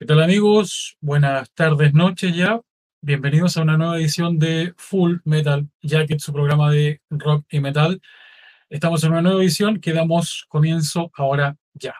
¿Qué 0.00 0.06
tal 0.06 0.22
amigos? 0.22 0.96
Buenas 1.02 1.52
tardes, 1.52 1.92
noches 1.92 2.34
ya. 2.34 2.58
Bienvenidos 3.02 3.58
a 3.58 3.62
una 3.62 3.76
nueva 3.76 3.98
edición 3.98 4.38
de 4.38 4.72
Full 4.78 5.18
Metal 5.24 5.68
Jacket, 5.82 6.20
su 6.20 6.32
programa 6.32 6.70
de 6.70 7.02
rock 7.10 7.44
y 7.50 7.60
metal. 7.60 8.00
Estamos 8.70 9.04
en 9.04 9.10
una 9.10 9.20
nueva 9.20 9.42
edición 9.42 9.78
que 9.78 9.92
damos 9.92 10.46
comienzo 10.48 11.10
ahora 11.12 11.54
ya. 11.74 11.94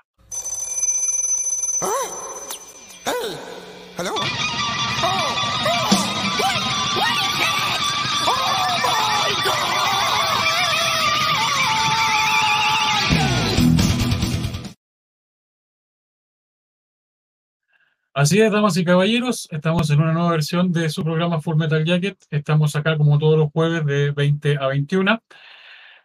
Así 18.13 18.41
es, 18.41 18.51
damas 18.51 18.77
y 18.77 18.85
caballeros, 18.85 19.47
estamos 19.53 19.89
en 19.91 20.01
una 20.01 20.13
nueva 20.13 20.33
versión 20.33 20.73
de 20.73 20.91
su 20.91 21.05
programa 21.05 21.41
Full 21.41 21.57
Metal 21.57 21.85
Jacket. 21.85 22.19
Estamos 22.31 22.75
acá 22.75 22.97
como 22.97 23.21
todos 23.21 23.39
los 23.39 23.53
jueves 23.53 23.87
de 23.87 24.11
20 24.11 24.59
a 24.61 24.67
21 24.67 25.23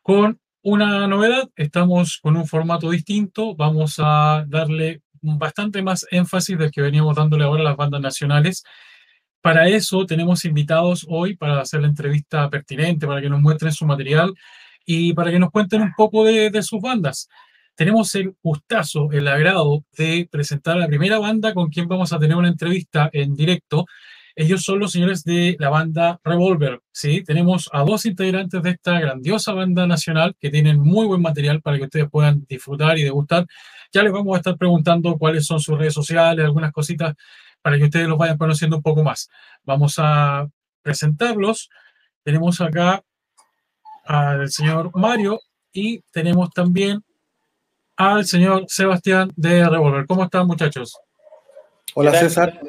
con 0.03 0.39
una 0.61 1.07
novedad. 1.07 1.49
Estamos 1.55 2.19
con 2.21 2.37
un 2.37 2.45
formato 2.45 2.91
distinto. 2.91 3.55
Vamos 3.55 3.95
a 3.97 4.45
darle 4.47 5.01
bastante 5.19 5.81
más 5.81 6.05
énfasis 6.11 6.59
del 6.59 6.69
que 6.69 6.83
veníamos 6.83 7.15
dándole 7.15 7.43
ahora 7.43 7.61
a 7.61 7.65
las 7.65 7.75
bandas 7.75 8.01
nacionales. 8.01 8.63
Para 9.41 9.67
eso 9.67 10.05
tenemos 10.05 10.45
invitados 10.45 11.07
hoy 11.09 11.35
para 11.35 11.59
hacer 11.59 11.81
la 11.81 11.87
entrevista 11.87 12.47
pertinente, 12.51 13.07
para 13.07 13.19
que 13.19 13.29
nos 13.29 13.41
muestren 13.41 13.71
su 13.71 13.87
material 13.87 14.31
y 14.85 15.13
para 15.13 15.31
que 15.31 15.39
nos 15.39 15.49
cuenten 15.49 15.81
un 15.81 15.93
poco 15.97 16.23
de, 16.23 16.51
de 16.51 16.61
sus 16.61 16.79
bandas 16.81 17.27
tenemos 17.75 18.15
el 18.15 18.35
gustazo, 18.41 19.11
el 19.11 19.27
agrado 19.27 19.83
de 19.97 20.27
presentar 20.31 20.77
a 20.77 20.79
la 20.79 20.87
primera 20.87 21.19
banda 21.19 21.53
con 21.53 21.69
quien 21.69 21.87
vamos 21.87 22.13
a 22.13 22.19
tener 22.19 22.37
una 22.37 22.47
entrevista 22.47 23.09
en 23.11 23.35
directo. 23.35 23.85
Ellos 24.37 24.63
son 24.63 24.79
los 24.79 24.91
señores 24.91 25.23
de 25.23 25.55
la 25.59 25.69
banda 25.69 26.19
Revolver, 26.23 26.81
¿sí? 26.91 27.23
Tenemos 27.23 27.69
a 27.71 27.83
dos 27.83 28.05
integrantes 28.05 28.61
de 28.61 28.71
esta 28.71 28.99
grandiosa 28.99 29.53
banda 29.53 29.87
nacional 29.87 30.35
que 30.39 30.49
tienen 30.49 30.79
muy 30.79 31.05
buen 31.05 31.21
material 31.21 31.61
para 31.61 31.77
que 31.77 31.83
ustedes 31.83 32.09
puedan 32.09 32.45
disfrutar 32.47 32.97
y 32.97 33.03
degustar. 33.03 33.45
Ya 33.93 34.03
les 34.03 34.11
vamos 34.11 34.35
a 34.35 34.37
estar 34.37 34.57
preguntando 34.57 35.17
cuáles 35.17 35.45
son 35.45 35.59
sus 35.59 35.77
redes 35.77 35.93
sociales, 35.93 36.43
algunas 36.43 36.71
cositas 36.71 37.13
para 37.61 37.77
que 37.77 37.85
ustedes 37.85 38.07
los 38.07 38.17
vayan 38.17 38.37
conociendo 38.37 38.77
un 38.77 38.83
poco 38.83 39.03
más. 39.03 39.29
Vamos 39.63 39.95
a 39.97 40.47
presentarlos. 40.81 41.69
Tenemos 42.23 42.59
acá 42.61 43.03
al 44.05 44.49
señor 44.49 44.91
Mario 44.93 45.39
y 45.71 46.01
tenemos 46.11 46.49
también 46.51 47.03
al 47.97 48.25
señor 48.25 48.65
Sebastián 48.67 49.31
de 49.35 49.67
Revolver. 49.67 50.05
¿Cómo 50.05 50.23
están, 50.23 50.47
muchachos? 50.47 50.97
Hola, 51.93 52.11
César. 52.13 52.59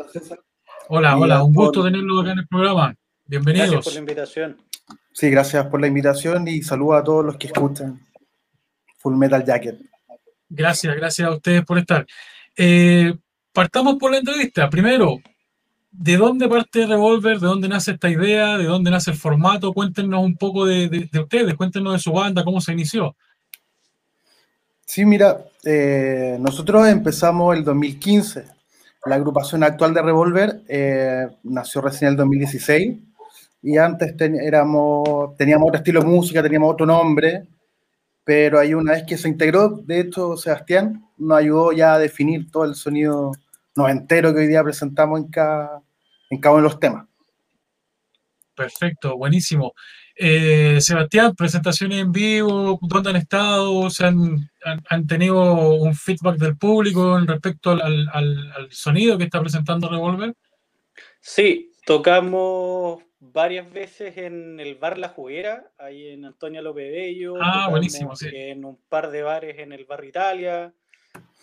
Hola, 0.89 1.17
hola, 1.19 1.43
un 1.43 1.53
gusto 1.53 1.83
tenerlo 1.83 2.21
acá 2.21 2.33
en 2.33 2.39
el 2.39 2.47
programa. 2.47 2.95
Bienvenidos. 3.25 3.71
Gracias 3.71 3.85
por 3.85 3.93
la 3.95 3.99
invitación. 3.99 4.57
Sí, 5.13 5.31
gracias 5.31 5.67
por 5.67 5.81
la 5.81 5.87
invitación 5.89 6.47
y 6.47 6.63
saludo 6.63 6.95
a 6.95 7.03
todos 7.03 7.25
los 7.25 7.37
que 7.37 7.49
escuchan 7.49 8.01
Full 8.99 9.17
Metal 9.17 9.45
Jacket. 9.45 9.81
Gracias, 10.49 10.95
gracias 10.95 11.27
a 11.27 11.33
ustedes 11.33 11.65
por 11.65 11.79
estar. 11.79 12.07
Eh, 12.57 13.15
partamos 13.53 13.97
por 13.97 14.13
la 14.13 14.19
entrevista. 14.19 14.71
Primero, 14.71 15.19
¿de 15.91 16.17
dónde 16.17 16.49
parte 16.49 16.87
Revolver? 16.87 17.41
¿De 17.41 17.47
dónde 17.47 17.69
nace 17.69 17.93
esta 17.93 18.09
idea? 18.09 18.57
¿De 18.59 18.65
dónde 18.65 18.93
nace 18.93 19.11
el 19.11 19.17
formato? 19.17 19.73
Cuéntenos 19.73 20.23
un 20.23 20.37
poco 20.37 20.67
de, 20.67 20.89
de 20.89 21.19
ustedes, 21.19 21.55
cuéntenos 21.55 21.95
de 21.95 21.99
su 21.99 22.13
banda, 22.13 22.45
cómo 22.45 22.61
se 22.61 22.73
inició. 22.73 23.17
Sí, 24.87 25.05
mira, 25.05 25.45
eh, 25.65 26.39
nosotros 26.41 26.87
empezamos 26.89 27.57
el 27.57 27.65
2015. 27.65 28.45
La 29.05 29.17
agrupación 29.17 29.65
actual 29.65 29.93
de 29.93 30.03
Revolver 30.03 30.63
eh, 30.69 31.27
nació 31.43 31.81
recién 31.81 32.09
en 32.09 32.13
el 32.13 32.17
2016 32.19 32.99
y 33.63 33.79
antes 33.79 34.15
éramos, 34.21 35.37
teníamos 35.37 35.69
otro 35.69 35.79
estilo 35.79 36.01
de 36.01 36.07
música, 36.07 36.43
teníamos 36.43 36.73
otro 36.73 36.87
nombre, 36.87 37.49
pero 38.25 38.61
ahí 38.61 38.75
una 38.75 38.93
vez 38.93 39.05
que 39.05 39.19
se 39.19 39.29
integró, 39.29 39.71
de 39.71 40.01
hecho, 40.01 40.37
Sebastián 40.37 41.05
nos 41.19 41.39
ayudó 41.39 41.73
ya 41.73 41.95
a 41.95 41.99
definir 41.99 42.51
todo 42.51 42.65
el 42.65 42.77
sonido 42.77 43.33
noventero 43.75 44.33
que 44.33 44.41
hoy 44.41 44.47
día 44.47 44.63
presentamos 44.65 45.21
en 45.21 45.29
cada, 45.29 45.83
en 46.31 46.41
cada 46.41 46.55
uno 46.55 46.63
de 46.65 46.69
los 46.71 46.81
temas. 46.81 47.07
Perfecto, 48.55 49.17
buenísimo. 49.17 49.73
Eh, 50.19 50.81
Sebastián, 50.81 51.35
presentaciones 51.37 51.99
en 51.99 52.11
vivo, 52.11 52.79
¿dónde 52.81 53.11
han 53.11 53.17
estado? 53.17 53.91
¿Se 53.91 54.07
han, 54.07 54.51
han, 54.89 55.07
tenido 55.07 55.75
un 55.75 55.95
feedback 55.95 56.39
del 56.39 56.57
público 56.57 57.19
respecto 57.21 57.73
al, 57.73 58.09
al, 58.11 58.69
sonido 58.71 59.19
que 59.19 59.25
está 59.25 59.41
presentando 59.43 59.91
Revolver? 59.91 60.35
Sí, 61.21 61.71
tocamos 61.85 63.03
varias 63.21 63.71
veces 63.71 64.17
en 64.17 64.59
el 64.59 64.77
bar 64.77 64.97
La 64.97 65.11
Juguera, 65.11 65.71
ahí 65.77 66.09
en 66.09 66.25
Antonio 66.25 66.63
López 66.63 66.91
Bello. 66.91 67.35
Ah, 67.39 67.69
buenísimo, 67.69 68.17
sí. 68.17 68.31
En 68.33 68.65
un 68.65 68.81
par 68.89 69.11
de 69.11 69.23
bares 69.23 69.59
en 69.59 69.73
el 69.73 69.85
bar 69.85 70.03
Italia. 70.03 70.73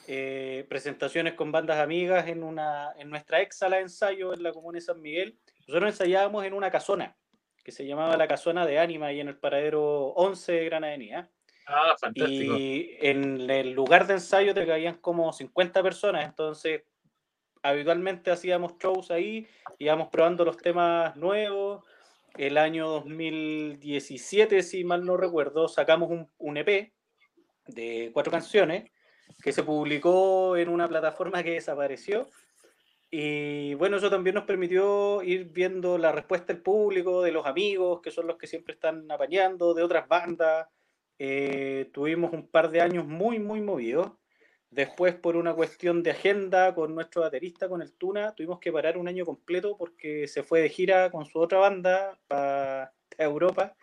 Eh, 0.07 0.65
presentaciones 0.67 1.35
con 1.35 1.51
bandas 1.51 1.77
amigas 1.77 2.27
en, 2.27 2.43
una, 2.43 2.91
en 2.97 3.09
nuestra 3.09 3.41
ex 3.41 3.59
sala 3.59 3.77
de 3.77 3.83
ensayo 3.83 4.33
en 4.33 4.41
la 4.41 4.51
comuna 4.51 4.77
de 4.77 4.81
San 4.81 4.99
Miguel. 4.99 5.37
Nosotros 5.67 5.91
ensayábamos 5.91 6.43
en 6.43 6.53
una 6.53 6.71
casona 6.71 7.15
que 7.63 7.71
se 7.71 7.85
llamaba 7.85 8.17
La 8.17 8.27
Casona 8.27 8.65
de 8.65 8.79
Ánima 8.79 9.11
y 9.13 9.19
en 9.19 9.29
el 9.29 9.37
paradero 9.37 10.07
11 10.15 10.51
de 10.51 10.65
Gran 10.65 10.83
Avenida. 10.83 11.29
Ah, 11.65 11.95
fantástico. 11.99 12.57
Y 12.57 12.97
en 12.99 13.49
el 13.49 13.71
lugar 13.71 14.05
de 14.05 14.15
ensayo 14.15 14.53
te 14.53 14.65
caían 14.65 14.95
como 14.95 15.31
50 15.31 15.81
personas, 15.81 16.25
entonces 16.25 16.83
habitualmente 17.61 18.31
hacíamos 18.31 18.73
shows 18.77 19.11
ahí, 19.11 19.47
íbamos 19.79 20.09
probando 20.09 20.43
los 20.43 20.57
temas 20.57 21.15
nuevos. 21.15 21.85
El 22.37 22.57
año 22.57 22.89
2017, 22.89 24.63
si 24.63 24.83
mal 24.83 25.05
no 25.05 25.15
recuerdo, 25.17 25.67
sacamos 25.67 26.09
un, 26.09 26.29
un 26.39 26.57
EP 26.57 26.91
de 27.67 28.09
cuatro 28.11 28.31
canciones 28.31 28.91
que 29.41 29.53
se 29.53 29.63
publicó 29.63 30.57
en 30.57 30.69
una 30.69 30.89
plataforma 30.89 31.43
que 31.43 31.51
desapareció 31.51 32.29
y 33.15 33.75
bueno, 33.75 33.97
eso 33.97 34.09
también 34.09 34.33
nos 34.33 34.45
permitió 34.45 35.21
ir 35.21 35.45
viendo 35.45 35.99
la 35.99 36.11
respuesta 36.11 36.51
del 36.51 36.63
público, 36.63 37.21
de 37.21 37.31
los 37.31 37.45
amigos, 37.45 38.01
que 38.01 38.09
son 38.09 38.25
los 38.25 38.37
que 38.37 38.47
siempre 38.47 38.73
están 38.73 39.05
apañando, 39.11 39.75
de 39.75 39.83
otras 39.83 40.07
bandas. 40.07 40.67
Eh, 41.19 41.91
tuvimos 41.93 42.33
un 42.33 42.47
par 42.47 42.71
de 42.71 42.81
años 42.81 43.05
muy, 43.05 43.37
muy 43.37 43.61
movidos. 43.61 44.13
Después, 44.71 45.13
por 45.13 45.35
una 45.35 45.53
cuestión 45.53 46.01
de 46.01 46.09
agenda 46.09 46.73
con 46.73 46.95
nuestro 46.95 47.21
baterista, 47.21 47.69
con 47.69 47.83
el 47.83 47.93
Tuna, 47.93 48.33
tuvimos 48.33 48.59
que 48.59 48.71
parar 48.71 48.97
un 48.97 49.07
año 49.07 49.25
completo 49.25 49.77
porque 49.77 50.27
se 50.27 50.41
fue 50.41 50.61
de 50.61 50.69
gira 50.69 51.11
con 51.11 51.27
su 51.27 51.37
otra 51.37 51.59
banda 51.59 52.19
para 52.27 52.95
Europa. 53.15 53.75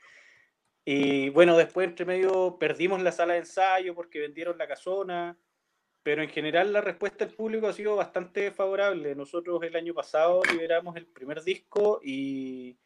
Y 0.85 1.29
bueno, 1.29 1.57
después, 1.57 1.87
entre 1.87 2.05
medio, 2.05 2.57
perdimos 2.59 3.01
la 3.01 3.13
sala 3.13 3.35
de 3.35 3.41
ensayo 3.41 3.95
porque 3.95 4.19
vendieron 4.19 4.59
la 4.59 4.67
casona 4.67 5.39
pero 6.03 6.23
en 6.23 6.31
general 6.31 6.73
la 6.73 6.81
respuesta 6.81 7.25
del 7.25 7.35
público 7.35 7.67
ha 7.69 7.73
sido 7.73 7.97
bastante 7.97 8.51
favorable. 8.51 9.15
Nosotros 9.15 9.63
el 9.63 9.77
año 9.77 9.95
pasado 9.95 10.43
liberamos 10.51 10.97
el 10.97 11.07
primer 11.07 11.43
disco 11.43 12.01
y 12.03 12.77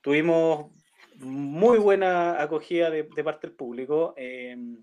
tuvimos 0.00 0.72
muy 1.18 1.78
buena 1.78 2.42
acogida 2.42 2.90
de, 2.90 3.04
parte 3.04 3.46
del 3.46 3.56
público. 3.56 4.14
Em, 4.16 4.82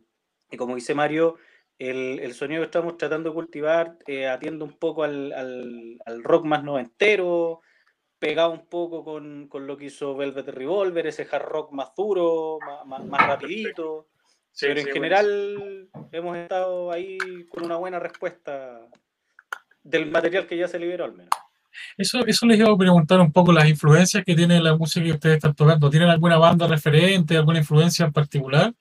y 0.49 0.57
como 0.57 0.75
dice 0.75 0.95
Mario, 0.95 1.37
el, 1.77 2.19
el, 2.19 2.33
sonido 2.33 2.61
que 2.61 2.65
estamos 2.65 2.97
tratando 2.97 3.29
de 3.29 3.35
cultivar 3.35 3.97
eh, 4.05 4.27
atiende 4.27 4.63
un 4.63 4.77
poco 4.77 5.03
al, 5.03 5.33
al, 5.33 6.23
rock 6.23 6.45
más 6.45 6.63
noventero, 6.63 7.61
pegado 8.19 8.51
un 8.51 8.67
poco 8.67 9.03
con, 9.03 9.47
con, 9.47 9.67
lo 9.67 9.77
que 9.77 9.85
hizo 9.85 10.15
Velvet 10.15 10.47
Revolver, 10.49 11.07
ese 11.07 11.27
hard 11.29 11.45
rock 11.45 11.71
más 11.71 11.93
duro, 11.95 12.59
más, 12.85 13.03
más 13.05 13.27
rapidito. 13.27 14.10
Pero 14.59 14.79
en 14.79 14.87
general 14.87 15.89
hemos 16.11 16.37
estado 16.37 16.91
ahí 16.91 17.17
con 17.49 17.65
una 17.65 17.77
buena 17.77 17.99
respuesta 17.99 18.79
del 19.83 20.11
material 20.11 20.45
que 20.47 20.57
ya 20.57 20.67
se 20.67 20.79
liberó 20.79 21.05
al 21.05 21.13
menos. 21.13 21.31
Eso, 21.97 22.25
eso 22.25 22.45
les 22.45 22.59
iba 22.59 22.71
a 22.71 22.77
preguntar 22.77 23.19
un 23.19 23.31
poco 23.31 23.51
las 23.51 23.67
influencias 23.67 24.23
que 24.23 24.35
tiene 24.35 24.61
la 24.61 24.75
música 24.75 25.05
que 25.05 25.13
ustedes 25.13 25.35
están 25.37 25.55
tocando. 25.55 25.89
¿Tienen 25.89 26.09
alguna 26.09 26.37
banda 26.37 26.67
referente, 26.67 27.37
alguna 27.37 27.59
influencia 27.59 28.05
en 28.05 28.13
particular? 28.13 28.73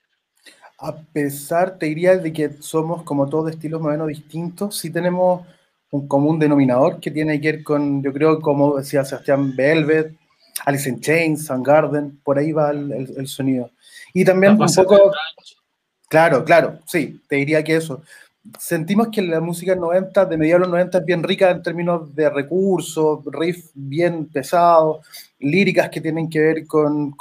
A 0.77 0.95
pesar, 0.97 1.77
te 1.77 1.85
diría, 1.87 2.17
de 2.17 2.33
que 2.33 2.49
somos 2.59 3.03
como 3.03 3.29
todos 3.29 3.45
de 3.45 3.51
estilos 3.51 3.81
más 3.81 3.89
o 3.89 3.91
menos 3.91 4.07
distintos, 4.07 4.77
sí 4.77 4.91
tenemos 4.91 5.45
un 5.91 6.07
común 6.07 6.39
denominador 6.39 6.99
que 6.99 7.11
tiene 7.11 7.39
que 7.39 7.51
ver 7.51 7.63
con, 7.63 8.01
yo 8.01 8.11
creo, 8.13 8.39
como 8.39 8.77
decía 8.77 9.05
Sebastián, 9.05 9.55
Velvet, 9.55 10.15
Alice 10.65 10.89
in 10.89 10.99
Chains, 10.99 11.49
Garden, 11.63 12.19
por 12.23 12.37
ahí 12.37 12.51
va 12.51 12.71
el, 12.71 12.91
el 12.91 13.27
sonido. 13.27 13.71
Y 14.13 14.25
también 14.25 14.53
un 14.53 14.67
poco... 14.67 15.11
Claro, 16.11 16.43
claro, 16.43 16.79
sí, 16.85 17.21
te 17.29 17.37
diría 17.37 17.63
que 17.63 17.77
eso. 17.77 18.01
Sentimos 18.59 19.07
que 19.13 19.21
la 19.21 19.39
música 19.39 19.75
90, 19.75 20.25
de 20.25 20.35
mediados 20.35 20.59
de 20.59 20.67
los 20.67 20.71
90, 20.71 20.97
es 20.97 21.05
bien 21.05 21.23
rica 21.23 21.49
en 21.49 21.63
términos 21.63 22.13
de 22.13 22.29
recursos, 22.29 23.21
riff 23.27 23.69
bien 23.73 24.25
pesados, 24.25 25.07
líricas 25.39 25.89
que 25.89 26.01
tienen 26.01 26.29
que 26.29 26.41
ver 26.41 26.67
con, 26.67 27.15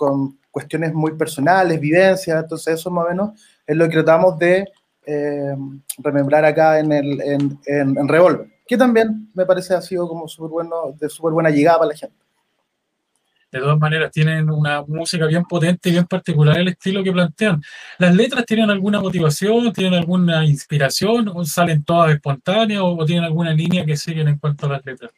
cuestiones 0.50 0.92
muy 0.92 1.12
personales, 1.12 1.78
vivencias, 1.78 2.42
entonces 2.42 2.80
eso 2.80 2.90
más 2.90 3.06
o 3.06 3.10
menos 3.10 3.40
es 3.64 3.76
lo 3.76 3.86
que 3.88 3.92
tratamos 3.92 4.36
de 4.40 4.66
eh, 5.06 5.54
remembrar 5.98 6.44
acá 6.44 6.80
en, 6.80 6.90
en, 6.90 7.60
en, 7.66 8.08
Revolver, 8.08 8.48
que 8.66 8.76
también 8.76 9.30
me 9.34 9.46
parece 9.46 9.72
ha 9.72 9.80
sido 9.82 10.08
como 10.08 10.26
súper 10.26 10.50
bueno, 10.50 10.96
de 10.98 11.08
súper 11.08 11.32
buena 11.32 11.50
llegada 11.50 11.78
para 11.78 11.90
la 11.90 11.96
gente. 11.96 12.19
De 13.52 13.58
todas 13.58 13.78
maneras, 13.78 14.12
tienen 14.12 14.48
una 14.48 14.82
música 14.82 15.26
bien 15.26 15.44
potente 15.44 15.88
y 15.88 15.92
bien 15.92 16.06
particular 16.06 16.56
el 16.58 16.68
estilo 16.68 17.02
que 17.02 17.10
plantean. 17.10 17.60
¿Las 17.98 18.14
letras 18.14 18.46
tienen 18.46 18.70
alguna 18.70 19.00
motivación, 19.00 19.72
tienen 19.72 19.94
alguna 19.94 20.44
inspiración, 20.46 21.28
o 21.34 21.44
salen 21.44 21.82
todas 21.82 22.14
espontáneas, 22.14 22.80
o, 22.84 23.04
tienen 23.04 23.24
alguna 23.24 23.52
línea 23.52 23.84
que 23.84 23.96
siguen 23.96 24.28
en 24.28 24.38
cuanto 24.38 24.66
a 24.66 24.70
las 24.70 24.86
letras? 24.86 25.10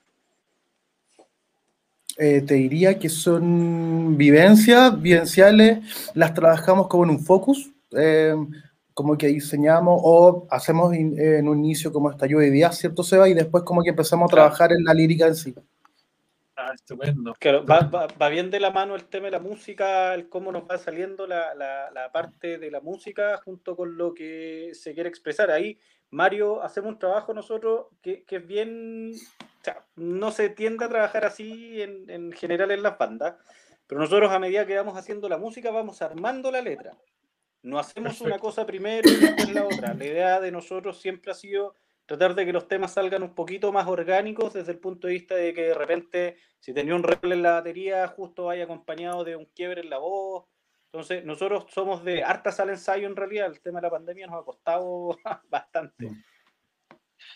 Eh, 2.17 2.43
te 2.43 2.55
diría 2.55 2.99
que 2.99 3.11
son 3.11 4.17
vivencias, 4.17 5.01
vivenciales, 5.01 5.81
las 6.15 6.33
trabajamos 6.33 6.89
como 6.89 7.05
en 7.05 7.11
un 7.11 7.21
focus, 7.21 7.71
eh, 7.97 8.35
como 8.95 9.17
que 9.19 9.27
diseñamos 9.29 10.01
o 10.03 10.47
hacemos 10.51 10.95
en 10.95 11.49
un 11.49 11.59
inicio 11.59 11.93
como 11.93 12.11
esta 12.11 12.27
lluvia 12.27 12.47
de 12.47 12.53
días, 12.53 12.79
¿cierto, 12.79 13.03
Seba? 13.03 13.29
Y 13.29 13.35
después 13.35 13.65
como 13.65 13.83
que 13.83 13.91
empezamos 13.91 14.31
a 14.31 14.35
trabajar 14.35 14.73
en 14.73 14.85
la 14.85 14.95
lírica 14.95 15.27
en 15.27 15.35
sí. 15.35 15.55
Ah, 16.65 16.75
estupendo. 16.75 17.35
va, 17.69 18.29
bien 18.29 18.51
de 18.51 18.61
la 18.61 18.71
mano 18.71 18.95
el 18.95 19.07
tema 19.07 19.25
de 19.27 19.33
la 19.33 19.41
música, 19.41 20.15
el 20.15 20.29
cómo 20.29 20.53
nos 20.53 20.63
va 20.63 20.79
saliendo 20.79 21.27
la, 21.27 21.55
la, 21.55 22.13
parte 22.13 22.59
de 22.59 22.71
la 22.71 22.81
música 22.81 23.37
junto 23.39 23.75
con 23.75 23.97
lo 23.97 24.15
que 24.15 24.71
se 24.75 24.95
quiere 24.95 25.09
expresar. 25.09 25.51
Ahí, 25.51 25.79
Mario, 26.11 26.63
hacemos 26.63 26.93
un 26.93 26.99
trabajo 27.01 27.35
nosotros 27.35 27.87
que, 28.01 28.23
que 28.25 28.37
es 28.37 28.47
bien, 28.47 29.13
o 29.13 29.65
sea, 29.65 29.85
no 29.97 30.31
se 30.31 30.51
tiende 30.51 30.85
a 30.85 30.89
trabajar 30.89 31.25
así 31.25 31.83
en, 31.83 32.09
en 32.09 32.31
general 32.33 32.71
en 32.71 32.83
las 32.85 32.97
bandas, 32.97 33.35
pero 33.89 34.01
nosotros 34.01 34.31
a 34.31 34.39
medida 34.39 34.65
que 34.65 34.77
vamos 34.77 34.97
haciendo 34.97 35.29
la 35.29 35.39
música 35.39 35.73
vamos 35.73 36.01
armando 36.01 36.53
la 36.53 36.61
letra. 36.61 36.97
No 37.63 37.79
hacemos 37.79 38.21
una 38.21 38.39
cosa 38.39 38.67
primero 38.67 39.09
y 39.09 39.17
después 39.17 39.53
la 39.53 39.65
otra. 39.65 39.95
La 39.95 40.05
idea 40.05 40.41
de 40.41 40.51
nosotros 40.51 41.01
siempre 41.01 41.33
ha 41.33 41.35
sido 41.35 41.75
tratar 42.19 42.35
de 42.35 42.45
que 42.45 42.53
los 42.53 42.69
temas 42.69 42.93
salgan 42.93 43.23
un 43.23 43.35
poquito 43.35 43.73
más 43.73 43.87
orgánicos 43.87 44.53
desde 44.53 44.73
el 44.73 44.79
punto 44.79 45.07
de 45.07 45.15
vista 45.15 45.35
de 45.35 45.55
que 45.55 45.63
de 45.63 45.75
repente 45.75 46.37
si 46.61 46.75
tenía 46.75 46.95
un 46.95 47.03
reple 47.03 47.35
en 47.35 47.43
la 47.43 47.53
batería 47.53 48.07
justo 48.07 48.45
vaya 48.45 48.65
acompañado 48.65 49.25
de 49.25 49.35
un 49.35 49.47
quiebre 49.47 49.81
en 49.81 49.89
la 49.89 49.97
voz. 49.97 50.45
Entonces 50.93 51.25
nosotros 51.25 51.65
somos 51.73 52.05
de 52.05 52.23
harta 52.23 52.53
sala 52.53 52.73
ensayo 52.73 53.07
en 53.07 53.17
realidad, 53.17 53.47
el 53.47 53.63
tema 53.63 53.81
de 53.81 53.87
la 53.87 53.91
pandemia 53.91 54.27
nos 54.27 54.43
ha 54.43 54.45
costado 54.45 55.17
bastante. 55.49 56.11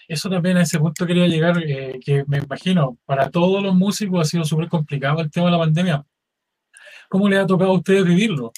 Eso 0.07 0.29
también 0.29 0.59
a 0.59 0.63
ese 0.63 0.79
punto 0.79 1.07
quería 1.07 1.27
llegar, 1.27 1.57
eh, 1.63 1.99
que 2.05 2.25
me 2.27 2.37
imagino, 2.37 2.99
para 3.07 3.31
todos 3.31 3.63
los 3.63 3.75
músicos 3.75 4.21
ha 4.21 4.25
sido 4.25 4.45
súper 4.45 4.69
complicado 4.69 5.23
el 5.23 5.31
tema 5.31 5.47
de 5.47 5.53
la 5.53 5.59
pandemia. 5.59 6.07
¿Cómo 7.09 7.31
les 7.31 7.39
ha 7.39 7.47
tocado 7.47 7.71
a 7.71 7.77
ustedes 7.77 8.05
vivirlo? 8.05 8.53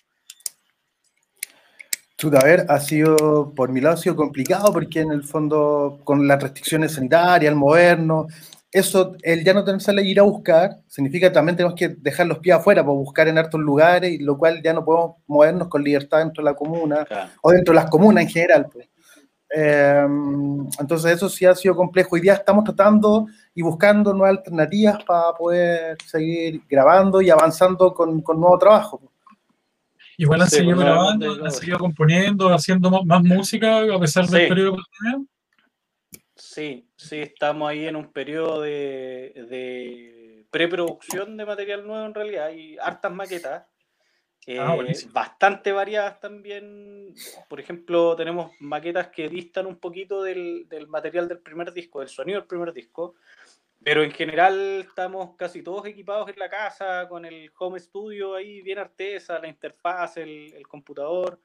A 2.26 2.44
ver, 2.44 2.67
ha 2.69 2.81
sido, 2.81 3.53
por 3.55 3.70
mi 3.70 3.81
lado, 3.81 3.94
ha 3.94 3.99
sido 3.99 4.17
complicado 4.17 4.73
porque 4.73 5.00
en 5.00 5.12
el 5.12 5.23
fondo, 5.23 6.00
con 6.03 6.26
las 6.26 6.43
restricciones 6.43 6.93
sanitarias, 6.94 7.50
el 7.50 7.56
movernos, 7.56 8.26
eso, 8.73 9.15
el 9.23 9.44
ya 9.44 9.55
no 9.55 9.65
tener 9.65 9.81
que 9.81 10.03
ir 10.03 10.20
a 10.20 10.25
buscar, 10.25 10.79
significa 10.88 11.29
que 11.29 11.35
también 11.35 11.56
tenemos 11.56 11.76
que 11.79 11.88
dejar 11.88 12.26
los 12.26 12.38
pies 12.41 12.56
afuera 12.56 12.82
para 12.82 12.93
buscar 12.93 13.29
en 13.29 13.38
hartos 13.38 13.61
lugares, 13.61 14.12
y 14.12 14.19
lo 14.19 14.37
cual 14.37 14.61
ya 14.62 14.73
no 14.73 14.85
podemos 14.85 15.17
movernos 15.26 15.69
con 15.69 15.82
libertad 15.82 16.19
dentro 16.19 16.43
de 16.43 16.50
la 16.50 16.56
comuna 16.56 17.06
o 17.41 17.53
dentro 17.53 17.73
de 17.73 17.81
las 17.81 17.91
comunas 17.91 18.25
en 18.25 18.31
general. 18.31 18.69
Pues. 18.71 18.88
Em, 19.50 20.67
entonces, 20.79 21.12
eso 21.12 21.29
sí 21.29 21.47
ha 21.47 21.55
sido 21.55 21.76
complejo. 21.76 22.17
Hoy 22.17 22.21
día 22.21 22.35
estamos 22.35 22.64
tratando 22.64 23.26
y 23.55 23.62
buscando 23.62 24.12
nuevas 24.12 24.38
alternativas 24.38 25.03
para 25.05 25.32
poder 25.35 25.97
seguir 26.05 26.62
grabando 26.69 27.23
y 27.23 27.31
avanzando 27.31 27.94
con, 27.94 28.21
con 28.23 28.41
nuevo 28.41 28.59
trabajo. 28.59 29.00
Igual 30.20 30.43
han 30.43 30.50
seguido 30.50 30.75
pues, 30.75 30.85
grabando, 30.85 31.44
han 31.44 31.50
seguido 31.53 31.79
componiendo, 31.79 32.53
haciendo 32.53 32.91
más, 32.91 33.23
música 33.23 33.79
a 33.79 34.00
pesar 34.00 34.26
del 34.26 34.49
periodo 34.49 34.73
de 34.73 34.82
pandemia. 34.99 35.29
Sí, 36.35 36.88
sí, 36.97 37.19
estamos 37.19 37.70
ahí 37.70 37.87
en 37.87 37.94
un 37.94 38.12
periodo 38.12 38.62
de, 38.62 40.44
preproducción 40.50 41.37
de 41.37 41.47
material 41.47 41.87
nuevo 41.87 42.05
en 42.05 42.15
realidad. 42.15 42.47
Hay 42.47 42.76
hartas 42.79 43.12
maquetas. 43.12 43.65
Ah, 44.59 44.76
eh, 44.76 44.97
bastante 45.12 45.70
variadas 45.70 46.19
también. 46.19 47.14
Por 47.49 47.61
ejemplo, 47.61 48.17
tenemos 48.17 48.50
maquetas 48.59 49.09
que 49.09 49.29
distan 49.29 49.67
un 49.67 49.79
poquito 49.79 50.25
del, 50.25 50.67
del 50.69 50.88
material 50.88 51.29
del 51.29 51.38
primer 51.38 51.73
disco, 51.73 52.00
del 52.00 52.09
sonido 52.09 52.41
del 52.41 52.49
primer 52.49 52.73
disco. 52.73 53.14
Pero 53.88 54.02
en 54.02 54.11
general 54.11 54.85
estamos 54.87 55.35
casi 55.35 55.62
todos 55.62 55.87
equipados 55.87 56.29
en 56.29 56.38
la 56.38 56.50
casa, 56.50 57.08
con 57.08 57.25
el 57.25 57.50
home 57.58 57.81
studio 57.81 58.35
ahí 58.35 58.61
bien 58.61 58.79
artesa, 58.79 59.38
la 59.38 59.49
interfaz, 59.49 60.19
el, 60.19 60.62
computador. 60.69 61.40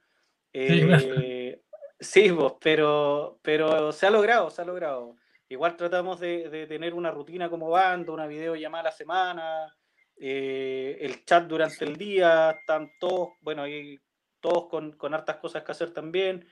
Eh, 0.52 1.62
sí, 2.02 2.32
vos, 2.32 2.56
pero, 2.60 3.40
pero 3.42 3.94
se 3.94 4.08
ha 4.08 4.12
logrado, 4.12 4.50
se 4.50 4.62
ha 4.62 4.66
logrado. 4.66 5.16
Igual 5.48 5.78
tratamos 5.78 6.20
de, 6.20 6.66
tener 6.68 6.94
una 6.94 7.12
rutina 7.12 7.50
como 7.50 7.70
banda, 7.70 8.12
una 8.12 8.28
videollamada 8.28 8.82
a 8.82 8.84
la 8.84 8.92
semana, 8.92 9.78
eh, 10.18 10.98
el 11.00 11.24
chat 11.24 11.46
durante 11.46 11.86
el 11.86 11.96
día, 11.96 12.58
están 12.60 12.92
todos, 13.00 13.30
bueno, 13.40 13.62
hay 13.62 14.02
todos 14.42 14.68
con, 14.68 14.92
con 14.98 15.14
hartas 15.14 15.38
cosas 15.38 15.64
que 15.64 15.72
hacer 15.72 15.94
también. 15.94 16.46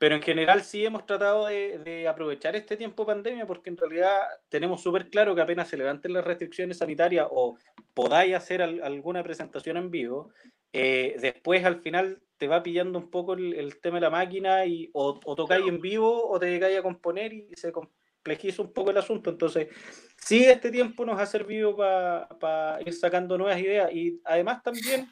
Pero 0.00 0.14
en 0.14 0.22
general 0.22 0.62
sí 0.62 0.82
hemos 0.82 1.04
tratado 1.04 1.44
de, 1.44 2.08
aprovechar 2.08 2.56
este 2.56 2.78
tiempo 2.78 3.04
pandemia 3.04 3.46
porque 3.46 3.68
en 3.68 3.76
realidad 3.76 4.18
tenemos 4.48 4.82
súper 4.82 5.10
claro 5.10 5.34
que 5.34 5.42
apenas 5.42 5.68
se 5.68 5.76
levanten 5.76 6.14
las 6.14 6.24
restricciones 6.24 6.78
sanitarias 6.78 7.26
o 7.30 7.58
podáis 7.92 8.34
hacer 8.34 8.62
alguna 8.62 9.22
presentación 9.22 9.76
en 9.76 9.90
vivo, 9.90 10.30
eh, 10.72 11.16
después 11.20 11.66
al 11.66 11.82
final 11.82 12.18
te 12.38 12.48
va 12.48 12.62
pillando 12.62 12.98
un 12.98 13.10
poco 13.10 13.34
el, 13.34 13.78
tema 13.82 13.98
de 13.98 14.00
la 14.00 14.08
máquina 14.08 14.64
y 14.64 14.88
o, 14.94 15.20
tocáis 15.36 15.66
en 15.66 15.82
vivo 15.82 16.30
o 16.30 16.40
te 16.40 16.46
dedicáis 16.46 16.78
a 16.78 16.82
componer 16.82 17.34
y 17.34 17.50
se 17.54 17.70
complejiza 17.70 18.62
un 18.62 18.72
poco 18.72 18.92
el 18.92 18.96
asunto. 18.96 19.28
Entonces, 19.28 19.68
sí, 20.16 20.46
este 20.46 20.70
tiempo 20.70 21.04
nos 21.04 21.20
ha 21.20 21.26
servido 21.26 21.76
para 21.76 22.80
ir 22.86 22.94
sacando 22.94 23.36
nuevas 23.36 23.60
ideas 23.60 23.92
y 23.92 24.18
además 24.24 24.62
también 24.62 25.10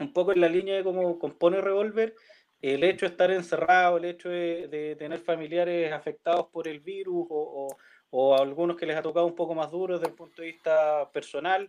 un 0.00 0.12
poco 0.12 0.32
en 0.32 0.40
la 0.40 0.48
línea 0.48 0.74
de 0.74 0.82
cómo 0.82 1.16
compone 1.16 1.60
Revolver 1.60 2.12
el 2.74 2.84
hecho 2.84 3.06
de 3.06 3.10
estar 3.10 3.30
encerrado, 3.30 3.96
el 3.96 4.06
hecho 4.06 4.28
de, 4.28 4.96
tener 4.98 5.20
familiares 5.20 5.92
afectados 5.92 6.46
por 6.52 6.66
el 6.68 6.80
virus 6.80 7.26
o, 7.28 7.68
o, 8.10 8.36
algunos 8.36 8.76
que 8.76 8.86
les 8.86 8.96
ha 8.96 9.02
tocado 9.02 9.26
un 9.26 9.34
poco 9.34 9.54
más 9.54 9.70
duro 9.70 9.94
desde 9.94 10.10
el 10.10 10.16
punto 10.16 10.42
de 10.42 10.48
vista 10.48 11.10
personal, 11.12 11.68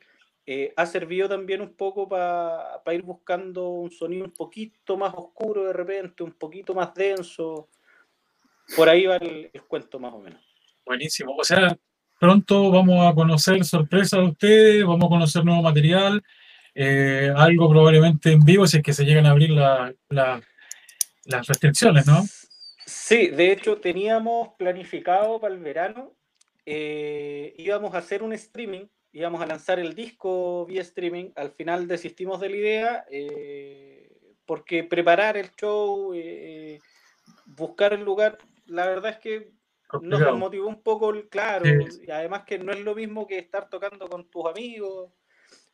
eh, 0.49 0.73
ha 0.77 0.85
servido 0.85 1.27
también 1.27 1.59
un 1.59 1.73
poco 1.73 2.07
para 2.07 2.93
ir 2.93 3.01
buscando 3.01 3.67
un 3.67 3.91
sonido 3.91 4.23
un 4.23 4.31
poquito 4.31 4.95
más 4.95 5.13
oscuro 5.13 5.65
de 5.65 5.73
repente, 5.73 6.23
un 6.23 6.31
poquito 6.31 6.73
más 6.73 6.93
denso. 6.93 7.67
Por 8.73 8.87
ahí 8.87 9.05
va 9.05 9.17
el, 9.17 9.51
cuento 9.67 9.99
más 9.99 10.13
o 10.13 10.19
menos. 10.19 10.41
Buenísimo. 10.85 11.35
O 11.35 11.43
sea, 11.43 11.77
pronto 12.17 12.71
vamos 12.71 13.05
a 13.05 13.13
conocer 13.13 13.61
sorpresas 13.65 14.21
de 14.21 14.25
ustedes, 14.25 14.85
vamos 14.85 15.07
a 15.07 15.09
conocer 15.09 15.43
nuevo 15.43 15.61
material, 15.61 16.23
eh, 16.73 17.29
algo 17.35 17.69
probablemente 17.69 18.31
en 18.31 18.39
vivo 18.39 18.65
si 18.67 18.77
es 18.77 18.83
que 18.83 18.93
se 18.93 19.03
llegan 19.03 19.25
a 19.25 19.31
abrir 19.31 19.49
la, 19.49 19.93
la 20.07 20.41
las 21.27 21.47
restricciones, 21.47 22.07
¿no? 22.07 22.25
Sí, 22.85 23.27
de 23.27 23.51
hecho 23.51 23.79
teníamos 23.79 24.49
planificado 24.57 25.39
para 25.39 25.53
el 25.53 25.59
verano, 25.59 26.15
eh, 26.65 27.53
íbamos 27.57 27.93
a 27.93 27.99
hacer 27.99 28.23
un 28.23 28.33
streaming, 28.33 28.85
íbamos 29.11 29.41
a 29.41 29.45
lanzar 29.45 29.79
el 29.79 29.93
disco 29.93 30.65
vía 30.65 30.81
streaming, 30.81 31.31
al 31.35 31.51
final 31.51 31.87
desistimos 31.87 32.39
de 32.39 32.49
la 32.49 32.55
idea, 32.55 33.05
eh, 33.11 34.09
porque 34.45 34.83
preparar 34.83 35.37
el 35.37 35.51
show, 35.51 36.13
eh, 36.15 36.79
buscar 37.45 37.93
el 37.93 38.03
lugar, 38.03 38.37
la 38.65 38.85
verdad 38.85 39.11
es 39.11 39.17
que 39.19 39.51
nos 40.01 40.37
motivó 40.37 40.67
un 40.67 40.81
poco, 40.81 41.13
claro, 41.29 41.65
y 41.65 42.11
además 42.11 42.43
que 42.45 42.59
no 42.59 42.71
es 42.71 42.79
lo 42.79 42.95
mismo 42.95 43.27
que 43.27 43.39
estar 43.39 43.69
tocando 43.69 44.07
con 44.07 44.29
tus 44.29 44.45
amigos. 44.45 45.11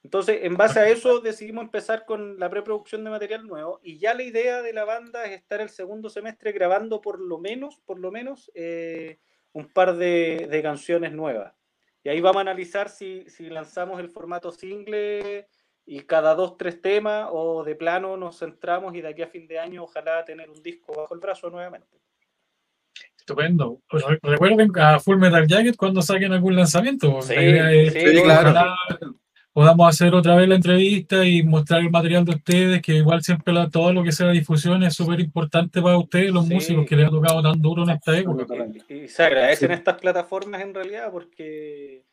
Entonces, 0.03 0.39
en 0.43 0.55
base 0.55 0.79
a 0.79 0.89
eso 0.89 1.21
decidimos 1.21 1.63
empezar 1.63 2.05
con 2.05 2.37
la 2.37 2.49
preproducción 2.49 3.03
de 3.03 3.09
material 3.09 3.47
nuevo 3.47 3.79
y 3.81 3.97
ya 3.97 4.13
la 4.13 4.23
idea 4.23 4.61
de 4.61 4.73
la 4.73 4.83
banda 4.83 5.25
es 5.25 5.31
estar 5.31 5.61
el 5.61 5.69
segundo 5.69 6.09
semestre 6.09 6.51
grabando 6.51 6.99
por 6.99 7.21
lo 7.21 7.39
menos, 7.39 7.79
por 7.85 7.99
lo 7.99 8.11
menos, 8.11 8.51
eh, 8.53 9.19
un 9.53 9.69
par 9.71 9.95
de, 9.95 10.59
canciones 10.61 11.13
nuevas. 11.13 11.53
Y 12.03 12.09
ahí 12.09 12.19
vamos 12.19 12.39
a 12.39 12.41
analizar 12.41 12.89
si, 12.89 13.25
lanzamos 13.39 14.01
el 14.01 14.09
formato 14.09 14.51
single 14.51 15.47
y 15.85 16.01
cada 16.01 16.35
dos, 16.35 16.57
tres 16.57 16.81
temas 16.81 17.29
o 17.31 17.63
de 17.63 17.75
plano 17.75 18.17
nos 18.17 18.39
centramos 18.39 18.93
y 18.95 19.01
de 19.01 19.07
aquí 19.07 19.21
a 19.21 19.27
fin 19.27 19.47
de 19.47 19.59
año 19.59 19.83
ojalá 19.83 20.25
tener 20.25 20.49
un 20.49 20.61
disco 20.61 20.93
bajo 20.93 21.13
el 21.13 21.21
brazo 21.21 21.49
nuevamente. 21.49 21.97
Estupendo. 23.17 23.79
Recuerden 24.21 24.69
a 24.77 24.99
Full 24.99 25.17
Metal 25.17 25.47
Jacket 25.47 25.77
cuando 25.77 26.01
saquen 26.01 26.33
algún 26.33 26.57
lanzamiento. 26.57 27.21
Sí, 27.21 27.35
sí, 27.89 28.21
claro 28.21 28.53
podamos 29.53 29.87
hacer 29.87 30.13
otra 30.15 30.35
vez 30.35 30.49
la 30.49 30.55
entrevista 30.55 31.23
y 31.23 31.43
mostrar 31.43 31.81
el 31.81 31.91
material 31.91 32.25
de 32.25 32.31
ustedes, 32.31 32.81
que 32.81 32.95
igual 32.95 33.23
siempre 33.23 33.53
todo 33.71 33.93
lo 33.93 34.03
que 34.03 34.11
sea 34.11 34.31
difusión 34.31 34.83
es 34.83 34.95
súper 34.95 35.19
importante 35.19 35.81
para 35.81 35.97
ustedes, 35.97 36.31
los 36.31 36.47
músicos 36.47 36.87
que 36.87 36.95
les 36.95 37.07
ha 37.07 37.11
tocado 37.11 37.41
tan 37.43 37.61
duro 37.61 37.83
en 37.83 37.91
esta 37.91 38.17
época. 38.17 38.45
Y, 38.89 39.07
se 39.07 39.23
agradecen 39.23 39.71
estas 39.71 39.99
plataformas 39.99 40.61
en 40.61 40.73
realidad 40.73 41.11
porque 41.11 42.03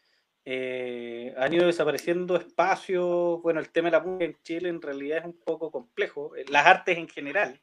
eh, 0.44 1.34
han 1.38 1.52
ido 1.54 1.66
desapareciendo 1.66 2.36
espacios. 2.36 3.40
Bueno, 3.42 3.60
el 3.60 3.70
tema 3.70 3.90
de 3.90 3.96
la 3.96 4.02
música 4.02 4.26
en 4.26 4.36
Chile 4.42 4.68
en 4.68 4.82
realidad 4.82 5.18
es 5.18 5.24
un 5.24 5.40
poco 5.42 5.70
complejo, 5.70 6.36
eh, 6.36 6.44
las 6.50 6.66
artes 6.66 6.98
en 6.98 7.08
general. 7.08 7.58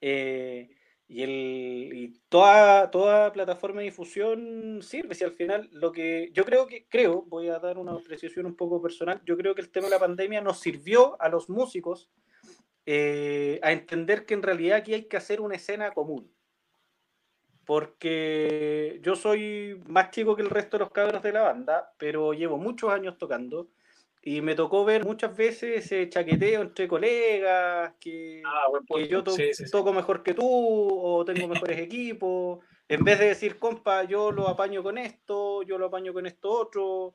Eh, 0.00 0.70
Y, 1.08 1.22
el, 1.22 2.20
toda, 2.28 2.90
toda 2.90 3.32
plataforma 3.32 3.80
de 3.80 3.86
difusión 3.86 4.80
sirve. 4.82 5.14
Si 5.14 5.24
al 5.24 5.32
final 5.32 5.68
lo 5.72 5.92
que 5.92 6.30
yo 6.32 6.44
creo 6.44 6.66
que, 6.66 6.86
creo, 6.88 7.22
voy 7.22 7.48
a 7.48 7.58
dar 7.58 7.78
una 7.78 7.92
apreciación 7.92 8.46
un 8.46 8.56
poco 8.56 8.80
personal, 8.80 9.20
yo 9.24 9.36
creo 9.36 9.54
que 9.54 9.60
el 9.60 9.70
tema 9.70 9.86
de 9.86 9.92
la 9.92 9.98
pandemia 9.98 10.40
nos 10.40 10.60
sirvió 10.60 11.20
a 11.20 11.28
los 11.28 11.48
músicos 11.50 12.10
eh, 12.86 13.60
a 13.62 13.72
entender 13.72 14.26
que 14.26 14.34
en 14.34 14.42
realidad 14.42 14.78
aquí 14.78 14.94
hay 14.94 15.04
que 15.04 15.16
hacer 15.16 15.40
una 15.40 15.56
escena 15.56 15.92
común. 15.92 16.32
Porque 17.64 18.98
yo 19.02 19.14
soy 19.14 19.80
más 19.86 20.10
chico 20.10 20.34
que 20.34 20.42
el 20.42 20.50
resto 20.50 20.76
de 20.76 20.84
los 20.84 20.90
cabros 20.90 21.22
de 21.22 21.32
la 21.32 21.42
banda, 21.42 21.92
pero 21.96 22.32
llevo 22.32 22.58
muchos 22.58 22.90
años 22.90 23.18
tocando 23.18 23.68
y 24.24 24.40
me 24.40 24.54
tocó 24.54 24.84
ver 24.84 25.04
muchas 25.04 25.36
veces 25.36 25.84
ese 25.84 26.08
chaqueteo 26.08 26.62
entre 26.62 26.86
colegas, 26.88 27.92
que, 27.98 28.40
Ah, 28.44 28.66
que 28.94 29.08
yo 29.08 29.22
to- 29.24 29.32
Sí, 29.32 29.52
sí, 29.52 29.64
sí. 29.66 29.70
toco 29.70 29.92
mejor 29.92 30.22
que 30.22 30.34
tú 30.34 30.44
o 30.46 31.24
tengo 31.24 31.48
mejores 31.70 31.78
equipos. 31.78 32.60
En 32.88 33.04
vez 33.04 33.18
de 33.18 33.26
decir, 33.28 33.58
compa, 33.58 34.04
yo 34.04 34.30
lo 34.30 34.48
apaño 34.48 34.82
con 34.82 34.98
esto, 34.98 35.62
yo 35.62 35.78
lo 35.78 35.86
apaño 35.86 36.12
con 36.12 36.26
esto 36.26 36.50
otro. 36.50 37.14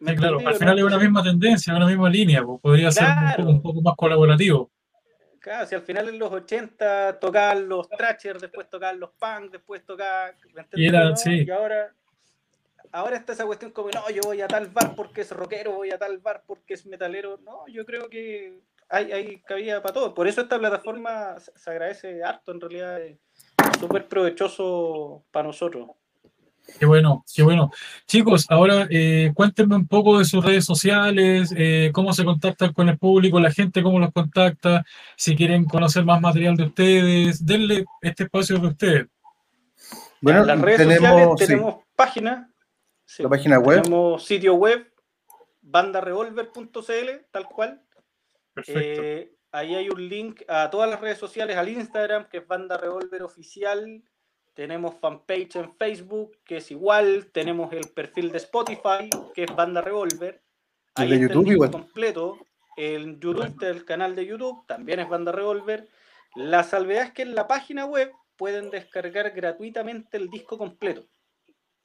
¿Me 0.00 0.12
Sí, 0.12 0.16
claro, 0.16 0.38
al 0.44 0.54
final 0.56 0.76
no? 0.76 0.80
es 0.86 0.92
una 0.94 0.98
misma 1.02 1.22
tendencia, 1.22 1.76
una 1.76 1.86
misma 1.86 2.10
línea, 2.10 2.42
pues, 2.44 2.60
podría 2.60 2.90
ser 2.90 3.04
un 3.04 3.14
Claro. 3.14 3.36
poco, 3.36 3.50
un 3.50 3.62
poco 3.62 3.80
más 3.82 3.94
colaborativo. 3.96 4.70
Claro, 5.38 5.66
si 5.66 5.74
al 5.74 5.82
final 5.82 6.08
en 6.08 6.18
los 6.18 6.30
80 6.32 7.18
tocaban 7.18 7.68
los 7.68 7.88
thrashers, 7.88 8.40
después 8.40 8.68
tocaban 8.68 9.00
los 9.00 9.10
punk, 9.10 9.50
después 9.52 9.84
tocaban. 9.84 10.34
¿me 10.54 10.60
entendí 10.62 10.86
era- 10.86 11.10
no? 11.10 11.14
Y 11.26 11.50
ahora, 11.50 11.92
ahora 12.92 13.16
está 13.16 13.32
esa 13.32 13.46
cuestión 13.46 13.72
como, 13.72 13.90
no, 13.90 14.08
yo 14.10 14.22
voy 14.22 14.40
a 14.42 14.48
tal 14.48 14.68
bar 14.68 14.94
porque 14.94 15.22
es 15.22 15.30
rockero, 15.30 15.72
voy 15.72 15.90
a 15.90 15.98
tal 15.98 16.18
bar 16.18 16.44
porque 16.46 16.74
es 16.74 16.86
metalero. 16.86 17.40
No, 17.44 17.66
yo 17.66 17.84
creo 17.84 18.08
que 18.08 18.60
hay, 18.88 19.10
hay 19.10 19.40
cabida 19.40 19.82
para 19.82 19.94
todo. 19.94 20.14
Por 20.14 20.28
eso 20.28 20.42
esta 20.42 20.58
plataforma 20.58 21.36
se 21.40 21.70
agradece 21.70 22.22
harto, 22.22 22.52
en 22.52 22.60
realidad 22.60 23.00
es 23.00 23.18
súper 23.80 24.06
provechoso 24.06 25.24
para 25.30 25.48
nosotros. 25.48 25.90
Qué 26.78 26.86
bueno, 26.86 27.24
qué 27.34 27.42
bueno. 27.42 27.70
Chicos, 28.06 28.46
ahora 28.48 28.86
eh, 28.88 29.32
cuéntenme 29.34 29.74
un 29.74 29.86
poco 29.88 30.18
de 30.18 30.24
sus 30.24 30.44
redes 30.44 30.64
sociales, 30.64 31.52
eh, 31.56 31.90
cómo 31.92 32.12
se 32.12 32.24
contactan 32.24 32.72
con 32.72 32.88
el 32.88 32.98
público, 32.98 33.40
la 33.40 33.50
gente 33.50 33.82
cómo 33.82 33.98
los 33.98 34.12
contacta, 34.12 34.84
si 35.16 35.34
quieren 35.34 35.64
conocer 35.64 36.04
más 36.04 36.20
material 36.20 36.56
de 36.56 36.64
ustedes, 36.64 37.44
denle 37.44 37.84
este 38.00 38.24
espacio 38.24 38.58
de 38.58 38.66
ustedes. 38.68 39.06
Bueno, 40.20 40.42
en 40.42 40.46
las 40.46 40.60
redes 40.60 40.78
tenemos, 40.78 41.00
sociales 41.00 41.28
sí, 41.38 41.46
tenemos 41.46 41.74
página. 41.96 42.51
Sí, 43.16 43.22
la 43.22 43.28
página 43.28 43.58
web. 43.58 43.82
Tenemos 43.82 44.24
sitio 44.24 44.54
web, 44.54 44.90
bandarevolver.cl, 45.60 47.26
tal 47.30 47.46
cual. 47.46 47.84
Perfecto. 48.54 49.02
Eh, 49.02 49.34
ahí 49.52 49.74
hay 49.74 49.88
un 49.88 50.08
link 50.08 50.42
a 50.48 50.70
todas 50.70 50.88
las 50.88 51.00
redes 51.00 51.18
sociales, 51.18 51.56
al 51.56 51.68
Instagram, 51.68 52.28
que 52.28 52.38
es 52.38 52.46
Banda 52.46 52.78
Revolver 52.78 53.22
Oficial. 53.22 54.02
Tenemos 54.54 54.94
fanpage 55.00 55.56
en 55.56 55.74
Facebook, 55.76 56.38
que 56.44 56.58
es 56.58 56.70
igual. 56.70 57.30
Tenemos 57.32 57.72
el 57.72 57.88
perfil 57.88 58.30
de 58.30 58.38
Spotify, 58.38 59.08
que 59.34 59.44
es 59.44 59.54
Banda 59.54 59.80
Revolver. 59.80 60.42
El 60.96 61.02
Ahí 61.02 61.08
de 61.08 61.14
está 61.16 61.26
YouTube 61.28 61.44
disco 61.44 61.52
igual. 61.54 61.70
completo. 61.70 62.38
El 62.76 63.20
YouTube 63.20 63.58
del 63.58 63.84
canal 63.84 64.14
de 64.14 64.26
YouTube 64.26 64.66
también 64.66 65.00
es 65.00 65.08
Banda 65.08 65.32
Revolver. 65.32 65.88
La 66.34 66.62
salvedad 66.62 67.04
es 67.04 67.12
que 67.12 67.22
en 67.22 67.34
la 67.34 67.46
página 67.46 67.84
web 67.84 68.10
pueden 68.36 68.70
descargar 68.70 69.30
gratuitamente 69.32 70.16
el 70.16 70.28
disco 70.28 70.56
completo 70.56 71.04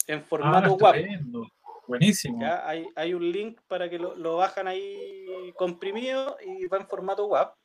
en 0.08 0.20
Ah, 0.20 0.24
formato 0.28 0.74
WAP. 0.76 0.96
estupendo. 0.96 1.48
Buenísimo. 1.88 2.42
¿ya? 2.42 2.68
Hay, 2.68 2.88
hay 2.96 3.14
un 3.14 3.32
link 3.32 3.62
para 3.68 3.90
que 3.90 3.98
lo, 4.00 4.16
lo 4.16 4.38
bajan 4.38 4.68
ahí 4.68 5.54
comprimido 5.56 6.38
y 6.46 6.66
va 6.68 6.78
en 6.78 6.88
formato 6.88 7.28
WAP. 7.28 7.56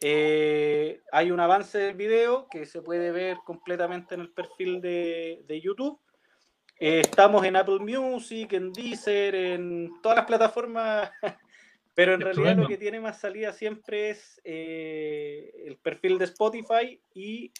Eh, 0.00 1.00
hay 1.12 1.30
un 1.30 1.40
avance 1.40 1.78
del 1.78 1.94
video 1.96 2.46
que 2.50 2.66
se 2.66 2.82
puede 2.82 3.10
ver 3.10 3.38
completamente 3.44 4.14
en 4.14 4.20
el 4.20 4.30
perfil 4.32 4.80
de, 4.80 5.42
de 5.46 5.60
YouTube. 5.60 5.98
Eh, 6.78 7.00
estamos 7.00 7.44
en 7.44 7.56
Apple 7.56 7.78
Music, 7.78 8.52
en 8.52 8.72
Deezer, 8.72 9.34
en 9.34 9.90
todas 10.02 10.16
las 10.18 10.26
plataformas, 10.26 11.10
pero 11.94 12.14
en 12.14 12.20
realidad 12.20 12.56
lo 12.56 12.68
que 12.68 12.76
tiene 12.76 13.00
más 13.00 13.20
salida 13.20 13.52
siempre 13.52 14.10
es 14.10 14.40
eh, 14.44 15.50
el 15.66 15.78
perfil 15.78 16.18
de 16.18 16.24
Spotify 16.26 17.00
y, 17.14 17.50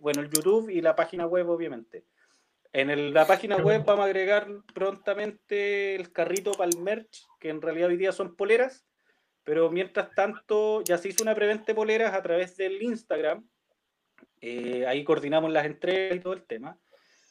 bueno, 0.00 0.22
el 0.22 0.30
YouTube 0.30 0.70
y 0.70 0.80
la 0.80 0.96
página 0.96 1.26
web, 1.26 1.48
obviamente. 1.48 2.04
En 2.72 2.88
el- 2.90 3.12
la 3.12 3.26
página 3.26 3.56
web 3.56 3.84
vamos 3.84 4.04
a 4.04 4.06
agregar 4.06 4.46
prontamente 4.74 5.94
el 5.96 6.12
carrito 6.12 6.52
para 6.52 6.70
el 6.70 6.78
merch, 6.78 7.26
que 7.40 7.48
en 7.48 7.60
realidad 7.60 7.88
hoy 7.88 7.96
día 7.96 8.12
son 8.12 8.36
poleras, 8.36 8.86
pero 9.42 9.70
mientras 9.70 10.14
tanto 10.14 10.82
ya 10.82 10.96
se 10.98 11.08
hizo 11.08 11.22
una 11.22 11.34
preventa 11.34 11.64
de 11.66 11.74
poleras 11.74 12.14
a 12.14 12.22
través 12.22 12.56
del 12.56 12.80
Instagram. 12.82 13.48
Eh, 14.40 14.86
ahí 14.86 15.02
coordinamos 15.04 15.50
las 15.50 15.66
entregas 15.66 16.16
y 16.16 16.20
todo 16.20 16.32
el 16.32 16.44
tema. 16.44 16.78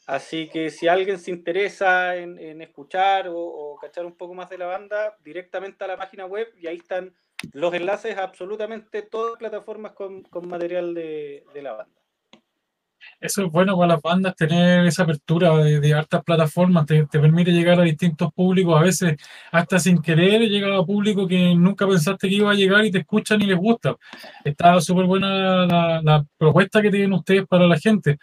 Así 0.06 0.48
que 0.48 0.70
si 0.70 0.88
alguien 0.88 1.18
se 1.18 1.30
interesa 1.30 2.16
en, 2.16 2.38
en 2.38 2.60
escuchar 2.62 3.28
o, 3.28 3.36
o 3.38 3.76
cachar 3.78 4.04
un 4.04 4.16
poco 4.16 4.34
más 4.34 4.50
de 4.50 4.58
la 4.58 4.66
banda, 4.66 5.16
directamente 5.22 5.84
a 5.84 5.86
la 5.86 5.96
página 5.96 6.26
web 6.26 6.48
y 6.56 6.66
ahí 6.66 6.76
están 6.76 7.14
los 7.52 7.72
enlaces 7.72 8.16
a 8.16 8.24
absolutamente 8.24 9.02
todas 9.02 9.30
las 9.32 9.38
plataformas 9.38 9.92
con, 9.92 10.22
con 10.24 10.48
material 10.48 10.94
de, 10.94 11.44
de 11.54 11.62
la 11.62 11.72
banda. 11.72 11.99
Eso 13.20 13.44
es 13.44 13.52
bueno 13.52 13.76
para 13.76 13.94
las 13.94 14.02
bandas, 14.02 14.34
tener 14.36 14.86
esa 14.86 15.02
apertura 15.04 15.56
de, 15.56 15.80
de 15.80 15.94
hartas 15.94 16.22
plataformas, 16.24 16.86
te, 16.86 17.06
te 17.06 17.18
permite 17.18 17.50
llegar 17.52 17.80
a 17.80 17.84
distintos 17.84 18.32
públicos, 18.32 18.78
a 18.78 18.82
veces 18.82 19.16
hasta 19.52 19.78
sin 19.78 20.00
querer 20.02 20.42
llega 20.42 20.76
a 20.76 20.84
público 20.84 21.26
que 21.26 21.54
nunca 21.54 21.86
pensaste 21.86 22.28
que 22.28 22.34
iba 22.36 22.50
a 22.50 22.54
llegar 22.54 22.84
y 22.84 22.90
te 22.90 22.98
escuchan 22.98 23.40
y 23.42 23.46
les 23.46 23.56
gusta. 23.58 23.96
Está 24.44 24.80
súper 24.80 25.06
buena 25.06 25.66
la, 25.66 26.00
la 26.02 26.26
propuesta 26.38 26.82
que 26.82 26.90
tienen 26.90 27.12
ustedes 27.12 27.46
para 27.46 27.66
la 27.66 27.78
gente. 27.78 28.18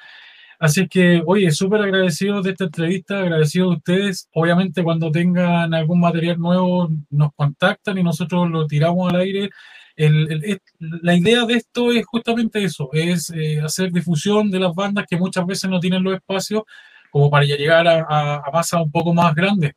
Así 0.60 0.88
que, 0.88 1.22
oye, 1.25 1.51
súper 1.51 1.81
agradecido 1.81 2.41
de 2.41 2.51
esta 2.51 2.63
entrevista, 2.65 3.19
agradecido 3.19 3.69
de 3.69 3.75
ustedes. 3.77 4.27
Obviamente, 4.34 4.84
cuando 4.84 5.12
tengan 5.12 5.74
algún 5.74 6.00
material 6.00 6.39
nuevo, 6.39 6.89
nos 7.12 7.31
contactan 7.36 7.98
y 8.00 8.03
nosotros 8.03 8.50
lo 8.50 8.65
tiramos 8.65 9.13
al 9.13 9.19
aire. 9.22 9.50
El- 9.98 10.32
el- 10.32 10.62
la 10.80 11.16
idea 11.16 11.46
de 11.46 11.56
esto 11.56 11.92
es 11.92 12.06
justamente 12.06 12.63
eso, 12.63 12.89
es 12.94 13.32
eh, 13.36 13.60
hacer 13.62 13.92
difusión 13.92 14.50
de 14.51 14.60
las 14.60 14.74
bandas 14.75 15.06
que 15.10 15.18
muchas 15.18 15.46
veces 15.46 15.70
no 15.70 15.80
tienen 15.80 16.04
los 16.04 16.13
espacios 16.16 16.63
como 17.12 17.30
para 17.32 17.46
llegar 17.46 17.88
a, 17.88 18.06
a, 18.08 18.36
a 18.48 18.51
masas 18.54 18.82
un 18.84 18.92
poco 18.92 19.13
más 19.13 19.34
grandes. 19.36 19.74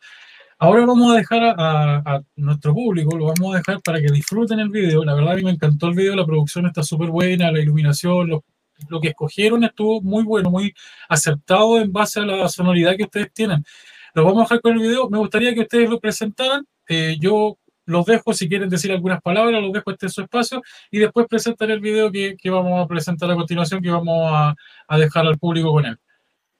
Ahora 0.58 0.84
vamos 0.84 1.10
a 1.12 1.16
dejar 1.16 1.42
a, 1.42 1.96
a- 2.04 2.22
nuestro 2.36 2.74
público, 2.74 3.16
lo 3.16 3.26
vamos 3.34 3.54
a 3.54 3.58
dejar 3.58 3.80
para 3.82 3.98
que 3.98 4.12
disfruten 4.12 4.60
el 4.60 4.68
video. 4.68 5.04
La 5.04 5.14
verdad 5.14 5.32
a 5.32 5.36
mí 5.36 5.42
me 5.42 5.52
encantó 5.52 5.88
el 5.88 5.94
video, 5.94 6.14
la 6.14 6.26
producción 6.26 6.66
está 6.66 6.82
súper 6.82 7.08
buena, 7.08 7.50
la 7.50 7.60
iluminación, 7.60 8.28
lo, 8.28 8.44
lo 8.90 9.00
que 9.00 9.08
escogieron 9.08 9.64
estuvo 9.64 10.02
muy 10.02 10.22
bueno, 10.22 10.50
muy 10.50 10.74
acertado 11.08 11.80
en 11.80 11.90
base 11.92 12.20
a 12.20 12.24
la 12.26 12.48
sonoridad 12.50 12.94
que 12.96 13.04
ustedes 13.04 13.32
tienen. 13.32 13.64
Lo 14.14 14.24
vamos 14.24 14.40
a 14.40 14.44
dejar 14.44 14.60
con 14.60 14.72
el 14.74 14.80
video. 14.80 15.08
Me 15.08 15.18
gustaría 15.18 15.54
que 15.54 15.60
ustedes 15.62 15.88
lo 15.88 15.98
presentaran. 15.98 16.66
Eh, 16.88 17.16
yo 17.20 17.56
los 17.90 18.06
dejo, 18.06 18.32
si 18.32 18.48
quieren 18.48 18.68
decir 18.68 18.90
algunas 18.92 19.20
palabras, 19.20 19.60
los 19.60 19.72
dejo 19.72 19.90
este 19.90 20.08
su 20.08 20.22
espacio 20.22 20.62
y 20.90 20.98
después 20.98 21.26
presentaré 21.28 21.74
el 21.74 21.80
video 21.80 22.10
que, 22.10 22.36
que 22.36 22.50
vamos 22.50 22.82
a 22.82 22.86
presentar 22.86 23.30
a 23.30 23.34
continuación, 23.34 23.82
que 23.82 23.90
vamos 23.90 24.30
a, 24.32 24.54
a 24.88 24.98
dejar 24.98 25.26
al 25.26 25.38
público 25.38 25.72
con 25.72 25.86
él. 25.86 25.98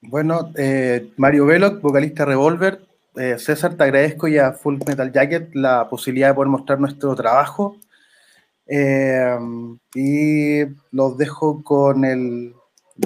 Bueno, 0.01 0.51
eh, 0.57 1.11
Mario 1.17 1.45
Veloc, 1.45 1.81
vocalista 1.81 2.25
Revolver. 2.25 2.81
Eh, 3.15 3.37
César, 3.37 3.75
te 3.75 3.83
agradezco 3.83 4.27
y 4.27 4.37
a 4.37 4.53
Full 4.53 4.79
Metal 4.87 5.11
Jacket 5.11 5.53
la 5.53 5.87
posibilidad 5.89 6.29
de 6.29 6.33
poder 6.33 6.49
mostrar 6.49 6.79
nuestro 6.79 7.15
trabajo. 7.15 7.77
Eh, 8.65 9.37
y 9.93 10.63
los 10.91 11.17
dejo 11.17 11.63
con, 11.63 12.05
el, 12.05 12.53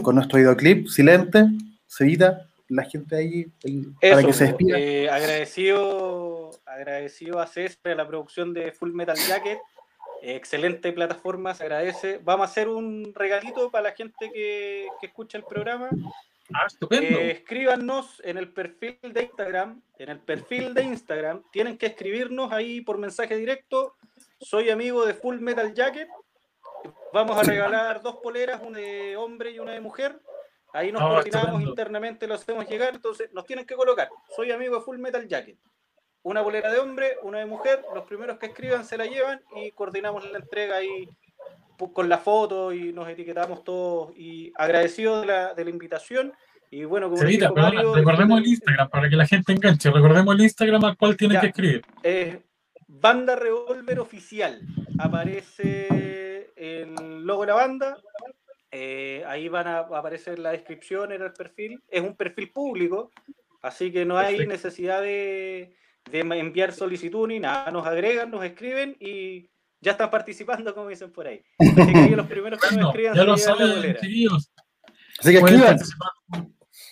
con 0.01 0.15
nuestro 0.15 0.37
videoclip, 0.37 0.87
Silente, 0.87 1.47
Sevita, 1.87 2.44
la 2.67 2.83
gente 2.83 3.15
ahí, 3.15 3.45
el- 3.63 3.93
para 4.01 4.23
que 4.23 4.33
se 4.33 4.45
despida. 4.45 4.79
eh, 4.79 5.09
agradecido, 5.09 6.51
agradecido 6.65 7.39
a 7.39 7.47
César, 7.47 7.91
a 7.91 7.95
la 7.95 8.07
producción 8.07 8.53
de 8.53 8.71
Full 8.71 8.91
Metal 8.93 9.17
Jacket. 9.17 9.59
Excelente 10.21 10.91
plataforma, 10.91 11.53
se 11.53 11.63
agradece. 11.63 12.19
Vamos 12.23 12.47
a 12.47 12.51
hacer 12.51 12.67
un 12.67 13.13
regalito 13.13 13.69
para 13.69 13.89
la 13.89 13.91
gente 13.95 14.31
que, 14.33 14.87
que 14.99 15.07
escucha 15.07 15.37
el 15.37 15.43
programa. 15.43 15.89
Ah, 16.53 16.65
estupendo. 16.67 17.19
Eh, 17.19 17.31
escríbanos 17.31 18.21
en 18.23 18.37
el 18.37 18.51
perfil 18.51 18.97
de 19.01 19.23
Instagram. 19.23 19.81
En 19.99 20.09
el 20.09 20.19
perfil 20.19 20.73
de 20.73 20.83
Instagram 20.83 21.43
tienen 21.51 21.77
que 21.77 21.87
escribirnos 21.87 22.51
ahí 22.51 22.81
por 22.81 22.97
mensaje 22.97 23.35
directo. 23.35 23.95
Soy 24.39 24.69
amigo 24.69 25.05
de 25.05 25.13
Full 25.13 25.39
Metal 25.39 25.73
Jacket. 25.73 26.07
Vamos 27.13 27.37
a 27.37 27.43
regalar 27.43 28.01
dos 28.01 28.17
poleras, 28.17 28.61
una 28.63 28.79
de 28.79 29.15
hombre 29.17 29.51
y 29.51 29.59
una 29.59 29.71
de 29.73 29.81
mujer. 29.81 30.19
Ahí 30.75 30.91
nos 30.91 31.01
coordinamos 31.01 31.61
internamente, 31.61 32.27
lo 32.27 32.33
hacemos 32.35 32.67
llegar. 32.67 32.93
Entonces 32.93 33.31
nos 33.33 33.45
tienen 33.45 33.65
que 33.65 33.75
colocar. 33.75 34.09
Soy 34.35 34.51
amigo 34.51 34.75
de 34.75 34.81
Full 34.81 34.97
Metal 34.97 35.25
Jacket. 35.27 35.57
Una 36.23 36.43
polera 36.43 36.71
de 36.71 36.79
hombre, 36.79 37.17
una 37.23 37.39
de 37.39 37.45
mujer. 37.45 37.83
Los 37.93 38.03
primeros 38.05 38.37
que 38.37 38.47
escriban 38.47 38.83
se 38.83 38.97
la 38.97 39.05
llevan 39.05 39.41
y 39.55 39.71
coordinamos 39.71 40.29
la 40.31 40.39
entrega 40.39 40.77
ahí 40.77 41.07
con 41.93 42.09
la 42.09 42.17
foto 42.17 42.73
y 42.73 42.91
nos 42.93 43.07
etiquetamos 43.07 43.63
todos. 43.63 44.11
Y 44.17 44.51
agradecido 44.55 45.21
de 45.21 45.27
la, 45.27 45.53
de 45.53 45.63
la 45.63 45.69
invitación. 45.69 46.33
Y 46.71 46.83
bueno, 46.83 47.07
como 47.07 47.17
Sevita, 47.21 47.45
dijo 47.45 47.53
perdona, 47.53 47.73
Mario, 47.75 47.95
recordemos 47.95 48.37
el 48.39 48.43
disfruten- 48.43 48.49
Instagram 48.49 48.89
para 48.89 49.09
que 49.09 49.15
la 49.15 49.27
gente 49.27 49.53
enganche. 49.53 49.91
Recordemos 49.91 50.35
el 50.35 50.41
Instagram 50.41 50.83
al 50.85 50.97
cual 50.97 51.15
tienen 51.15 51.35
Ya. 51.35 51.41
que 51.41 51.47
escribir. 51.47 51.85
Eh, 52.03 52.41
banda 52.87 53.35
Revolver 53.35 53.99
Oficial. 53.99 54.59
Aparece 54.99 56.51
el 56.55 56.95
logo 57.23 57.41
de 57.41 57.47
la 57.47 57.53
banda. 57.53 57.97
Eh, 58.77 59.23
ahí 59.25 59.47
van 59.47 59.67
a 59.67 59.79
aparecer 59.79 60.37
la 60.37 60.51
descripción 60.51 61.13
en 61.13 61.21
el 61.21 61.31
perfil. 61.31 61.81
Es 61.87 62.01
un 62.01 62.13
perfil 62.17 62.51
público, 62.51 63.09
así 63.61 63.89
que 63.89 64.03
no 64.03 64.17
hay 64.17 64.45
necesidad 64.45 65.01
de, 65.01 65.73
de 66.11 66.19
enviar 66.19 66.73
solicitud 66.73 67.25
ni 67.25 67.39
nada. 67.39 67.71
Nos 67.71 67.87
agregan, 67.87 68.29
nos 68.29 68.43
escriben 68.43 68.97
y 68.99 69.49
ya 69.79 69.91
están 69.91 70.11
participando, 70.11 70.75
como 70.75 70.89
dicen 70.89 71.09
por 71.13 71.25
ahí. 71.25 71.41
Así 71.59 71.93
que 72.09 72.15
los 72.17 72.27
primeros 72.27 72.59
que 72.59 72.75
nos 72.75 72.89
escriban 72.89 73.15
ya 73.15 73.23
lo 73.23 73.37
saben. 73.37 73.95
Así 75.19 75.31
que 75.31 75.37
escriban. 75.37 75.77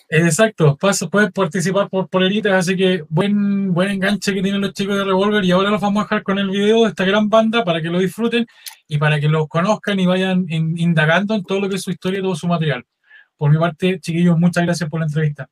Exacto, 0.08 0.78
pas- 0.78 1.10
pueden 1.10 1.32
participar 1.32 1.88
por 1.90 2.08
poleritas, 2.08 2.52
así 2.52 2.76
que 2.76 3.04
buen, 3.08 3.72
buen 3.72 3.90
enganche 3.90 4.32
que 4.32 4.42
tienen 4.42 4.60
los 4.60 4.72
chicos 4.72 4.96
de 4.96 5.04
Revolver 5.04 5.44
y 5.44 5.50
ahora 5.50 5.70
los 5.70 5.80
vamos 5.80 6.00
a 6.02 6.04
dejar 6.04 6.22
con 6.22 6.38
el 6.38 6.48
video 6.50 6.84
de 6.84 6.90
esta 6.90 7.04
gran 7.04 7.28
banda 7.28 7.64
para 7.64 7.80
que 7.82 7.88
lo 7.88 7.98
disfruten 7.98 8.46
y 8.86 8.98
para 8.98 9.18
que 9.20 9.28
los 9.28 9.48
conozcan 9.48 9.98
y 10.00 10.06
vayan 10.06 10.46
in- 10.48 10.78
indagando 10.78 11.34
en 11.34 11.42
todo 11.44 11.60
lo 11.60 11.68
que 11.68 11.76
es 11.76 11.82
su 11.82 11.90
historia 11.90 12.20
y 12.20 12.22
todo 12.22 12.36
su 12.36 12.46
material. 12.46 12.84
Por 13.36 13.50
mi 13.50 13.58
parte, 13.58 13.98
chiquillos, 14.00 14.38
muchas 14.38 14.64
gracias 14.64 14.88
por 14.88 15.00
la 15.00 15.06
entrevista. 15.06 15.48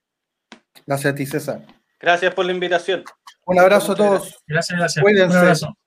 Gracias 0.86 1.12
a 1.12 1.16
ti, 1.16 1.26
César. 1.26 1.66
Gracias 1.98 2.34
por 2.34 2.44
la 2.46 2.52
invitación. 2.52 3.02
Un 3.46 3.58
abrazo 3.58 3.92
a 3.92 3.96
todos. 3.96 4.42
Gracias, 4.46 4.78
gracias. 4.78 5.02
Cuídense. 5.02 5.34
Un 5.36 5.42
abrazo. 5.42 5.78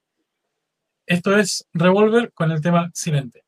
Esto 1.05 1.37
es 1.37 1.65
Revolver 1.73 2.33
con 2.33 2.51
el 2.51 2.59
tema 2.61 2.89
Silente. 2.93 3.44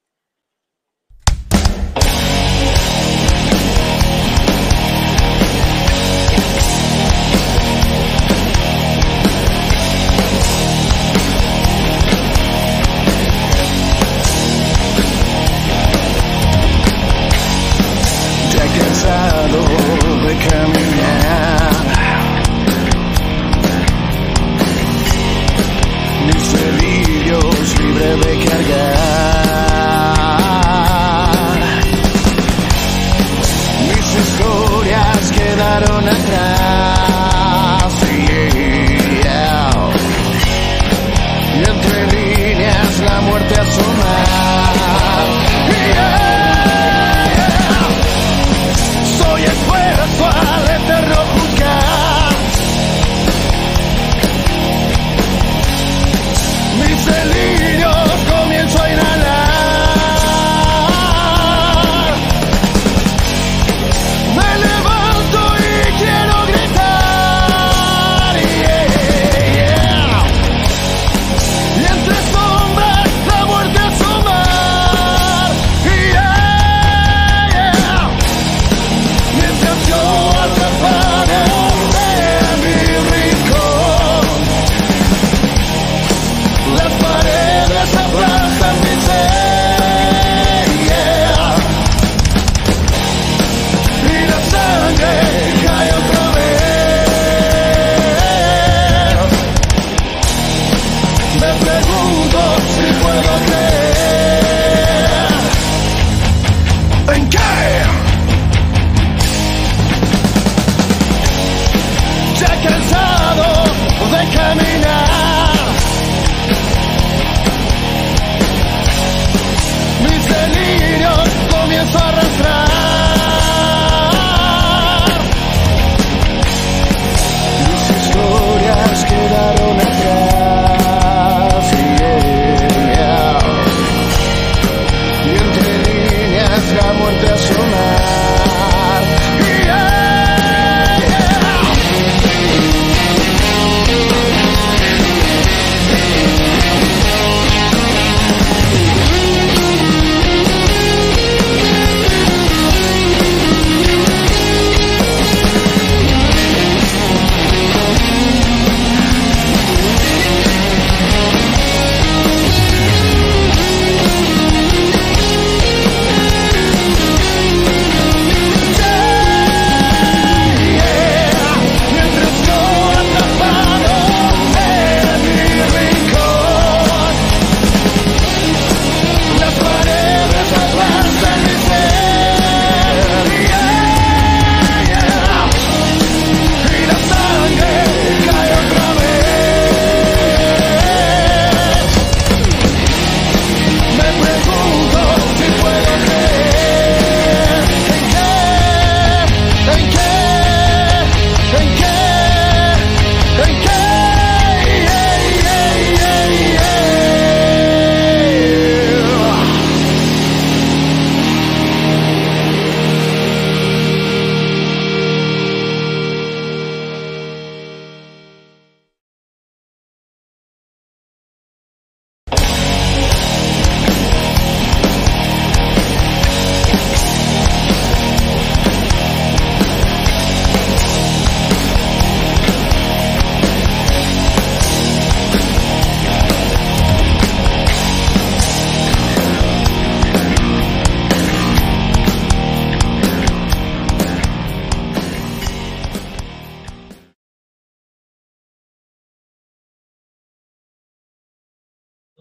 De 20.38 20.48
caminar 20.48 21.86
Mis 26.26 26.44
cerillos 26.44 27.80
libre 27.80 28.10
de 28.18 28.34
cargar 28.46 28.98
Mis 33.88 34.08
historias 34.16 35.32
quedaron 35.32 36.10
atrás. 36.10 37.94
Y 38.12 38.14
entre 41.70 42.00
líneas 42.08 43.00
la 43.00 43.22
muerte 43.22 43.60
asoma 43.60 44.47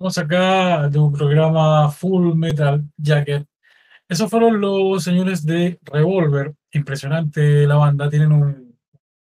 Estamos 0.07 0.19
acá 0.19 0.89
de 0.89 1.01
un 1.01 1.13
programa 1.13 1.91
Full 1.91 2.37
Metal 2.37 2.81
Jacket 2.97 3.45
Esos 4.09 4.31
fueron 4.31 4.61
los 4.61 5.03
señores 5.03 5.45
de 5.45 5.81
Revolver. 5.83 6.55
Impresionante 6.71 7.67
la 7.67 7.75
banda. 7.75 8.09
Tienen 8.09 8.31
un 8.31 8.79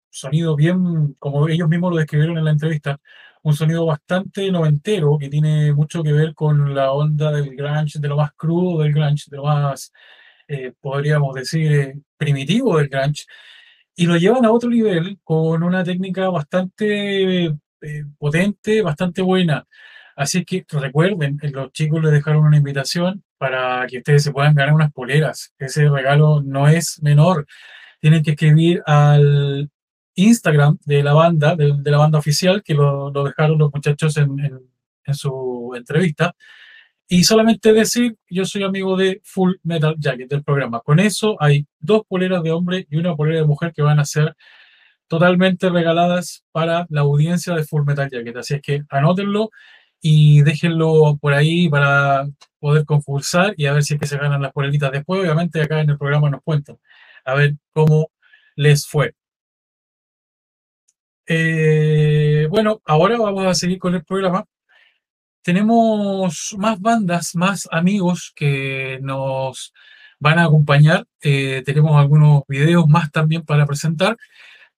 sonido 0.09 0.55
bien, 0.55 1.15
como 1.19 1.49
ellos 1.49 1.67
mismos 1.67 1.91
lo 1.91 1.97
describieron 1.97 2.37
en 2.37 2.45
la 2.45 2.51
entrevista, 2.51 2.97
un 3.43 3.55
sonido 3.55 3.85
bastante 3.85 4.49
noventero 4.51 5.17
que 5.19 5.27
tiene 5.27 5.73
mucho 5.73 6.01
que 6.01 6.13
ver 6.13 6.33
con 6.33 6.73
la 6.73 6.93
onda 6.93 7.29
del 7.33 7.57
grunge, 7.57 7.99
de 7.99 8.07
lo 8.07 8.15
más 8.15 8.31
crudo 8.37 8.81
del 8.81 8.93
grunge, 8.93 9.25
de 9.29 9.35
lo 9.35 9.43
más, 9.43 9.91
eh, 10.47 10.71
podríamos 10.79 11.35
decir, 11.35 11.73
eh, 11.73 11.99
primitivo 12.15 12.77
del 12.77 12.87
grunge. 12.87 13.25
Y 13.95 14.05
lo 14.05 14.15
llevan 14.15 14.45
a 14.45 14.51
otro 14.51 14.69
nivel 14.69 15.19
con 15.25 15.61
una 15.61 15.83
técnica 15.83 16.29
bastante 16.29 17.47
eh, 17.47 18.05
potente, 18.17 18.81
bastante 18.81 19.21
buena. 19.21 19.67
Así 20.19 20.43
que 20.43 20.65
recuerden, 20.69 21.39
los 21.53 21.71
chicos 21.71 22.03
les 22.03 22.11
dejaron 22.11 22.43
una 22.43 22.57
invitación 22.57 23.23
para 23.37 23.87
que 23.87 23.99
ustedes 23.99 24.21
se 24.21 24.33
puedan 24.33 24.53
ganar 24.53 24.75
unas 24.75 24.91
poleras. 24.91 25.53
Ese 25.57 25.87
regalo 25.87 26.41
no 26.41 26.67
es 26.67 27.01
menor. 27.01 27.47
Tienen 28.01 28.21
que 28.21 28.31
escribir 28.31 28.83
al 28.85 29.71
Instagram 30.15 30.77
de 30.83 31.03
la 31.03 31.13
banda, 31.13 31.55
de, 31.55 31.73
la 31.85 31.97
banda 31.97 32.19
oficial, 32.19 32.61
que 32.63 32.73
lo, 32.73 33.11
dejaron 33.11 33.59
los 33.59 33.71
muchachos 33.73 34.17
en, 34.17 34.59
su 35.13 35.71
entrevista. 35.73 36.35
Y 37.07 37.23
solamente 37.23 37.71
decir, 37.71 38.17
yo 38.29 38.43
soy 38.43 38.63
amigo 38.63 38.97
de 38.97 39.21
Full 39.23 39.53
Metal 39.63 39.95
Jacket 39.97 40.29
del 40.29 40.43
programa. 40.43 40.81
Con 40.81 40.99
eso 40.99 41.37
hay 41.41 41.65
dos 41.79 42.01
poleras 42.05 42.43
de 42.43 42.51
hombre 42.51 42.85
y 42.89 42.97
una 42.97 43.15
polera 43.15 43.39
de 43.39 43.47
mujer 43.47 43.71
que 43.71 43.83
van 43.83 44.01
a 44.01 44.05
ser 44.05 44.35
totalmente 45.07 45.69
regaladas 45.69 46.43
para 46.51 46.85
la 46.89 47.01
audiencia 47.01 47.55
de 47.55 47.63
Full 47.63 47.85
Metal 47.85 48.09
Jacket. 48.11 48.35
Así 48.35 48.55
es 48.55 48.61
que 48.61 48.83
anótenlo 48.89 49.49
y 50.01 50.41
déjenlo 50.43 51.17
por 51.21 51.33
ahí 51.33 51.69
para 51.69 52.27
poder 52.59 52.85
concursar 52.85 53.53
y 53.57 53.65
a 53.65 53.73
ver 53.73 53.83
si 53.83 53.95
es 53.95 53.99
que 53.99 54.07
se 54.07 54.17
ganan 54.17 54.41
las 54.41 54.53
poleritas. 54.53 54.91
Después, 54.91 55.21
obviamente, 55.21 55.61
acá 55.61 55.81
en 55.81 55.89
el 55.89 55.97
programa 55.97 56.29
nos 56.29 56.41
cuentan 56.43 56.77
a 57.25 57.35
ver 57.35 57.55
cómo 57.73 58.11
les 58.55 58.87
fue. 58.87 59.15
Eh, 61.27 62.47
bueno, 62.49 62.81
ahora 62.85 63.17
vamos 63.17 63.45
a 63.45 63.53
seguir 63.53 63.77
con 63.79 63.95
el 63.95 64.03
programa. 64.03 64.45
Tenemos 65.41 66.55
más 66.57 66.79
bandas, 66.79 67.35
más 67.35 67.67
amigos 67.71 68.33
que 68.35 68.99
nos 69.01 69.73
van 70.19 70.39
a 70.39 70.45
acompañar. 70.45 71.05
Eh, 71.21 71.63
tenemos 71.65 71.95
algunos 71.97 72.43
videos 72.47 72.87
más 72.87 73.11
también 73.11 73.43
para 73.43 73.65
presentar. 73.65 74.17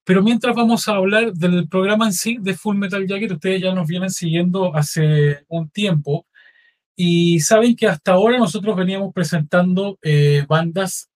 Pero 0.04 0.24
mientras 0.24 0.56
vamos 0.56 0.88
a 0.88 0.96
hablar 0.96 1.34
del 1.34 1.68
programa 1.68 2.08
en 2.08 2.14
sí 2.14 2.38
de 2.42 2.56
Full 2.56 2.78
Metal 2.78 3.06
Jacket, 3.08 3.32
ustedes 3.32 3.62
ya 3.62 3.74
nos 3.74 3.88
vienen 3.88 4.10
siguiendo 4.10 4.76
hace 4.76 5.44
un 5.48 5.70
tiempo 5.70 6.26
y 6.96 7.40
saben 7.42 7.76
que 7.76 7.88
hasta 7.88 8.14
ahora 8.14 8.38
nosotros 8.38 8.76
veníamos 8.76 9.14
presentando 9.14 9.98
eh, 10.02 10.46
bandas 10.48 11.10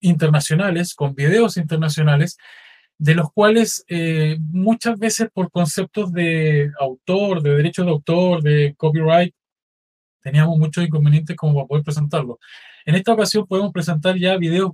internacionales, 0.00 0.94
con 0.94 1.14
videos 1.14 1.56
internacionales, 1.56 2.36
de 2.98 3.14
los 3.14 3.32
cuales 3.32 3.84
eh, 3.88 4.36
muchas 4.40 4.98
veces 4.98 5.28
por 5.32 5.50
conceptos 5.50 6.12
de 6.12 6.70
autor, 6.78 7.42
de 7.42 7.56
derechos 7.56 7.86
de 7.86 7.92
autor, 7.92 8.42
de 8.42 8.74
copyright, 8.76 9.34
teníamos 10.22 10.58
muchos 10.58 10.84
inconvenientes 10.84 11.36
como 11.36 11.54
para 11.54 11.66
poder 11.66 11.84
presentarlo. 11.84 12.38
En 12.84 12.94
esta 12.94 13.12
ocasión 13.12 13.46
podemos 13.46 13.72
presentar 13.72 14.16
ya 14.16 14.36
videos 14.36 14.72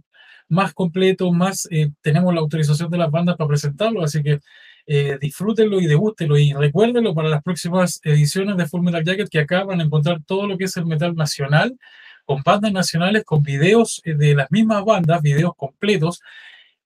más 0.51 0.75
completos, 0.75 1.33
más 1.33 1.67
eh, 1.71 1.91
tenemos 2.03 2.35
la 2.35 2.41
autorización 2.41 2.91
de 2.91 2.99
las 2.99 3.11
bandas 3.11 3.37
para 3.37 3.49
presentarlo, 3.49 4.03
así 4.03 4.23
que 4.23 4.41
eh, 4.87 5.19
disfrútenlo 5.21 5.81
y 5.81 5.87
degústenlo 5.87 6.37
y 6.37 6.53
recuérdenlo 6.53 7.15
para 7.15 7.29
las 7.29 7.43
próximas 7.43 8.01
ediciones 8.03 8.57
de 8.57 8.67
Full 8.67 8.83
Metal 8.83 9.05
Jacket 9.05 9.29
que 9.29 9.39
acá 9.39 9.65
van 9.65 9.81
a 9.81 9.85
encontrar 9.85 10.21
todo 10.27 10.47
lo 10.47 10.59
que 10.59 10.65
es 10.65 10.77
el 10.77 10.87
metal 10.87 11.15
nacional, 11.15 11.79
con 12.25 12.43
bandas 12.45 12.73
nacionales, 12.73 13.25
con 13.25 13.43
videos 13.43 14.03
de 14.05 14.35
las 14.35 14.51
mismas 14.51 14.85
bandas, 14.85 15.23
videos 15.23 15.53
completos, 15.57 16.21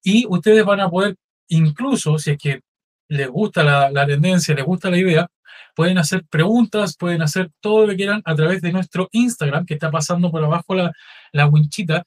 y 0.03 0.27
ustedes 0.29 0.65
van 0.65 0.81
a 0.81 0.91
poder 0.91 1.17
incluso 1.49 2.19
si 2.19 2.33
es 2.33 2.39
que 2.39 2.61
les 3.09 3.29
gusta 3.29 3.63
la, 3.63 4.07
tendencia, 4.07 4.55
les 4.55 4.65
gusta 4.65 4.91
la 4.91 4.99
idea, 4.99 5.29
pueden 5.75 5.99
hacer 5.99 6.25
preguntas, 6.29 6.97
pueden 6.97 7.23
hacer 7.23 7.51
todo 7.61 7.83
lo 7.83 7.89
que 7.89 7.97
quieran 7.97 8.23
a 8.25 8.35
través 8.35 8.61
de 8.61 8.73
nuestro 8.73 9.09
Instagram, 9.13 9.67
que 9.67 9.75
está 9.75 9.91
pasando 9.91 10.31
por 10.31 10.45
abajo 10.45 10.75
la, 10.75 10.93
la 11.33 11.47
winchita, 11.47 12.05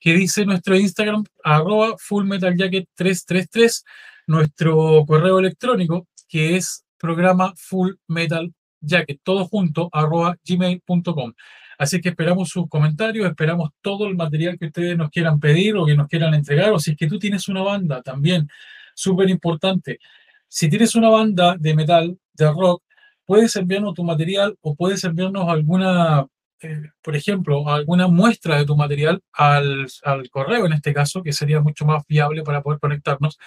que 0.00 0.14
dice 0.14 0.44
nuestro 0.44 0.76
Instagram, 0.76 1.24
arroba 1.44 1.96
fullmetaljacket333, 1.96 3.84
nuestro 4.26 5.04
correo 5.06 5.38
electrónico, 5.38 6.06
que 6.28 6.56
es 6.56 6.84
programa 6.98 7.54
fullmetaljacket, 7.56 9.20
todo 9.22 9.46
junto, 9.46 9.88
arroba 9.92 10.36
gmail.com. 10.44 11.32
Así 11.78 12.00
que 12.00 12.08
esperamos 12.08 12.48
sus 12.48 12.68
comentarios, 12.68 13.28
esperamos 13.28 13.70
todo 13.80 14.06
el 14.06 14.16
material 14.16 14.58
que 14.58 14.66
ustedes 14.66 14.96
nos 14.98 15.10
quieran 15.10 15.38
pedir 15.38 15.76
o 15.76 15.86
que 15.86 15.94
nos 15.94 16.08
quieran 16.08 16.34
entregar, 16.34 16.72
o 16.72 16.80
si 16.80 16.90
es 16.90 16.96
que 16.96 17.06
tú 17.06 17.18
tienes 17.18 17.48
una 17.48 17.62
banda 17.62 18.02
también 18.02 18.48
súper 18.94 19.30
importante. 19.30 19.98
Si 20.48 20.68
tienes 20.68 20.96
una 20.96 21.08
banda 21.08 21.56
de 21.58 21.74
metal, 21.74 22.18
de 22.34 22.50
rock, 22.50 22.82
puedes 23.24 23.54
enviarnos 23.56 23.94
tu 23.94 24.02
material 24.02 24.56
o 24.60 24.74
puedes 24.74 25.04
enviarnos 25.04 25.48
alguna, 25.48 26.26
eh, 26.62 26.82
por 27.02 27.16
ejemplo, 27.16 27.68
alguna 27.68 28.08
muestra 28.08 28.58
de 28.58 28.66
tu 28.66 28.76
material 28.76 29.22
al, 29.32 29.86
al, 30.04 30.30
correo, 30.30 30.66
en 30.66 30.72
este 30.72 30.92
caso, 30.92 31.22
que 31.22 31.32
sería 31.32 31.60
mucho 31.60 31.84
más 31.84 32.04
viable 32.08 32.42
para 32.42 32.62
poder 32.62 32.80
conectarnos. 32.80 33.38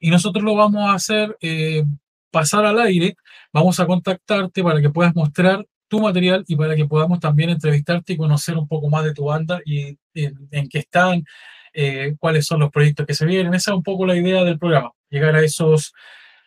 Y 0.00 0.10
nosotros 0.10 0.44
lo 0.44 0.54
vamos 0.54 0.88
a 0.88 0.94
hacer 0.94 1.36
eh, 1.40 1.84
pasar 2.30 2.64
al 2.64 2.78
aire, 2.80 3.16
vamos 3.52 3.80
a 3.80 3.86
contactarte 3.86 4.62
para 4.62 4.80
que 4.80 4.90
puedas 4.90 5.14
mostrar 5.14 5.66
tu 5.88 6.00
material 6.00 6.44
y 6.46 6.56
para 6.56 6.76
que 6.76 6.84
podamos 6.86 7.20
también 7.20 7.50
entrevistarte 7.50 8.12
y 8.12 8.16
conocer 8.16 8.56
un 8.56 8.68
poco 8.68 8.88
más 8.90 9.04
de 9.04 9.14
tu 9.14 9.24
banda 9.24 9.60
y 9.64 9.98
en, 10.14 10.48
en 10.50 10.68
qué 10.68 10.80
están, 10.80 11.24
eh, 11.72 12.16
cuáles 12.18 12.46
son 12.46 12.60
los 12.60 12.70
proyectos 12.70 13.06
que 13.06 13.14
se 13.14 13.26
vienen. 13.26 13.54
Esa 13.54 13.70
es 13.70 13.76
un 13.76 13.82
poco 13.82 14.06
la 14.06 14.16
idea 14.16 14.44
del 14.44 14.58
programa, 14.58 14.90
llegar 15.10 15.34
a 15.36 15.42
esos, 15.42 15.92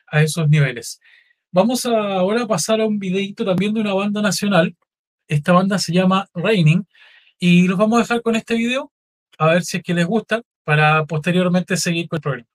a 0.08 0.21
esos 0.21 0.50
niveles. 0.50 1.00
Vamos 1.52 1.86
a 1.86 2.15
ahora 2.15 2.43
a 2.43 2.47
pasar 2.47 2.82
a 2.82 2.86
un 2.86 3.00
videito 3.00 3.43
también 3.45 3.74
de 3.74 3.82
una 3.82 3.93
banda 3.93 4.21
nacional. 4.21 4.76
Esta 5.32 5.54
banda 5.54 5.80
se 5.80 5.94
llama 5.94 6.28
Raining 6.34 6.86
y 7.39 7.65
los 7.65 7.78
vamos 7.78 7.98
a 7.98 8.02
dejar 8.02 8.22
con 8.22 8.36
este 8.36 8.54
video 8.56 8.91
a 9.38 9.48
ver 9.48 9.63
si 9.63 9.78
es 9.78 9.84
que 9.84 9.94
les 9.94 10.06
gusta 10.06 10.41
para 10.65 11.06
posteriormente 11.06 11.78
seguir 11.78 12.10
con 12.10 12.17
el 12.17 12.22
programa. 12.22 12.51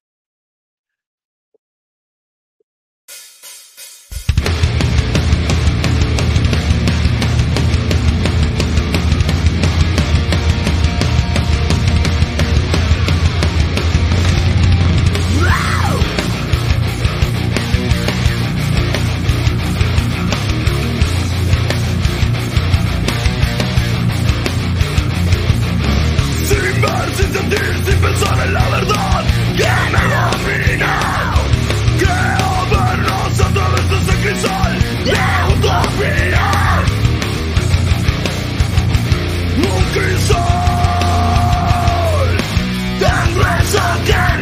It's! 43.68 44.36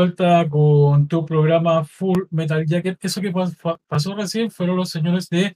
Vuelta 0.00 0.48
con 0.48 1.08
tu 1.08 1.26
programa 1.26 1.84
Full 1.84 2.28
Metal 2.30 2.64
Jacket. 2.66 3.04
Eso 3.04 3.20
que 3.20 3.32
pasó 3.86 4.14
recién 4.14 4.50
fueron 4.50 4.76
los 4.76 4.88
señores 4.88 5.28
de 5.28 5.54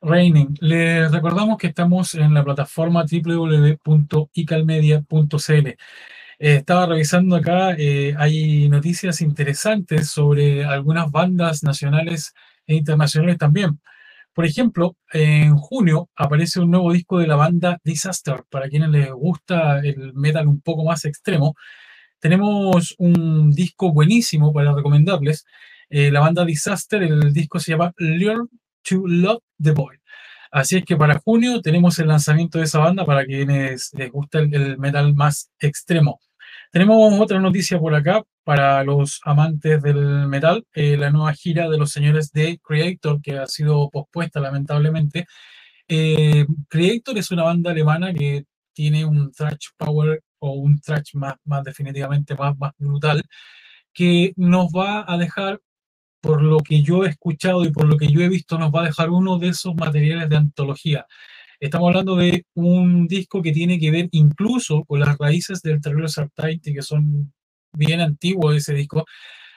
Raining. 0.00 0.54
Les 0.60 1.10
recordamos 1.10 1.58
que 1.58 1.66
estamos 1.68 2.14
en 2.14 2.32
la 2.32 2.44
plataforma 2.44 3.04
www.icalmedia.cl. 3.04 5.66
Eh, 5.66 5.76
estaba 6.38 6.86
revisando 6.86 7.36
acá, 7.36 7.74
eh, 7.76 8.14
hay 8.16 8.68
noticias 8.68 9.20
interesantes 9.20 10.08
sobre 10.10 10.64
algunas 10.64 11.10
bandas 11.10 11.64
nacionales 11.64 12.34
e 12.66 12.76
internacionales 12.76 13.38
también. 13.38 13.80
Por 14.32 14.46
ejemplo, 14.46 14.96
en 15.12 15.56
junio 15.56 16.08
aparece 16.14 16.60
un 16.60 16.70
nuevo 16.70 16.92
disco 16.92 17.18
de 17.18 17.26
la 17.26 17.36
banda 17.36 17.78
Disaster, 17.82 18.44
para 18.48 18.68
quienes 18.68 18.90
les 18.90 19.10
gusta 19.10 19.80
el 19.80 20.14
metal 20.14 20.46
un 20.46 20.60
poco 20.60 20.84
más 20.84 21.04
extremo. 21.04 21.56
Tenemos 22.22 22.94
un 22.98 23.50
disco 23.50 23.92
buenísimo 23.92 24.52
para 24.52 24.72
recomendarles. 24.72 25.44
Eh, 25.90 26.12
la 26.12 26.20
banda 26.20 26.44
Disaster, 26.44 27.02
el 27.02 27.32
disco 27.32 27.58
se 27.58 27.72
llama 27.72 27.92
Learn 27.98 28.48
to 28.84 29.02
Love 29.08 29.42
the 29.60 29.72
Boy. 29.72 29.96
Así 30.52 30.76
es 30.76 30.84
que 30.84 30.96
para 30.96 31.18
junio 31.18 31.60
tenemos 31.60 31.98
el 31.98 32.06
lanzamiento 32.06 32.58
de 32.58 32.64
esa 32.64 32.78
banda 32.78 33.04
para 33.04 33.24
quienes 33.24 33.90
les 33.94 34.12
gusta 34.12 34.38
el, 34.38 34.78
metal 34.78 35.16
más 35.16 35.50
extremo. 35.58 36.20
Tenemos 36.70 37.20
otra 37.20 37.40
noticia 37.40 37.80
por 37.80 37.92
acá 37.92 38.22
para 38.44 38.84
los 38.84 39.20
amantes 39.24 39.82
del 39.82 40.28
metal, 40.28 40.64
eh, 40.74 40.96
la 40.96 41.10
nueva 41.10 41.34
gira 41.34 41.68
de 41.68 41.78
los 41.78 41.90
señores 41.90 42.30
de 42.30 42.60
Creator, 42.62 43.20
que 43.20 43.36
ha 43.38 43.48
sido 43.48 43.90
pospuesta 43.90 44.38
lamentablemente. 44.38 45.26
Eh, 45.88 46.46
Creator 46.68 47.18
es 47.18 47.32
una 47.32 47.42
banda 47.42 47.72
alemana 47.72 48.14
que 48.14 48.44
tiene 48.74 49.04
un 49.04 49.32
thrash 49.32 49.70
power 49.76 50.22
o 50.42 50.52
un 50.54 50.80
trash 50.80 51.14
más, 51.14 51.34
más 51.44 51.62
definitivamente 51.64 52.34
más, 52.34 52.58
más 52.58 52.72
brutal, 52.78 53.22
que 53.94 54.32
nos 54.36 54.68
va 54.68 55.04
a 55.06 55.16
dejar, 55.16 55.60
por 56.20 56.42
lo 56.42 56.58
que 56.58 56.82
yo 56.82 57.04
he 57.04 57.08
escuchado 57.10 57.64
y 57.64 57.72
por 57.72 57.86
lo 57.86 57.96
que 57.96 58.08
yo 58.08 58.20
he 58.20 58.28
visto, 58.28 58.58
nos 58.58 58.72
va 58.72 58.82
a 58.82 58.86
dejar 58.86 59.10
uno 59.10 59.38
de 59.38 59.48
esos 59.48 59.74
materiales 59.74 60.28
de 60.28 60.36
antología. 60.36 61.06
Estamos 61.60 61.88
hablando 61.88 62.16
de 62.16 62.44
un 62.54 63.06
disco 63.06 63.40
que 63.42 63.52
tiene 63.52 63.78
que 63.78 63.90
ver 63.92 64.08
incluso 64.12 64.84
con 64.84 65.00
las 65.00 65.16
raíces 65.18 65.62
del 65.62 65.80
Terrible 65.80 66.08
Sartaiti, 66.08 66.74
que 66.74 66.82
son 66.82 67.32
bien 67.72 68.00
antiguos 68.00 68.56
ese 68.56 68.74
disco, 68.74 69.04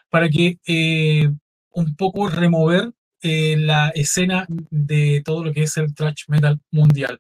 para 0.10 0.30
que 0.30 0.60
eh, 0.68 1.30
un 1.72 1.96
poco 1.96 2.30
remover 2.30 2.92
eh, 3.22 3.58
la 3.58 3.90
escena 3.90 4.46
de 4.70 5.24
todo 5.26 5.46
lo 5.46 5.54
que 5.54 5.64
es 5.64 5.78
el 5.78 5.96
thrash 5.96 6.26
metal 6.28 6.60
mundial. 6.72 7.20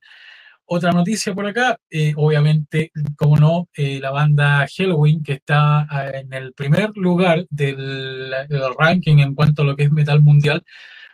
Otra 0.67 0.91
noticia 0.91 1.33
por 1.35 1.45
acá, 1.45 1.79
eh, 1.91 2.13
obviamente, 2.15 2.91
como 3.17 3.37
no, 3.37 3.69
eh, 3.75 3.99
la 3.99 4.09
banda 4.09 4.65
Halloween, 4.75 5.21
que 5.21 5.33
está 5.33 5.81
ah, 5.87 6.09
en 6.11 6.33
el 6.33 6.53
primer 6.53 6.89
lugar 6.95 7.45
del, 7.51 8.33
ranking 8.77 9.19
en 9.19 9.35
cuanto 9.35 9.61
a 9.61 9.65
lo 9.65 9.75
que 9.75 9.83
es 9.83 9.91
metal 9.91 10.21
mundial, 10.21 10.63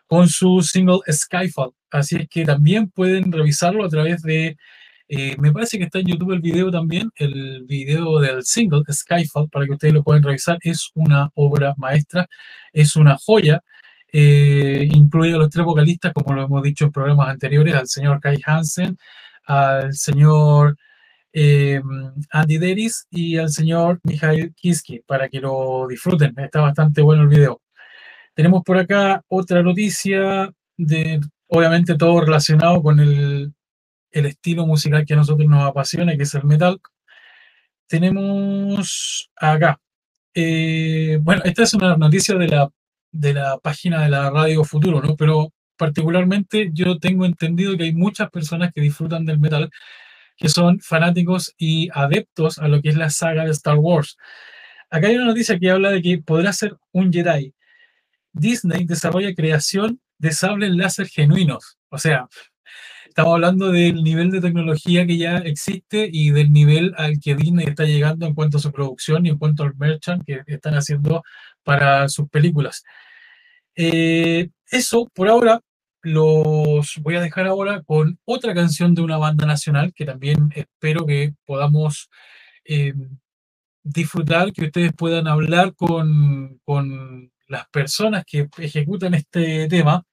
con 0.07 0.29
su 0.29 0.61
single 0.61 0.99
Skyfall. 1.11 1.71
Así 1.91 2.15
es 2.17 2.29
que 2.29 2.45
también 2.45 2.89
pueden 2.91 3.31
revisarlo 3.31 3.83
a 3.83 3.89
través 3.89 4.21
de, 4.21 4.55
eh, 5.09 5.35
me 5.37 5.51
parece 5.51 5.77
que 5.77 5.85
está 5.85 5.99
en 5.99 6.07
YouTube 6.07 6.31
el 6.31 6.41
video 6.41 6.71
también, 6.71 7.11
el 7.15 7.65
video 7.65 8.19
del 8.19 8.43
single 8.43 8.83
Skyfall, 8.89 9.49
para 9.49 9.65
que 9.65 9.73
ustedes 9.73 9.93
lo 9.93 10.03
puedan 10.03 10.23
revisar. 10.23 10.57
Es 10.61 10.91
una 10.95 11.29
obra 11.35 11.73
maestra, 11.77 12.27
es 12.73 12.95
una 12.95 13.17
joya. 13.17 13.61
incluye 14.13 15.33
a 15.33 15.37
los 15.37 15.49
tres 15.49 15.65
vocalistas, 15.65 16.13
como 16.13 16.33
lo 16.33 16.43
hemos 16.45 16.63
dicho 16.63 16.85
en 16.85 16.91
programas 16.91 17.29
anteriores, 17.29 17.75
al 17.75 17.87
señor 17.87 18.19
Kai 18.21 18.39
Hansen, 18.45 18.97
al 19.45 19.93
señor 19.93 20.77
eh, 21.33 21.81
Andy 22.31 22.57
Deris 22.57 23.07
y 23.09 23.37
al 23.37 23.49
señor 23.49 23.99
Mijail 24.03 24.53
Kiski 24.53 24.99
para 24.99 25.29
que 25.29 25.39
lo 25.39 25.87
disfruten. 25.87 26.33
Está 26.37 26.61
bastante 26.61 27.01
bueno 27.01 27.23
el 27.23 27.29
video. 27.29 27.61
Tenemos 28.33 28.63
por 28.63 28.77
acá 28.77 29.23
otra 29.27 29.63
noticia 29.63 30.51
de, 30.77 31.21
obviamente, 31.47 31.95
todo 31.95 32.21
relacionado 32.21 32.81
con 32.81 32.99
el, 32.99 33.53
estilo 34.11 34.65
musical 34.65 35.05
que 35.05 35.13
a 35.13 35.17
nosotros 35.17 35.47
nos 35.49 35.63
apasiona, 35.69 36.15
que 36.17 36.23
es 36.23 36.35
el 36.35 36.43
metal. 36.45 36.79
Tenemos 37.87 39.29
acá. 39.35 39.79
Eh, 40.33 41.19
bueno, 41.21 41.41
esta 41.45 41.63
es 41.63 41.73
una 41.73 41.97
noticia 41.97 42.35
de 42.35 42.47
la, 42.47 42.69
de 43.11 43.33
la 43.33 43.57
página 43.59 44.03
de 44.03 44.09
la 44.09 44.29
Radio 44.29 44.63
Futuro, 44.63 45.01
¿no? 45.01 45.15
Pero 45.15 45.51
particularmente 45.81 46.69
yo 46.73 46.99
tengo 46.99 47.25
entendido 47.25 47.75
que 47.75 47.85
hay 47.85 47.93
muchas 47.95 48.29
personas 48.29 48.71
que 48.71 48.81
disfrutan 48.81 49.25
del 49.25 49.39
metal 49.39 49.71
que 50.37 50.47
son 50.47 50.79
fanáticos 50.79 51.55
y 51.57 51.89
adeptos 51.91 52.59
a 52.59 52.67
lo 52.67 52.83
que 52.83 52.89
es 52.89 52.97
la 52.97 53.09
saga 53.09 53.45
de 53.45 53.49
Star 53.49 53.77
Wars. 53.79 54.15
Acá 54.91 55.07
hay 55.07 55.15
una 55.15 55.25
noticia 55.25 55.57
que 55.57 55.71
habla 55.71 55.89
de 55.89 56.03
que 56.03 56.19
podrá 56.19 56.53
ser 56.53 56.77
un 56.91 57.11
Jedi. 57.11 57.55
Disney 58.31 58.85
desarrolla 58.85 59.33
creación 59.33 59.99
de 60.19 60.31
sables 60.33 60.69
láser 60.69 61.07
genuinos. 61.07 61.79
O 61.89 61.97
sea, 61.97 62.27
estamos 63.07 63.33
hablando 63.33 63.71
del 63.71 64.03
nivel 64.03 64.29
de 64.29 64.39
tecnología 64.39 65.07
que 65.07 65.17
ya 65.17 65.37
existe 65.39 66.07
y 66.11 66.29
del 66.29 66.53
nivel 66.53 66.93
al 66.95 67.19
que 67.19 67.33
Disney 67.33 67.65
está 67.65 67.85
llegando 67.85 68.27
en 68.27 68.35
cuanto 68.35 68.57
a 68.59 68.61
su 68.61 68.71
producción 68.71 69.25
y 69.25 69.29
en 69.29 69.39
cuanto 69.39 69.63
al 69.63 69.75
merchant 69.77 70.23
que 70.27 70.43
están 70.45 70.75
haciendo 70.75 71.23
para 71.63 72.07
sus 72.07 72.29
películas. 72.29 72.83
Eh, 73.75 74.49
eso, 74.69 75.09
por 75.13 75.27
ahora, 75.27 75.59
los 76.01 76.95
voy 77.01 77.15
a 77.15 77.21
dejar 77.21 77.47
ahora 77.47 77.81
con 77.83 78.19
otra 78.25 78.53
canción 78.53 78.95
de 78.95 79.01
una 79.01 79.17
banda 79.17 79.45
nacional 79.45 79.93
que 79.93 80.05
también 80.05 80.51
espero 80.55 81.05
que 81.05 81.33
podamos 81.45 82.09
eh, 82.65 82.93
disfrutar, 83.83 84.51
que 84.53 84.65
ustedes 84.65 84.93
puedan 84.93 85.27
hablar 85.27 85.75
con, 85.75 86.59
con 86.63 87.31
las 87.47 87.67
personas 87.69 88.23
que 88.25 88.47
ejecutan 88.57 89.13
este 89.13 89.67
tema. 89.67 90.03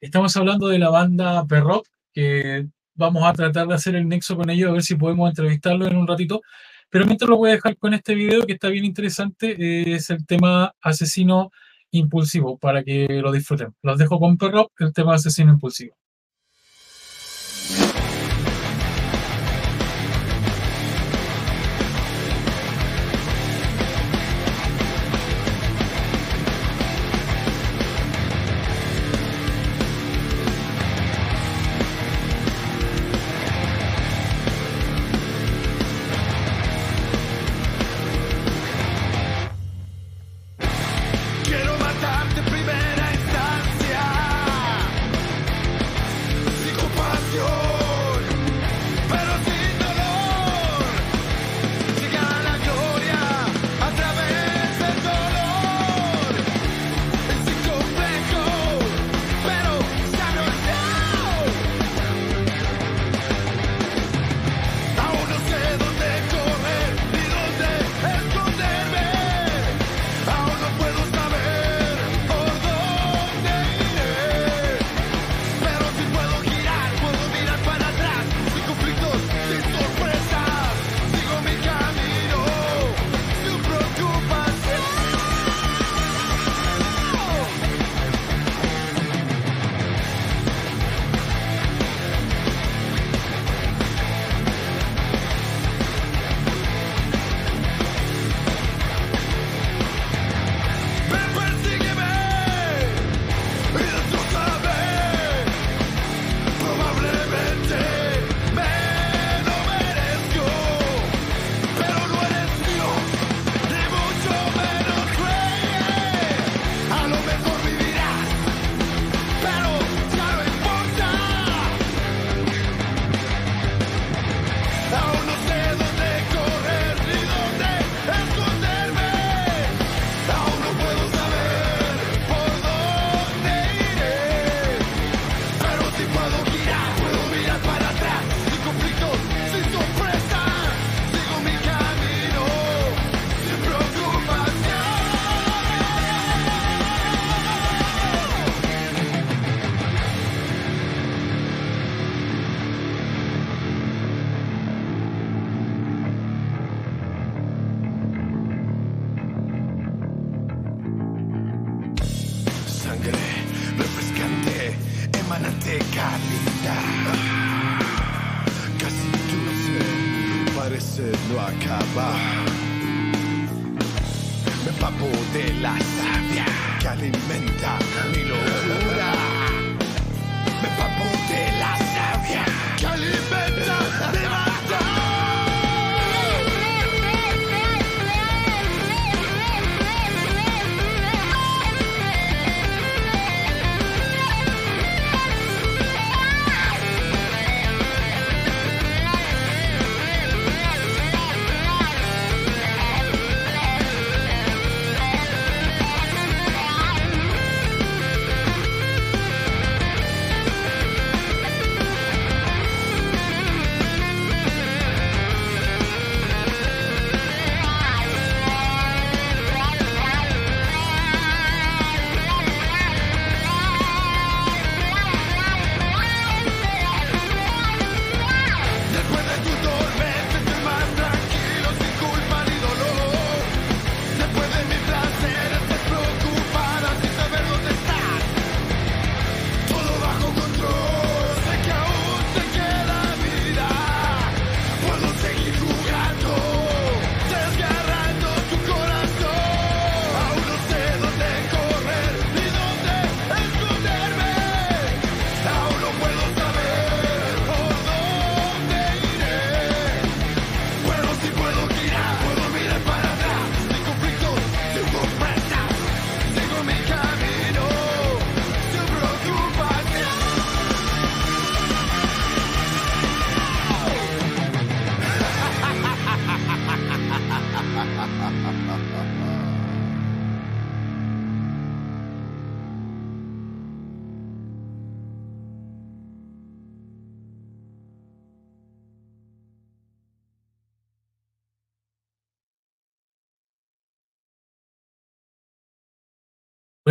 Estamos 0.00 0.36
hablando 0.36 0.68
de 0.68 0.78
la 0.78 0.90
banda 0.90 1.46
Perrock, 1.46 1.86
que 2.12 2.66
vamos 2.94 3.24
a 3.24 3.32
tratar 3.32 3.66
de 3.66 3.74
hacer 3.74 3.94
el 3.96 4.08
nexo 4.08 4.36
con 4.36 4.50
ellos, 4.50 4.70
a 4.70 4.72
ver 4.72 4.82
si 4.82 4.96
podemos 4.96 5.28
entrevistarlo 5.28 5.86
en 5.86 5.96
un 5.96 6.06
ratito. 6.06 6.42
Pero 6.90 7.06
mientras 7.06 7.28
lo 7.28 7.36
voy 7.36 7.50
a 7.50 7.54
dejar 7.54 7.76
con 7.78 7.94
este 7.94 8.14
video 8.14 8.46
que 8.46 8.52
está 8.52 8.68
bien 8.68 8.84
interesante, 8.84 9.52
eh, 9.52 9.94
es 9.94 10.10
el 10.10 10.26
tema 10.26 10.74
Asesino 10.80 11.50
impulsivo 11.92 12.58
para 12.58 12.82
que 12.82 13.06
lo 13.22 13.30
disfruten. 13.32 13.74
Los 13.82 13.98
dejo 13.98 14.18
con 14.18 14.36
Perro, 14.36 14.70
el 14.78 14.92
tema 14.92 15.14
asesino 15.14 15.52
impulsivo. 15.52 15.94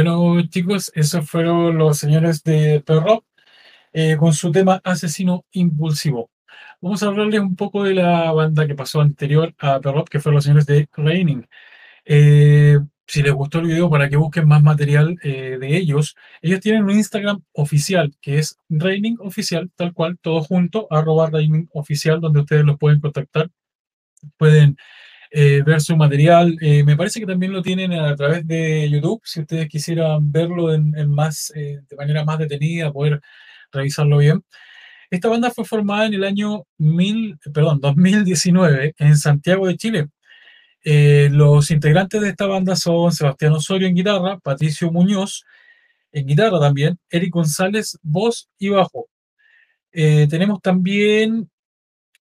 Bueno, 0.04 0.42
chicos, 0.50 0.92
esos 0.96 1.30
fueron 1.30 1.78
los 1.78 2.00
señores 2.00 2.44
de 2.44 2.82
Perro 2.82 3.24
eh, 3.94 4.18
con 4.18 4.34
su 4.34 4.52
tema 4.52 4.82
Asesino 4.84 5.46
Impulsivo. 5.52 6.32
Vamos 6.82 7.04
a 7.04 7.08
hablarles 7.08 7.40
un 7.40 7.56
poco 7.56 7.84
de 7.84 7.94
la 7.94 8.32
banda 8.32 8.66
que 8.66 8.74
pasó 8.74 9.02
anterior 9.02 9.54
a 9.60 9.80
Perro, 9.80 10.04
que 10.06 10.20
fueron 10.20 10.38
los 10.38 10.46
señores 10.46 10.66
de 10.66 10.90
Raining. 10.94 11.48
Eh, 12.06 12.80
si 13.06 13.22
les 13.22 13.32
gustó 13.32 13.60
el 13.60 13.68
video, 13.68 13.92
para 13.92 14.10
que 14.10 14.18
busquen 14.18 14.48
más 14.48 14.64
material 14.64 15.20
eh, 15.22 15.60
de 15.60 15.78
ellos, 15.78 16.16
ellos 16.42 16.62
tienen 16.62 16.84
un 16.84 16.92
Instagram 16.92 17.44
oficial, 17.54 18.12
que 18.22 18.40
es 18.40 18.58
Raining 18.70 19.18
Oficial, 19.20 19.70
tal 19.76 19.94
cual, 19.94 20.18
todo 20.20 20.42
junto, 20.42 20.88
arroba 20.90 21.30
Raining 21.30 21.70
Oficial, 21.74 22.20
donde 22.20 22.40
ustedes 22.40 22.66
los 22.66 22.80
pueden 22.80 23.02
contactar. 23.02 23.52
Pueden 24.38 24.78
eh, 25.34 25.64
ver 25.66 25.80
su 25.80 25.96
material. 25.96 26.58
Eh, 26.62 26.84
me 26.84 26.98
parece 26.98 27.22
que 27.22 27.26
también 27.26 27.54
lo 27.54 27.62
tienen 27.62 27.94
a 27.94 28.16
través 28.18 28.46
de 28.46 28.90
YouTube, 28.90 29.22
si 29.24 29.40
ustedes 29.40 29.70
quisieran 29.70 30.30
verlo 30.30 30.74
en, 30.74 30.92
más, 31.10 31.54
eh, 31.56 31.80
de 31.90 31.96
manera 31.96 32.26
más 32.26 32.38
detenida, 32.38 32.92
poder 32.92 33.22
revisarlo 33.72 34.18
bien. 34.18 34.44
Esta 35.10 35.30
banda 35.30 35.52
fue 35.52 35.66
formada 35.66 36.06
en 36.08 36.16
el 36.16 36.26
año 36.26 36.66
1000, 36.80 37.40
perdón, 37.54 37.80
2019 37.82 38.96
en 38.98 39.18
Santiago 39.18 39.68
de 39.68 39.78
Chile. 39.78 40.08
Los 40.84 41.72
integrantes 41.72 42.22
de 42.22 42.30
esta 42.30 42.48
banda 42.48 42.76
son 42.76 43.12
Sebastián 43.12 43.54
Osorio 43.54 43.88
en 43.88 43.96
guitarra, 43.96 44.40
Patricio 44.40 44.92
Muñoz 44.92 45.46
en 46.12 46.28
guitarra 46.28 46.60
también, 46.60 47.00
Eric 47.10 47.32
González, 47.34 47.98
voz 48.02 48.50
y 48.60 48.70
bajo. 48.70 49.08
Tenemos 49.92 50.62
también 50.62 51.50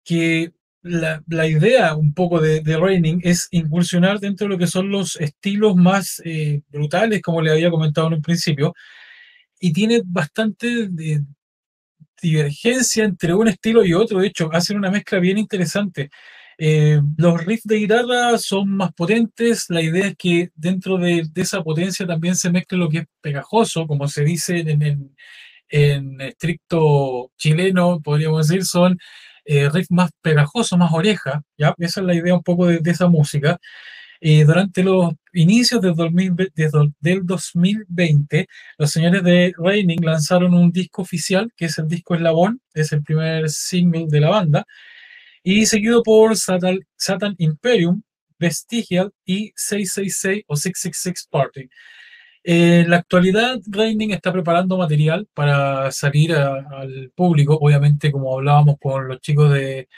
que 0.05 0.53
la, 0.85 1.49
idea 1.49 1.95
un 1.95 2.13
poco 2.13 2.41
de, 2.41 2.63
Raining 2.77 3.21
es 3.25 3.49
incursionar 3.51 4.21
dentro 4.21 4.47
de 4.47 4.55
lo 4.55 4.59
que 4.59 4.67
son 4.67 4.91
los 4.91 5.17
estilos 5.17 5.77
más 5.77 6.21
eh, 6.25 6.61
brutales, 6.69 7.23
como 7.23 7.41
le 7.41 7.51
había 7.51 7.71
comentado 7.71 8.09
en 8.09 8.15
un 8.15 8.23
principio, 8.23 8.75
y 9.59 9.73
tiene 9.73 10.03
bastante 10.05 10.91
divergencia 12.21 13.05
entre 13.05 13.35
un 13.35 13.49
estilo 13.49 13.85
y 13.85 13.95
otro. 13.95 14.21
De 14.21 14.27
hecho, 14.27 14.51
hacen 14.53 14.77
una 14.77 14.91
mezcla 14.91 15.19
bien 15.19 15.39
interesante. 15.39 16.11
Eh, 16.59 17.01
los 17.17 17.45
riffs 17.45 17.65
de 17.65 17.77
guitarra 17.77 18.37
son 18.39 18.69
más 18.77 18.93
potentes. 18.93 19.67
La 19.71 19.81
idea 19.81 20.09
es 20.09 20.17
que 20.17 20.51
dentro 20.55 20.99
de, 20.99 21.25
de 21.33 21.43
esa 21.43 21.63
potencia 21.63 22.07
también 22.07 22.37
se 22.37 22.51
mezcle 22.51 22.79
lo 22.79 22.91
que 22.91 22.99
es 22.99 23.07
pegajoso, 23.23 23.87
como 23.87 24.07
se 24.07 24.23
dice 24.23 24.59
en, 24.59 24.83
en, 24.83 25.17
en 25.69 26.21
estricto 26.21 27.33
chileno, 27.39 28.01
podríamos 28.03 28.49
decir, 28.49 28.65
son 28.65 28.99
eh, 29.45 29.69
riffs 29.71 29.91
más 29.91 30.11
pegajosos, 30.23 30.79
más 30.79 30.93
oreja. 30.93 31.43
¿ya? 31.59 31.75
Esa 31.79 32.01
es 32.01 32.07
la 32.07 32.15
idea 32.15 32.35
un 32.35 32.43
poco 32.43 32.67
de, 32.67 32.81
esa 32.91 33.09
música. 33.09 33.59
Eh, 34.21 34.45
durante 34.45 34.83
los 34.83 35.13
inicios 35.35 35.81
del, 35.83 35.95
2000 35.95 36.35
de- 36.37 36.51
del 37.01 37.27
2020, 37.27 38.47
los 38.79 38.91
señores 38.91 39.23
de 39.25 39.53
Raining 39.59 40.05
lanzaron 40.05 40.55
un 40.55 40.73
disco 40.73 41.03
oficial, 41.03 41.53
que 41.57 41.67
es 41.67 41.79
el 41.79 41.89
disco 41.89 42.15
Eslabón, 42.15 42.61
es 42.75 42.93
el 42.93 43.03
primer 43.03 43.51
single 43.51 44.07
de 44.09 44.21
la 44.21 44.31
banda, 44.31 44.65
y 45.43 45.67
seguido 45.67 46.03
por 46.03 46.37
Satan, 46.37 46.81
Satan 46.97 47.35
Imperium, 47.39 48.03
Vestigial 48.39 49.13
y 49.25 49.53
666 49.57 50.45
o 50.49 50.57
666 50.57 51.29
Party. 51.31 51.69
En 52.47 52.91
la 52.91 52.99
actualidad, 52.99 53.59
Raining 53.67 54.11
está 54.13 54.31
preparando 54.31 54.77
material 54.77 55.27
para 55.33 55.91
salir 55.93 56.35
al 56.35 57.11
público, 57.15 57.57
obviamente 57.59 58.13
como 58.13 58.37
hablábamos 58.37 58.77
con 58.79 59.09
los 59.09 59.21
chicos 59.21 59.51
de 59.53 59.89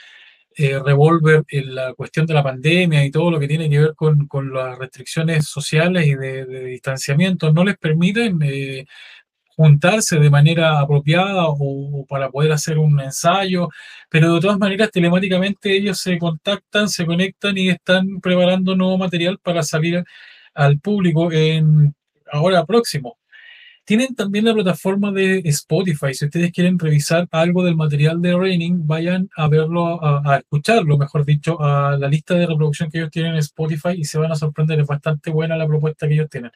eh, 0.57 0.79
Revolver 0.79 1.45
en 1.49 1.75
la 1.75 1.95
cuestión 1.95 2.27
de 2.27 2.35
la 2.35 2.45
pandemia 2.45 3.05
y 3.05 3.11
todo 3.11 3.31
lo 3.33 3.41
que 3.41 3.49
tiene 3.49 3.69
que 3.69 3.81
ver 3.81 3.95
con, 3.97 4.29
las 4.53 4.79
restricciones 4.79 5.47
sociales 5.49 6.07
y 6.07 6.15
de, 6.15 6.47
de 6.47 6.65
distanciamiento, 6.67 7.53
no 7.53 7.65
les 7.65 7.77
permiten 7.79 8.39
eh, 8.43 8.87
juntarse 9.57 10.19
de 10.19 10.31
manera 10.31 10.81
apropiada 10.81 11.47
o, 11.49 11.57
o 12.03 12.07
para 12.07 12.31
poder 12.31 12.53
hacer 12.53 12.79
un 12.79 13.01
ensayo, 13.01 13.71
pero 14.11 14.35
de 14.35 14.41
todas 14.41 14.59
maneras 14.59 14.91
telemáticamente 14.93 15.77
ellos 15.77 15.99
se 16.01 16.19
contactan, 16.19 16.89
se 16.89 17.07
conectan 17.07 17.59
y 17.59 17.71
están 17.71 18.21
preparando 18.21 18.77
nuevo 18.77 18.99
material 18.99 19.39
para 19.43 19.63
salir 19.63 20.05
al 20.55 20.81
público. 20.81 21.33
En 21.33 21.95
ahora 22.33 22.65
próximo. 22.65 23.19
Tienen 23.85 24.17
también 24.17 24.45
la 24.47 24.55
plataforma 24.55 25.13
de 25.13 25.43
Spotify. 25.45 26.13
Si 26.13 26.25
ustedes 26.25 26.51
quieren 26.51 26.79
revisar 26.79 27.29
algo 27.31 27.65
del 27.65 27.77
material 27.77 28.21
de 28.21 28.37
Raining, 28.37 28.85
vayan 28.85 29.29
a 29.37 29.49
verlo, 29.49 30.05
a, 30.05 30.35
a 30.35 30.39
escucharlo, 30.39 30.99
mejor 30.99 31.25
dicho, 31.25 31.63
a 31.63 31.97
la 31.97 32.09
lista 32.09 32.35
de 32.35 32.47
reproducción 32.47 32.91
que 32.91 32.99
ellos 32.99 33.13
tienen 33.13 33.35
en 33.35 33.39
Spotify 33.39 33.91
y 33.97 34.05
se 34.05 34.19
van 34.19 34.33
a 34.33 34.35
sorprender. 34.35 34.81
Es 34.81 34.87
bastante 34.89 35.31
buena 35.31 35.57
la 35.57 35.69
propuesta 35.69 36.09
que 36.09 36.15
ellos 36.15 36.29
tienen. 36.29 36.51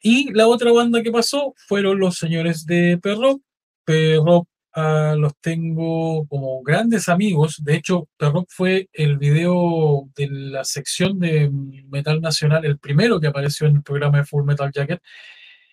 Y 0.00 0.32
la 0.32 0.48
otra 0.48 0.72
banda 0.72 1.02
que 1.02 1.12
pasó 1.12 1.54
fueron 1.56 1.98
los 2.00 2.16
señores 2.16 2.66
de 2.66 2.98
Perro. 2.98 3.40
Perro 3.84 4.48
ah, 4.74 5.14
los 5.18 5.36
tengo 5.40 6.26
como 6.26 6.62
grandes 6.62 7.08
amigos. 7.08 7.62
De 7.64 7.76
hecho, 7.76 8.08
Perro 8.16 8.46
fue 8.48 8.88
el 8.92 9.18
video 9.18 10.08
de 10.16 10.28
la 10.30 10.64
sección 10.64 11.18
de 11.18 11.50
Metal 11.88 12.20
Nacional, 12.20 12.64
el 12.64 12.78
primero 12.78 13.20
que 13.20 13.28
apareció 13.28 13.66
en 13.66 13.76
el 13.76 13.82
programa 13.82 14.18
de 14.18 14.24
Full 14.24 14.44
Metal 14.44 14.70
Jacket. 14.72 15.00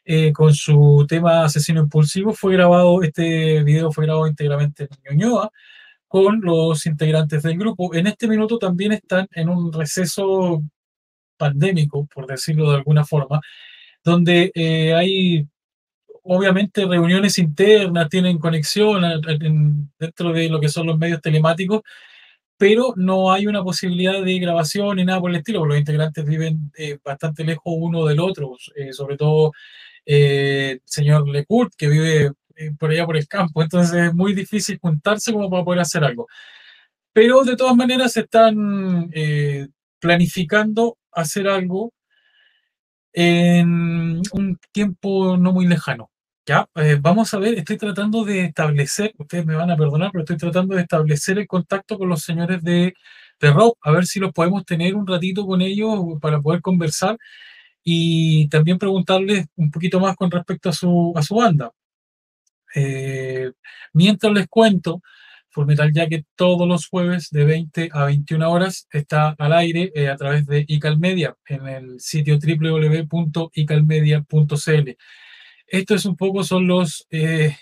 eh, 0.05 0.33
con 0.33 0.53
su 0.53 1.05
tema 1.07 1.45
Asesino 1.45 1.81
Impulsivo. 1.81 2.33
Fue 2.33 2.53
grabado, 2.53 3.03
este 3.03 3.63
video 3.63 3.91
fue 3.91 4.05
grabado 4.05 4.27
íntegramente 4.27 4.89
en 5.05 5.17
Ñuñoa 5.19 5.51
con 6.07 6.41
los 6.41 6.85
integrantes 6.87 7.43
del 7.43 7.57
grupo. 7.57 7.93
En 7.95 8.07
este 8.07 8.27
minuto 8.27 8.57
también 8.57 8.93
están 8.93 9.27
en 9.31 9.49
un 9.49 9.71
receso 9.71 10.63
pandémico, 11.37 12.07
por 12.13 12.27
decirlo 12.27 12.71
de 12.71 12.77
alguna 12.77 13.05
forma, 13.05 13.39
donde 14.03 14.51
eh, 14.55 14.93
hay 14.95 15.47
obviamente 16.23 16.85
reuniones 16.85 17.37
internas, 17.37 18.09
tienen 18.09 18.37
conexión 18.37 19.03
dentro 19.97 20.33
de 20.33 20.49
lo 20.49 20.59
que 20.59 20.69
son 20.69 20.87
los 20.87 20.97
medios 20.97 21.21
telemáticos, 21.21 21.81
pero 22.57 22.93
no 22.97 23.31
hay 23.31 23.47
una 23.47 23.63
posibilidad 23.63 24.21
de 24.21 24.39
grabación 24.39 24.97
ni 24.97 25.05
nada 25.05 25.21
por 25.21 25.31
el 25.31 25.37
estilo, 25.37 25.59
porque 25.59 25.75
los 25.75 25.79
integrantes 25.79 26.25
viven 26.25 26.71
eh, 26.77 26.97
bastante 27.03 27.43
lejos 27.45 27.73
uno 27.77 28.05
del 28.05 28.19
otro, 28.19 28.57
eh, 28.75 28.91
sobre 28.91 29.15
todo 29.17 29.53
eh, 30.05 30.71
el 30.73 30.81
señor 30.85 31.27
Lecourt, 31.29 31.73
que 31.77 31.87
vive 31.87 32.31
por 32.77 32.91
allá 32.91 33.05
por 33.05 33.15
el 33.15 33.27
campo, 33.27 33.63
entonces 33.63 34.07
es 34.07 34.13
muy 34.13 34.33
difícil 34.33 34.77
juntarse 34.81 35.31
como 35.31 35.49
para 35.49 35.63
poder 35.63 35.79
hacer 35.79 36.03
algo. 36.03 36.27
Pero 37.13 37.43
de 37.45 37.55
todas 37.55 37.75
maneras 37.75 38.11
se 38.13 38.21
están 38.21 39.09
planificando 39.99 40.97
hacer 41.13 41.47
algo 41.47 41.93
en 43.21 44.21
un 44.31 44.57
tiempo 44.71 45.35
no 45.37 45.51
muy 45.51 45.67
lejano. 45.67 46.09
Ya, 46.47 46.67
Eh, 46.75 46.97
vamos 46.99 47.33
a 47.33 47.39
ver, 47.39 47.55
estoy 47.55 47.77
tratando 47.77 48.23
de 48.23 48.45
establecer, 48.45 49.13
ustedes 49.17 49.45
me 49.45 49.55
van 49.55 49.69
a 49.69 49.77
perdonar, 49.77 50.09
pero 50.11 50.23
estoy 50.23 50.37
tratando 50.37 50.75
de 50.75 50.81
establecer 50.83 51.37
el 51.37 51.45
contacto 51.47 51.97
con 51.99 52.09
los 52.09 52.21
señores 52.23 52.63
de, 52.63 52.93
de 53.41 53.51
Rock, 53.51 53.77
a 53.81 53.91
ver 53.91 54.05
si 54.05 54.19
los 54.19 54.31
podemos 54.31 54.65
tener 54.65 54.95
un 54.95 55.05
ratito 55.05 55.45
con 55.45 55.61
ellos 55.61 55.99
para 56.21 56.41
poder 56.41 56.61
conversar 56.61 57.17
y 57.83 58.49
también 58.49 58.79
preguntarles 58.79 59.47
un 59.57 59.71
poquito 59.71 59.99
más 59.99 60.15
con 60.15 60.31
respecto 60.31 60.69
a 60.69 60.73
su, 60.73 61.13
a 61.15 61.23
su 61.23 61.35
banda. 61.35 61.71
Eh, 62.75 63.51
mientras 63.93 64.31
les 64.33 64.47
cuento, 64.47 65.01
Fullmetal 65.59 65.91
Jacket 65.91 66.25
todos 66.37 66.65
los 66.65 66.87
jueves 66.87 67.29
de 67.31 67.43
20 67.43 67.89
a 67.91 68.05
21 68.05 68.49
horas 68.49 68.87
está 68.93 69.35
al 69.37 69.51
aire 69.51 69.91
eh, 69.93 70.07
a 70.07 70.15
través 70.15 70.45
de 70.45 70.63
Icalmedia 70.65 71.35
en 71.47 71.67
el 71.67 71.99
sitio 71.99 72.39
www.icalmedia.cl. 72.39 74.89
Esto 75.67 75.95
es 75.95 76.05
un 76.05 76.15
poco, 76.15 76.45
son 76.45 76.65
los, 76.65 77.05
eh, 77.11 77.57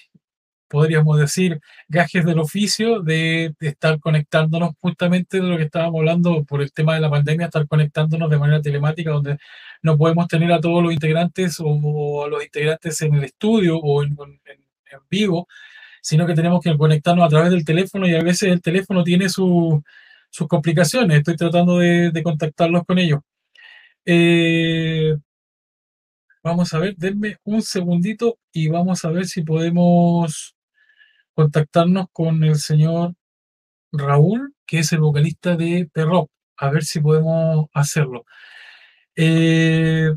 podríamos 0.67 1.17
decir, 1.19 1.59
gajes 1.87 2.23
del 2.23 2.37
oficio 2.37 3.01
de, 3.01 3.55
de 3.59 3.67
estar 3.69 3.99
conectándonos 3.99 4.73
justamente 4.79 5.37
de 5.41 5.47
lo 5.47 5.57
que 5.57 5.63
estábamos 5.63 5.97
hablando 5.99 6.43
por 6.43 6.61
el 6.61 6.71
tema 6.71 6.93
de 6.93 7.01
la 7.01 7.09
pandemia, 7.09 7.47
estar 7.47 7.67
conectándonos 7.67 8.29
de 8.29 8.37
manera 8.37 8.61
telemática, 8.61 9.09
donde 9.09 9.39
no 9.81 9.97
podemos 9.97 10.27
tener 10.27 10.51
a 10.51 10.61
todos 10.61 10.83
los 10.83 10.93
integrantes 10.93 11.59
o, 11.59 11.65
o 11.67 12.25
a 12.25 12.29
los 12.29 12.43
integrantes 12.43 13.01
en 13.01 13.15
el 13.15 13.23
estudio 13.23 13.79
o 13.79 14.03
en, 14.03 14.11
en- 14.45 14.67
en 14.89 14.99
vivo, 15.09 15.49
sino 16.07 16.25
que 16.25 16.33
tenemos 16.35 16.61
que 16.63 16.77
conectarnos 16.77 17.25
a 17.25 17.29
través 17.29 17.51
del 17.51 17.65
teléfono 17.65 18.07
y 18.07 18.15
a 18.15 18.23
veces 18.23 18.43
el 18.49 18.61
teléfono 18.61 19.03
tiene 19.03 19.27
su- 19.27 19.83
sus 20.29 20.47
complicaciones. 20.47 21.17
Estoy 21.17 21.35
tratando 21.35 21.79
de, 21.79 22.11
de 22.11 22.23
contactarlos 22.23 22.83
con 22.85 22.97
ellos. 22.97 23.19
Eh, 24.05 25.17
vamos 26.41 26.73
a 26.73 26.79
ver, 26.79 26.95
denme 26.95 27.37
un 27.43 27.61
segundito 27.61 28.37
y 28.53 28.69
vamos 28.69 29.03
a 29.03 29.09
ver 29.11 29.25
si 29.25 29.41
podemos 29.41 30.55
contactarnos 31.33 32.07
con 32.13 32.41
el 32.43 32.55
señor 32.55 33.13
Raúl, 33.91 34.53
que 34.65 34.79
es 34.79 34.93
el 34.93 34.99
vocalista 35.01 35.57
de 35.57 35.89
Perrop. 35.91 36.29
A 36.57 36.69
ver 36.71 36.83
si 36.85 37.01
podemos 37.01 37.67
hacerlo. 37.73 38.23
Eh, 39.15 40.11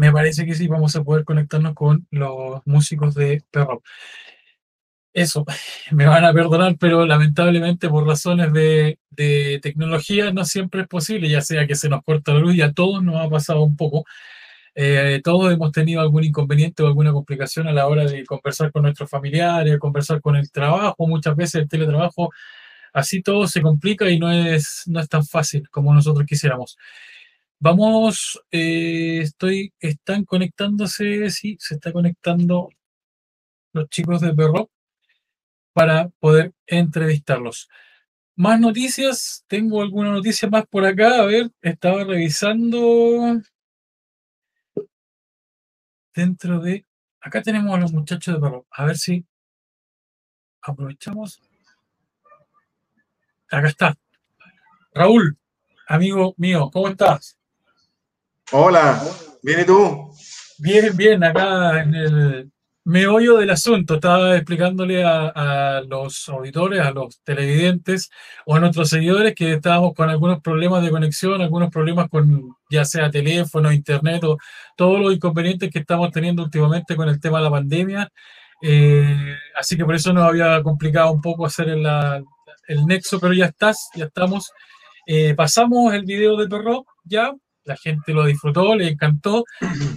me 0.00 0.12
parece 0.12 0.46
que 0.46 0.54
sí, 0.54 0.66
vamos 0.66 0.96
a 0.96 1.04
poder 1.04 1.24
conectarnos 1.24 1.74
con 1.74 2.06
los 2.10 2.62
músicos 2.64 3.14
de 3.14 3.42
Perrop. 3.50 3.84
Eso, 5.12 5.44
me 5.92 6.06
van 6.06 6.24
a 6.24 6.32
perdonar, 6.32 6.76
pero 6.78 7.04
lamentablemente 7.06 7.88
por 7.88 8.06
razones 8.06 8.52
de, 8.52 8.98
de 9.10 9.60
tecnología 9.62 10.32
no 10.32 10.44
siempre 10.46 10.82
es 10.82 10.88
posible, 10.88 11.28
ya 11.28 11.42
sea 11.42 11.66
que 11.66 11.74
se 11.74 11.90
nos 11.90 12.02
corta 12.02 12.32
la 12.32 12.40
luz 12.40 12.54
y 12.54 12.62
a 12.62 12.72
todos 12.72 13.02
nos 13.02 13.16
ha 13.16 13.28
pasado 13.28 13.62
un 13.62 13.76
poco. 13.76 14.04
Eh, 14.74 15.20
todos 15.22 15.52
hemos 15.52 15.72
tenido 15.72 16.00
algún 16.00 16.24
inconveniente 16.24 16.82
o 16.82 16.86
alguna 16.86 17.12
complicación 17.12 17.68
a 17.68 17.72
la 17.72 17.86
hora 17.86 18.04
de 18.04 18.24
conversar 18.24 18.72
con 18.72 18.84
nuestros 18.84 19.10
familiares, 19.10 19.78
conversar 19.78 20.22
con 20.22 20.36
el 20.36 20.50
trabajo. 20.50 21.06
Muchas 21.06 21.36
veces 21.36 21.56
el 21.56 21.68
teletrabajo, 21.68 22.30
así 22.94 23.20
todo 23.22 23.46
se 23.48 23.60
complica 23.60 24.08
y 24.08 24.18
no 24.18 24.32
es, 24.32 24.84
no 24.86 25.00
es 25.00 25.08
tan 25.08 25.26
fácil 25.26 25.68
como 25.70 25.92
nosotros 25.92 26.26
quisiéramos. 26.26 26.78
Vamos, 27.62 28.40
eh, 28.50 29.20
estoy, 29.20 29.74
están 29.80 30.24
conectándose, 30.24 31.28
sí, 31.28 31.58
se 31.60 31.74
está 31.74 31.92
conectando 31.92 32.70
los 33.74 33.88
chicos 33.90 34.22
de 34.22 34.34
Perro 34.34 34.70
para 35.74 36.08
poder 36.20 36.54
entrevistarlos. 36.66 37.68
Más 38.34 38.58
noticias, 38.60 39.44
tengo 39.46 39.82
alguna 39.82 40.10
noticia 40.10 40.48
más 40.48 40.64
por 40.68 40.86
acá, 40.86 41.20
a 41.20 41.26
ver, 41.26 41.50
estaba 41.60 42.02
revisando 42.04 43.42
dentro 46.14 46.60
de, 46.60 46.86
acá 47.20 47.42
tenemos 47.42 47.74
a 47.74 47.80
los 47.80 47.92
muchachos 47.92 48.34
de 48.34 48.40
Perro, 48.40 48.66
a 48.70 48.86
ver 48.86 48.96
si 48.96 49.26
aprovechamos. 50.62 51.42
Acá 53.50 53.68
está. 53.68 53.98
Raúl, 54.94 55.36
amigo 55.86 56.34
mío, 56.38 56.70
¿cómo 56.72 56.88
estás? 56.88 57.39
Hola, 58.52 59.00
¿bien 59.44 59.60
y 59.60 59.64
tú? 59.64 60.10
Bien, 60.58 60.96
bien, 60.96 61.22
acá 61.22 61.82
en 61.82 61.94
el 61.94 62.50
meollo 62.84 63.36
del 63.36 63.50
asunto. 63.50 63.94
Estaba 63.94 64.34
explicándole 64.34 65.04
a, 65.04 65.28
a 65.28 65.80
los 65.82 66.28
auditores, 66.28 66.80
a 66.80 66.90
los 66.90 67.20
televidentes 67.22 68.10
o 68.46 68.56
a 68.56 68.60
nuestros 68.60 68.88
seguidores 68.88 69.36
que 69.36 69.52
estábamos 69.52 69.94
con 69.94 70.10
algunos 70.10 70.40
problemas 70.40 70.82
de 70.82 70.90
conexión, 70.90 71.40
algunos 71.40 71.70
problemas 71.70 72.08
con 72.08 72.56
ya 72.68 72.84
sea 72.84 73.08
teléfono, 73.08 73.70
internet 73.70 74.24
o 74.24 74.36
todos 74.76 74.98
los 74.98 75.14
inconvenientes 75.14 75.70
que 75.70 75.78
estamos 75.78 76.10
teniendo 76.10 76.42
últimamente 76.42 76.96
con 76.96 77.08
el 77.08 77.20
tema 77.20 77.38
de 77.38 77.44
la 77.44 77.50
pandemia. 77.50 78.08
Eh, 78.62 79.36
así 79.54 79.76
que 79.76 79.84
por 79.84 79.94
eso 79.94 80.12
nos 80.12 80.24
había 80.24 80.60
complicado 80.64 81.12
un 81.12 81.20
poco 81.20 81.46
hacer 81.46 81.68
el, 81.68 81.86
el 82.66 82.84
nexo, 82.84 83.20
pero 83.20 83.32
ya 83.32 83.46
estás, 83.46 83.90
ya 83.94 84.06
estamos. 84.06 84.50
Eh, 85.06 85.34
pasamos 85.36 85.94
el 85.94 86.04
video 86.04 86.36
de 86.36 86.48
Perro, 86.48 86.84
ya, 87.04 87.32
la 87.64 87.76
gente 87.76 88.12
lo 88.12 88.24
disfrutó, 88.24 88.74
le 88.74 88.88
encantó. 88.88 89.44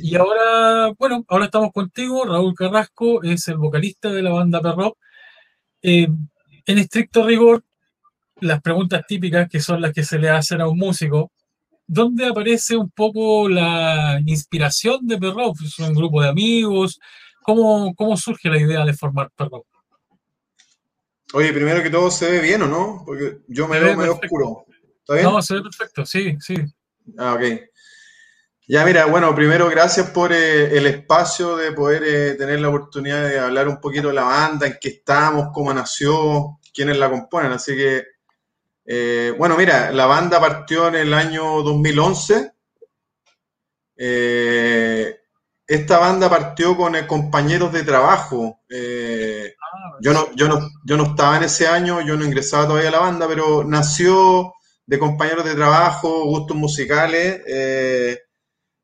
Y 0.01 0.15
ahora, 0.15 0.93
bueno, 0.97 1.23
ahora 1.27 1.45
estamos 1.45 1.71
contigo. 1.71 2.25
Raúl 2.25 2.53
Carrasco 2.55 3.23
es 3.23 3.47
el 3.47 3.57
vocalista 3.57 4.09
de 4.11 4.21
la 4.21 4.31
banda 4.31 4.61
Perro. 4.61 4.97
Eh, 5.81 6.07
en 6.65 6.77
estricto 6.77 7.25
rigor, 7.25 7.63
las 8.39 8.61
preguntas 8.61 9.05
típicas 9.07 9.49
que 9.49 9.59
son 9.59 9.81
las 9.81 9.93
que 9.93 10.03
se 10.03 10.19
le 10.19 10.29
hacen 10.29 10.61
a 10.61 10.67
un 10.67 10.77
músico, 10.77 11.31
¿dónde 11.87 12.27
aparece 12.27 12.75
un 12.75 12.89
poco 12.89 13.49
la 13.49 14.21
inspiración 14.25 15.07
de 15.07 15.17
Perro? 15.17 15.53
¿Es 15.63 15.79
un 15.79 15.93
grupo 15.93 16.21
de 16.21 16.29
amigos? 16.29 16.99
¿Cómo, 17.41 17.93
cómo 17.95 18.15
surge 18.17 18.49
la 18.49 18.59
idea 18.59 18.85
de 18.85 18.93
formar 18.93 19.29
Perro? 19.35 19.65
Oye, 21.33 21.51
primero 21.51 21.81
que 21.81 21.89
todo, 21.89 22.11
¿se 22.11 22.29
ve 22.29 22.39
bien 22.39 22.61
o 22.61 22.67
no? 22.67 23.03
Porque 23.05 23.39
yo 23.47 23.67
me 23.67 23.79
veo 23.79 23.89
ve 23.89 23.97
medio 23.97 24.13
oscuro. 24.13 24.65
¿Está 24.99 25.15
bien? 25.15 25.25
No, 25.25 25.41
se 25.41 25.55
ve 25.55 25.63
perfecto, 25.63 26.05
sí, 26.05 26.37
sí. 26.39 26.55
Ah, 27.17 27.33
ok. 27.33 27.43
Ya, 28.65 28.85
mira, 28.85 29.05
bueno, 29.05 29.35
primero 29.35 29.69
gracias 29.69 30.09
por 30.11 30.31
eh, 30.31 30.77
el 30.77 30.87
espacio 30.87 31.57
de 31.57 31.73
poder 31.73 32.03
eh, 32.05 32.33
tener 32.35 32.61
la 32.61 32.69
oportunidad 32.69 33.27
de 33.27 33.37
hablar 33.37 33.67
un 33.67 33.81
poquito 33.81 34.07
de 34.07 34.13
la 34.13 34.23
banda, 34.23 34.65
en 34.67 34.77
qué 34.79 34.87
estamos, 34.89 35.49
cómo 35.53 35.73
nació, 35.73 36.59
quiénes 36.73 36.97
la 36.97 37.09
componen. 37.09 37.51
Así 37.51 37.75
que, 37.75 38.03
eh, 38.85 39.35
bueno, 39.37 39.57
mira, 39.57 39.91
la 39.91 40.05
banda 40.05 40.39
partió 40.39 40.87
en 40.87 40.95
el 40.95 41.13
año 41.13 41.61
2011. 41.61 42.53
Eh, 43.97 45.17
esta 45.67 45.99
banda 45.99 46.29
partió 46.29 46.77
con 46.77 46.95
compañeros 47.05 47.73
de 47.73 47.83
trabajo. 47.83 48.61
Ah, 48.71 49.97
yo 49.99 50.13
no, 50.13 50.33
yo, 50.35 50.47
no, 50.47 50.69
yo 50.85 50.95
no 50.95 51.03
estaba 51.03 51.35
en 51.35 51.43
ese 51.43 51.67
año, 51.67 51.99
yo 52.01 52.15
no 52.15 52.23
ingresaba 52.23 52.67
todavía 52.67 52.89
a 52.89 52.93
la 52.93 52.99
banda, 52.99 53.27
pero 53.27 53.65
nació 53.65 54.53
de 54.85 54.99
compañeros 54.99 55.45
de 55.45 55.55
trabajo, 55.55 56.25
gustos 56.25 56.57
musicales. 56.57 57.41
eh, 57.47 58.19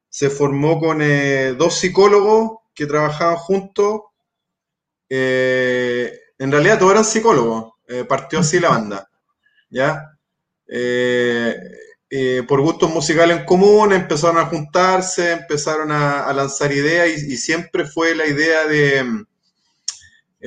se 0.10 0.30
formó 0.30 0.80
con 0.80 1.02
eh, 1.02 1.54
dos 1.58 1.76
psicólogos 1.76 2.60
que 2.74 2.86
trabajaban 2.86 3.38
juntos. 3.38 4.02
eh, 5.10 6.14
en 6.38 6.52
realidad 6.52 6.80
todos 6.80 6.94
eran 6.94 7.06
psicólogos, 7.06 7.74
partió 8.08 8.40
así 8.40 8.60
la 8.60 8.70
banda. 8.70 9.10
¿ya? 9.70 10.18
Por 12.48 12.62
gustos 12.62 12.90
musicales 12.90 13.40
en 13.40 13.46
común 13.46 13.92
empezaron 13.94 14.38
a 14.38 14.46
juntarse, 14.46 15.32
empezaron 15.34 15.92
a, 15.92 16.32
lanzar 16.34 16.72
ideas 16.72 17.10
y, 17.10 17.38
siempre 17.38 17.86
fue 17.86 18.16
la 18.16 18.26
idea 18.26 18.68
de 18.68 19.26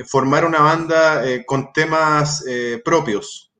formar 0.05 0.45
una 0.45 0.61
banda 0.61 1.23
con 1.45 1.71
temas 1.73 2.43
propios. 2.83 3.51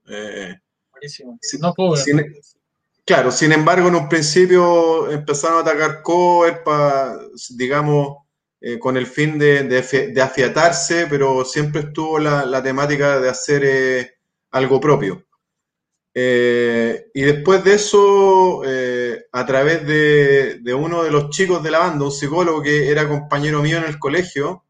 Buenísimo. 1.03 1.37
Sí, 1.41 1.57
No 1.59 1.73
puedo. 1.73 1.95
sin, 1.95 2.21
Claro, 3.05 3.31
sin 3.31 3.51
embargo, 3.51 3.89
en 3.89 3.95
un 3.95 4.09
principio 4.09 5.11
empezaron 5.11 5.57
a 5.57 5.61
atacar 5.61 6.01
cover, 6.03 6.63
digamos, 7.57 8.17
eh, 8.61 8.79
con 8.79 8.95
el 8.97 9.07
fin 9.07 9.37
de, 9.37 9.63
de 9.63 9.79
afi- 9.83 10.13
de 10.13 10.21
afiatarse, 10.21 11.07
pero 11.09 11.43
siempre 11.45 11.81
estuvo 11.81 12.17
la, 12.19 12.45
la 12.45 12.63
temática 12.63 13.19
de 13.19 13.29
hacer 13.29 13.63
eh, 13.65 14.11
algo 14.51 14.79
propio. 14.79 15.25
Eh, 16.15 17.07
y 17.13 17.21
después 17.23 17.63
de 17.63 17.73
eso, 17.75 18.61
eh, 18.65 19.25
a 19.31 19.45
través 19.45 19.85
de, 19.87 20.59
de 20.61 20.73
uno 20.73 21.03
de 21.03 21.11
los 21.11 21.29
chicos 21.31 21.63
de 21.63 21.71
la 21.71 21.79
banda, 21.79 22.05
un 22.05 22.11
psicólogo 22.11 22.61
que 22.61 22.89
era 22.89 23.07
compañero 23.09 23.61
mío 23.63 23.77
en 23.79 23.85
el 23.85 23.99
colegio, 23.99 24.63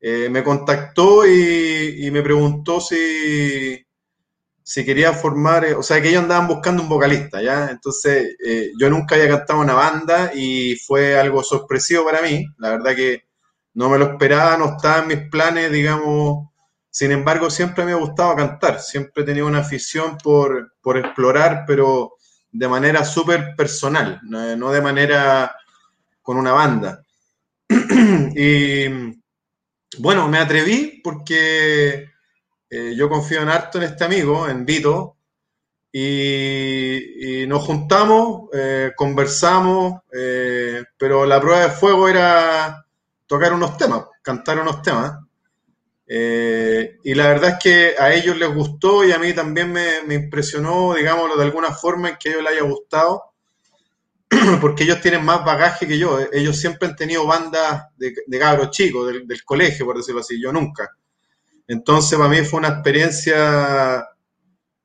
eh, 0.00 0.28
me 0.30 0.44
contactó 0.44 1.26
y, 1.26 2.06
y 2.06 2.10
me 2.10 2.22
preguntó 2.22 2.80
si, 2.80 3.85
si 4.68 4.84
quería 4.84 5.12
formar, 5.12 5.64
eh, 5.64 5.74
o 5.74 5.82
sea, 5.84 6.02
que 6.02 6.08
ellos 6.08 6.24
andaban 6.24 6.48
buscando 6.48 6.82
un 6.82 6.88
vocalista, 6.88 7.40
¿ya? 7.40 7.70
Entonces, 7.70 8.36
eh, 8.44 8.72
yo 8.76 8.90
nunca 8.90 9.14
había 9.14 9.28
cantado 9.28 9.60
una 9.60 9.74
banda 9.74 10.32
y 10.34 10.74
fue 10.74 11.16
algo 11.16 11.44
sorpresivo 11.44 12.04
para 12.04 12.20
mí. 12.20 12.44
La 12.58 12.70
verdad 12.70 12.96
que 12.96 13.26
no 13.74 13.88
me 13.88 13.96
lo 13.96 14.06
esperaba, 14.06 14.56
no 14.56 14.76
estaba 14.76 15.02
en 15.02 15.06
mis 15.06 15.30
planes, 15.30 15.70
digamos. 15.70 16.48
Sin 16.90 17.12
embargo, 17.12 17.48
siempre 17.48 17.84
me 17.84 17.92
ha 17.92 17.94
gustado 17.94 18.34
cantar, 18.34 18.80
siempre 18.80 19.22
he 19.22 19.26
tenido 19.26 19.46
una 19.46 19.60
afición 19.60 20.18
por, 20.18 20.74
por 20.82 20.98
explorar, 20.98 21.62
pero 21.64 22.14
de 22.50 22.66
manera 22.66 23.04
súper 23.04 23.54
personal, 23.54 24.20
no, 24.24 24.56
no 24.56 24.72
de 24.72 24.80
manera 24.80 25.54
con 26.22 26.38
una 26.38 26.52
banda. 26.52 27.02
Y 28.34 28.88
bueno, 29.98 30.28
me 30.28 30.38
atreví 30.38 31.00
porque 31.04 32.15
eh, 32.68 32.94
yo 32.96 33.08
confío 33.08 33.42
en 33.42 33.48
harto 33.48 33.78
en 33.78 33.84
este 33.84 34.04
amigo, 34.04 34.48
en 34.48 34.64
Vito, 34.64 35.16
y, 35.92 37.44
nos 37.48 37.64
juntamos, 37.64 38.50
eh, 38.52 38.92
conversamos, 38.96 40.02
eh, 40.12 40.84
pero 40.98 41.24
la 41.24 41.40
prueba 41.40 41.60
de 41.60 41.70
fuego 41.70 42.08
era 42.08 42.84
tocar 43.26 43.52
unos 43.52 43.76
temas, 43.78 44.04
cantar 44.22 44.58
unos 44.58 44.82
temas. 44.82 45.20
Y 46.08 47.14
la 47.14 47.28
verdad 47.28 47.50
es 47.50 47.58
que 47.62 47.94
a 47.98 48.12
ellos 48.12 48.36
les 48.36 48.52
gustó 48.52 49.04
y 49.04 49.12
a 49.12 49.18
mí 49.18 49.32
también 49.32 49.72
me, 49.72 50.02
me 50.06 50.14
impresionó, 50.14 50.94
digámoslo 50.94 51.36
de 51.36 51.44
alguna 51.44 51.72
forma, 51.72 52.10
en 52.10 52.16
que 52.16 52.28
a 52.28 52.32
ellos 52.32 52.44
les 52.44 52.52
haya 52.52 52.62
gustado, 52.62 53.22
porque 54.60 54.84
ellos 54.84 55.00
tienen 55.00 55.24
más 55.24 55.44
bagaje 55.44 55.86
que 55.86 55.98
yo. 55.98 56.18
Ellos 56.32 56.58
siempre 56.58 56.88
han 56.88 56.96
tenido 56.96 57.26
bandas 57.26 57.86
de, 57.96 58.14
de 58.26 58.38
cabros 58.38 58.70
chicos, 58.70 59.06
del, 59.06 59.26
del 59.26 59.44
colegio, 59.44 59.86
por 59.86 59.96
decirlo 59.96 60.20
así, 60.20 60.40
yo 60.40 60.52
nunca. 60.52 60.90
Entonces, 61.68 62.18
para 62.18 62.30
mí 62.30 62.42
fue 62.42 62.60
una 62.60 62.68
experiencia 62.68 64.06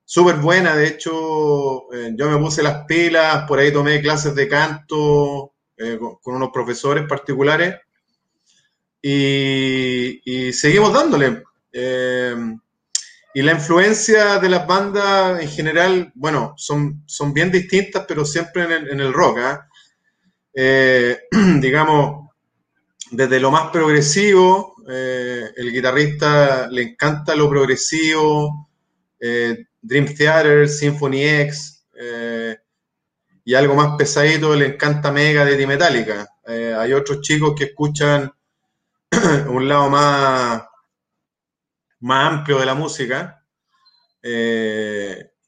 súper 0.04 0.36
buena. 0.36 0.76
De 0.76 0.88
hecho, 0.88 1.92
eh, 1.94 2.14
yo 2.16 2.30
me 2.30 2.38
puse 2.38 2.64
las 2.64 2.86
pilas, 2.86 3.46
por 3.48 3.60
ahí 3.60 3.72
tomé 3.72 4.02
clases 4.02 4.36
de 4.36 4.48
canto 4.48 5.54
eh, 5.78 5.98
con, 6.22 6.36
unos 6.36 6.50
profesores 6.52 7.08
particulares 7.08 7.76
y, 9.02 10.22
y 10.26 10.54
seguimos 10.54 10.94
dándole. 10.94 11.44
Eh, 11.72 12.36
y 13.34 13.42
la 13.42 13.54
influencia 13.54 14.40
de 14.40 14.50
las 14.50 14.68
bandas 14.68 15.42
en 15.42 15.50
general, 15.50 16.12
bueno, 16.16 16.54
son, 16.58 17.04
son 17.06 17.34
bien 17.34 17.50
distintas, 17.50 18.04
pero 18.06 18.26
siempre 18.26 18.64
en 18.64 18.72
el, 18.72 18.90
en 18.90 19.00
el 19.00 19.14
rock. 19.14 19.38
¿ah? 19.40 19.68
Digamos, 21.62 22.30
desde 23.12 23.40
lo 23.40 23.52
más 23.52 23.72
progresivo, 23.72 24.71
eh, 24.94 25.54
el 25.56 25.72
guitarrista 25.72 26.68
le 26.68 26.82
encanta 26.82 27.34
lo 27.34 27.50
progresivo, 27.50 28.70
eh, 29.18 29.68
Dream 29.82 30.14
Theater, 30.14 30.68
Symphony 30.68 31.24
X, 31.24 31.88
eh, 31.94 32.58
y 33.46 33.54
algo 33.54 33.74
más 33.74 33.96
pesadito 33.98 34.54
le 34.54 34.66
encanta 34.66 35.12
Megadeth 35.12 35.60
y 35.60 35.66
Metallica. 35.66 36.28
Hay 36.46 36.92
otros 36.92 37.22
chicos 37.22 37.54
que 37.58 37.66
escuchan 37.66 38.30
un 39.48 39.68
lado 39.68 39.90
más, 39.90 40.64
más 42.02 42.34
amplio 42.34 42.60
de 42.60 42.66
la 42.66 42.74
música. 42.74 43.46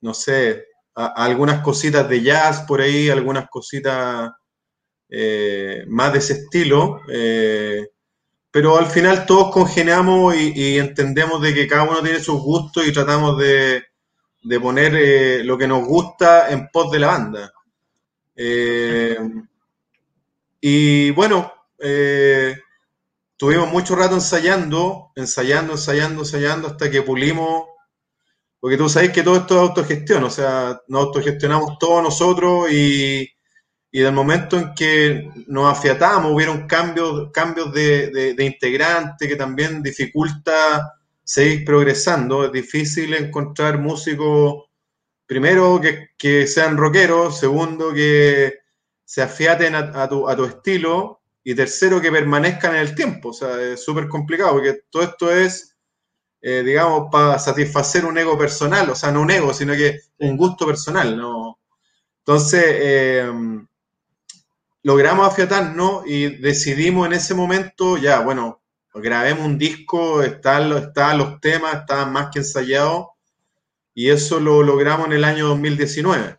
No 0.01 0.13
sé, 0.13 0.67
algunas 0.95 1.61
cositas 1.61 2.07
de 2.07 2.21
jazz 2.21 2.61
por 2.61 2.81
ahí, 2.81 3.09
algunas 3.09 3.49
cositas 3.49 4.31
más 5.87 6.13
de 6.13 6.19
ese 6.19 6.33
estilo. 6.33 7.01
Pero 8.53 8.77
al 8.77 8.85
final 8.85 9.25
todos 9.25 9.51
congeniamos 9.51 10.35
y, 10.35 10.53
y 10.55 10.77
entendemos 10.77 11.41
de 11.41 11.53
que 11.55 11.67
cada 11.67 11.83
uno 11.89 12.03
tiene 12.03 12.19
sus 12.19 12.39
gustos 12.39 12.85
y 12.85 12.93
tratamos 12.93 13.37
de, 13.39 13.83
de 14.43 14.59
poner 14.59 14.95
eh, 14.95 15.43
lo 15.43 15.57
que 15.57 15.67
nos 15.67 15.85
gusta 15.87 16.51
en 16.51 16.67
pos 16.67 16.91
de 16.91 16.99
la 16.99 17.07
banda. 17.07 17.53
Eh, 18.35 19.17
y 20.59 21.11
bueno, 21.11 21.51
eh, 21.79 22.55
tuvimos 23.37 23.71
mucho 23.71 23.95
rato 23.95 24.15
ensayando, 24.15 25.11
ensayando, 25.15 25.73
ensayando, 25.73 26.21
ensayando, 26.21 26.67
hasta 26.67 26.91
que 26.91 27.01
pulimos, 27.01 27.69
porque 28.59 28.77
tú 28.77 28.87
sabes 28.89 29.11
que 29.11 29.23
todo 29.23 29.37
esto 29.37 29.55
es 29.55 29.69
autogestión, 29.69 30.23
o 30.25 30.29
sea, 30.29 30.79
nos 30.87 31.05
autogestionamos 31.05 31.79
todos 31.79 32.03
nosotros 32.03 32.71
y, 32.71 33.27
y 33.95 33.99
del 33.99 34.11
momento 34.11 34.57
en 34.57 34.73
que 34.73 35.29
nos 35.45 35.71
afiatamos, 35.71 36.31
hubieron 36.33 36.65
cambios, 36.65 37.29
cambios 37.31 37.71
de, 37.71 38.33
de, 38.35 38.43
integrante 38.43 39.27
que 39.27 39.35
también 39.35 39.83
dificulta 39.83 40.95
seguir 41.23 41.63
progresando. 41.63 42.43
Es 42.43 42.51
difícil 42.51 43.13
encontrar 43.13 43.77
músicos, 43.77 44.63
primero, 45.27 45.79
que, 45.79 46.07
que 46.17 46.47
sean 46.47 46.75
rockeros, 46.75 47.37
segundo, 47.37 47.93
que 47.93 48.55
se 49.05 49.21
afiaten 49.21 49.75
a, 49.75 49.91
a 50.01 50.09
tu, 50.09 50.27
a 50.27 50.35
tu 50.35 50.45
estilo, 50.45 51.21
y 51.43 51.53
tercero, 51.53 52.01
que 52.01 52.11
permanezcan 52.11 52.73
en 52.73 52.81
el 52.81 52.95
tiempo. 52.95 53.29
O 53.29 53.33
sea, 53.33 53.61
es 53.61 53.83
súper 53.85 54.07
complicado, 54.07 54.53
porque 54.53 54.85
todo 54.89 55.03
esto 55.03 55.31
es, 55.31 55.77
eh, 56.41 56.63
digamos, 56.65 57.09
para 57.11 57.37
satisfacer 57.37 58.05
un 58.05 58.17
ego 58.17 58.39
personal, 58.39 58.89
o 58.89 58.95
sea, 58.95 59.11
no 59.11 59.21
un 59.21 59.29
ego, 59.29 59.53
sino 59.53 59.73
que 59.73 59.99
un 60.17 60.35
gusto 60.35 60.65
personal, 60.65 61.15
¿no? 61.15 61.59
Entonces, 62.21 62.63
eh, 62.65 63.31
logramos 64.83 65.27
afiatarnos 65.27 66.03
y 66.07 66.37
decidimos 66.37 67.07
en 67.07 67.13
ese 67.13 67.33
momento, 67.33 67.97
ya, 67.97 68.19
bueno, 68.21 68.61
grabemos 68.93 69.45
un 69.45 69.57
disco, 69.57 70.21
están 70.23 70.69
los, 70.69 70.83
estaban 70.83 71.17
los 71.17 71.41
temas, 71.41 71.75
estaban 71.81 72.13
más 72.13 72.29
que 72.31 72.39
ensayados, 72.39 73.07
y 73.95 74.09
eso 74.09 74.39
lo 74.39 74.63
logramos 74.63 75.07
en 75.07 75.13
el 75.13 75.23
año 75.23 75.47
2019. 75.47 76.37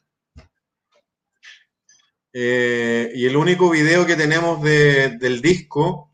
Eh, 2.32 3.12
y 3.14 3.26
el 3.26 3.36
único 3.36 3.70
video 3.70 4.06
que 4.06 4.16
tenemos 4.16 4.60
de- 4.62 5.16
del 5.18 5.40
disco 5.40 6.10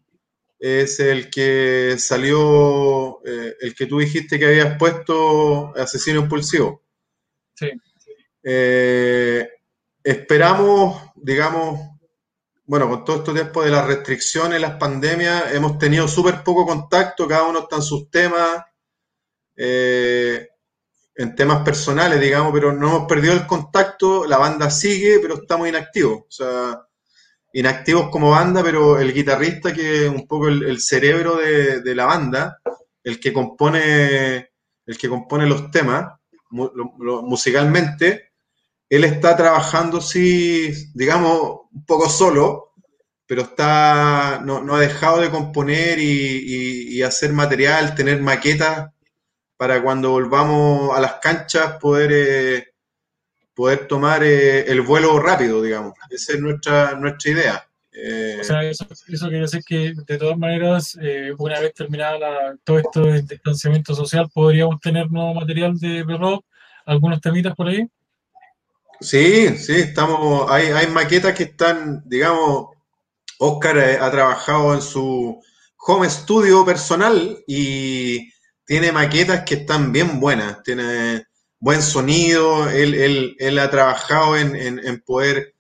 es 0.59 1.01
el 1.01 1.31
que 1.31 1.97
salió, 1.99 3.21
eh, 3.27 3.55
el 3.61 3.75
que 3.75 3.87
tú 3.87 3.99
dijiste 4.01 4.39
que 4.39 4.47
habías 4.47 4.77
puesto 4.79 5.75
Asesino 5.77 6.21
Impulsivo. 6.21 6.83
Sí. 7.55 7.71
Eh, 8.43 9.49
esperamos, 10.05 11.03
digamos, 11.17 11.81
bueno, 12.71 12.89
con 12.89 13.05
todo 13.05 13.17
este 13.17 13.33
tiempo 13.33 13.65
de 13.65 13.71
las 13.73 13.85
restricciones, 13.85 14.61
las 14.61 14.77
pandemias, 14.77 15.53
hemos 15.53 15.77
tenido 15.77 16.07
súper 16.07 16.45
poco 16.45 16.65
contacto, 16.65 17.27
cada 17.27 17.49
uno 17.49 17.63
está 17.63 17.75
en 17.75 17.83
sus 17.83 18.09
temas, 18.13 18.63
eh, 19.57 20.51
en 21.17 21.35
temas 21.35 21.65
personales, 21.65 22.21
digamos, 22.21 22.53
pero 22.53 22.73
no 22.73 22.91
hemos 22.91 23.09
perdido 23.09 23.35
el 23.35 23.45
contacto, 23.45 24.25
la 24.25 24.39
banda 24.39 24.71
sigue, 24.71 25.19
pero 25.19 25.35
estamos 25.35 25.69
inactivos, 25.69 26.21
o 26.21 26.31
sea, 26.31 26.81
inactivos 27.55 28.09
como 28.09 28.31
banda, 28.31 28.63
pero 28.63 29.01
el 29.01 29.13
guitarrista, 29.13 29.73
que 29.73 30.05
es 30.05 30.09
un 30.09 30.29
poco 30.29 30.47
el, 30.47 30.81
cerebro 30.81 31.39
de, 31.39 31.95
la 31.97 32.07
banda, 32.07 32.61
el 33.03 33.19
que 33.19 33.33
compone, 33.33 34.53
el 34.87 34.97
que 34.97 35.09
compone 35.09 35.45
los 35.45 35.73
temas 35.73 36.07
musicalmente, 36.51 38.30
él 38.91 39.05
está 39.05 39.37
trabajando, 39.37 40.01
sí, 40.01 40.91
digamos, 40.95 41.61
un 41.73 41.85
poco 41.87 42.11
solo, 42.11 42.73
pero 43.25 43.43
está, 43.43 44.43
no, 44.45 44.61
no 44.61 44.75
ha 44.75 44.81
dejado 44.81 45.21
de 45.21 45.31
componer 45.31 46.01
y, 46.01 47.01
hacer 47.03 47.33
material, 47.33 47.95
tener 47.95 48.21
maquetas 48.21 48.91
para 49.57 49.83
cuando 49.83 50.11
volvamos 50.11 50.95
a 50.95 51.01
las 51.01 51.15
canchas 51.15 51.79
poder, 51.81 52.11
eh, 52.13 52.67
poder 53.55 53.87
tomar 53.87 54.23
eh, 54.23 54.71
el 54.71 54.83
vuelo 54.83 55.19
rápido, 55.19 55.63
digamos. 55.63 55.95
Esa 56.11 56.35
es 56.35 56.41
nuestra, 56.41 56.95
nuestra 56.97 57.31
idea. 57.31 57.69
Eh, 57.93 58.39
O 58.41 58.45
sea, 58.45 58.63
eso, 58.65 58.87
eso 58.91 59.29
quiere 59.29 59.43
decir 59.43 59.63
que 59.65 59.95
de 60.07 60.19
todas 60.19 60.37
maneras, 60.37 60.99
una 61.39 61.61
vez 61.61 61.73
terminada 61.73 62.57
todo 62.65 62.79
esto 62.81 63.03
del 63.03 63.27
distanciamiento 63.27 63.95
social, 63.95 64.29
podríamos 64.35 64.79
tener 64.81 65.11
nuevo 65.11 65.33
material 65.33 65.79
de 65.79 66.03
rock, 66.03 66.45
algunos 66.85 67.21
temitas 67.21 67.55
por 67.55 67.69
ahí. 67.69 67.89
Sí, 69.01 69.57
sí, 69.57 69.73
estamos, 69.77 70.51
hay, 70.51 70.67
hay 70.69 70.87
maquetas 70.89 71.35
que 71.35 71.45
están, 71.45 72.03
digamos, 72.07 72.69
Oscar 73.39 73.79
eh, 73.79 73.99
ha 74.01 74.11
trabajado 74.11 74.75
en 74.75 74.83
su 74.83 75.43
home 75.87 76.11
studio 76.11 76.65
personal 76.65 77.43
y 77.47 78.31
tiene 78.67 78.93
maquetas 78.93 79.45
que 79.45 79.57
están 79.57 79.93
bien 79.93 80.21
buenas. 80.21 80.63
Tiene, 80.65 81.27
buen 81.61 81.83
sonido, 81.83 82.69
él, 82.71 82.95
él- 82.95 83.37
él 83.41 83.59
ha 83.59 83.71
trabajado 83.71 84.37
en, 84.39 84.57
en- 84.57 85.03
poder 85.03 85.55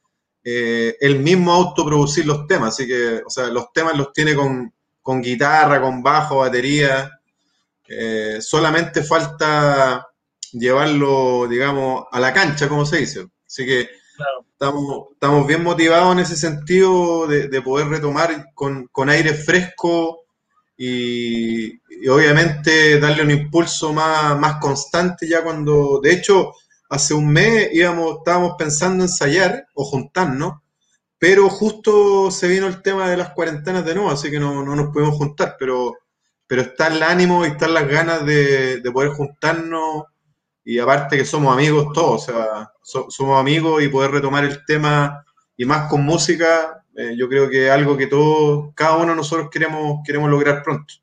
eh, 0.45 0.97
él 1.01 1.21
mismo 1.21 1.53
autoproducir 1.55 2.27
los 2.27 2.47
temas, 2.49 2.75
así 2.75 2.87
que, 2.89 3.23
o 3.27 3.31
sea, 3.31 3.49
los 3.49 3.73
temas 3.75 3.97
los 3.99 4.13
tiene 4.13 4.35
con, 4.37 4.73
con 5.03 5.23
guitarra, 5.23 5.81
con 5.83 6.03
bajo, 6.03 6.39
batería, 6.39 7.11
eh, 7.89 8.39
solamente 8.41 9.03
falta 9.03 10.07
llevarlo, 10.53 11.47
digamos, 11.49 12.05
a 12.11 12.21
la 12.21 12.33
cancha, 12.33 12.69
como 12.69 12.85
se 12.87 12.99
dice. 12.99 13.27
Así 13.47 13.67
que 13.67 13.89
Claro. 14.17 14.45
estamos, 14.53 15.07
estamos 15.13 15.47
bien 15.47 15.63
motivados 15.63 16.13
en 16.13 16.19
ese 16.19 16.37
sentido 16.37 17.27
de, 17.27 17.49
de 17.49 17.63
poder 17.63 17.89
retomar 17.89 18.47
con, 18.55 18.87
con 18.93 19.09
aire 19.09 19.33
fresco 19.33 20.25
y, 20.77 21.73
y 22.03 22.09
obviamente 22.09 23.01
darle 23.01 23.23
un 23.23 23.31
impulso 23.31 23.93
más, 23.95 24.39
más 24.39 24.57
constante 24.61 25.27
ya 25.29 25.43
cuando, 25.43 26.01
de 26.03 26.13
hecho, 26.13 26.53
hace 26.91 27.15
un 27.15 27.33
mes 27.33 27.69
íbamos, 27.73 28.19
estábamos 28.19 28.55
pensando 28.59 29.05
ensayar 29.05 29.67
o 29.75 29.85
juntarnos, 29.85 30.55
pero 31.19 31.49
justo 31.49 32.31
se 32.31 32.49
vino 32.49 32.67
el 32.67 32.83
tema 32.83 33.09
de 33.11 33.17
las 33.17 33.31
cuarentenas 33.31 33.85
de 33.85 33.95
nuevo, 33.95 34.11
así 34.11 34.31
que 34.31 34.41
no, 34.41 34.63
no 34.65 34.75
nos 34.77 34.93
pudimos 34.93 35.17
juntar, 35.17 35.57
pero, 35.59 35.97
pero 36.47 36.63
está 36.63 36.89
el 36.89 37.03
ánimo 37.03 37.45
y 37.45 37.49
están 37.49 37.75
las 37.75 37.89
ganas 37.89 38.25
de, 38.27 38.81
de 38.81 38.91
poder 38.93 39.11
juntarnos 39.13 40.05
y 40.71 40.79
aparte 40.79 41.17
que 41.17 41.25
somos 41.25 41.53
amigos 41.53 41.93
todos, 41.93 42.29
o 42.29 42.33
sea, 42.33 42.71
so- 42.81 43.07
somos 43.11 43.41
amigos 43.41 43.83
y 43.83 43.89
poder 43.89 44.13
retomar 44.13 44.45
el 44.45 44.65
tema 44.65 45.25
y 45.57 45.65
más 45.65 45.89
con 45.91 46.05
música, 46.05 46.85
eh, 46.97 47.15
yo 47.19 47.29
creo 47.29 47.51
que 47.51 47.67
es 47.67 47.73
algo 47.73 47.97
que 47.97 48.07
todos, 48.07 48.73
cada 48.77 48.97
uno 48.97 49.11
de 49.11 49.17
nosotros 49.17 49.49
queremos, 49.51 50.01
queremos 50.05 50.31
lograr 50.31 50.63
pronto. 50.63 50.95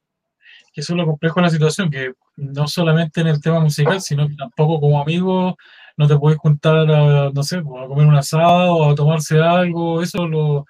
eso 0.73 0.93
es 0.93 0.97
lo 0.97 1.05
complejo 1.05 1.39
de 1.39 1.47
la 1.47 1.49
situación, 1.49 1.89
que 1.89 2.13
no 2.37 2.67
solamente 2.67 3.19
en 3.21 3.27
el 3.27 3.41
tema 3.41 3.59
musical, 3.59 3.99
sino 3.99 4.27
que 4.27 4.35
tampoco 4.35 4.79
como 4.79 5.01
amigos 5.01 5.55
no 5.97 6.07
te 6.07 6.17
puedes 6.17 6.37
juntar 6.37 6.89
a, 6.89 7.29
no 7.31 7.43
sé, 7.43 7.61
pues, 7.61 7.83
a 7.83 7.87
comer 7.87 8.07
un 8.07 8.15
asado 8.15 8.73
o 8.73 8.91
a 8.91 8.95
tomarse 8.95 9.39
algo, 9.41 10.01
eso 10.01 10.23
es 10.23 10.29
lo, 10.29 10.65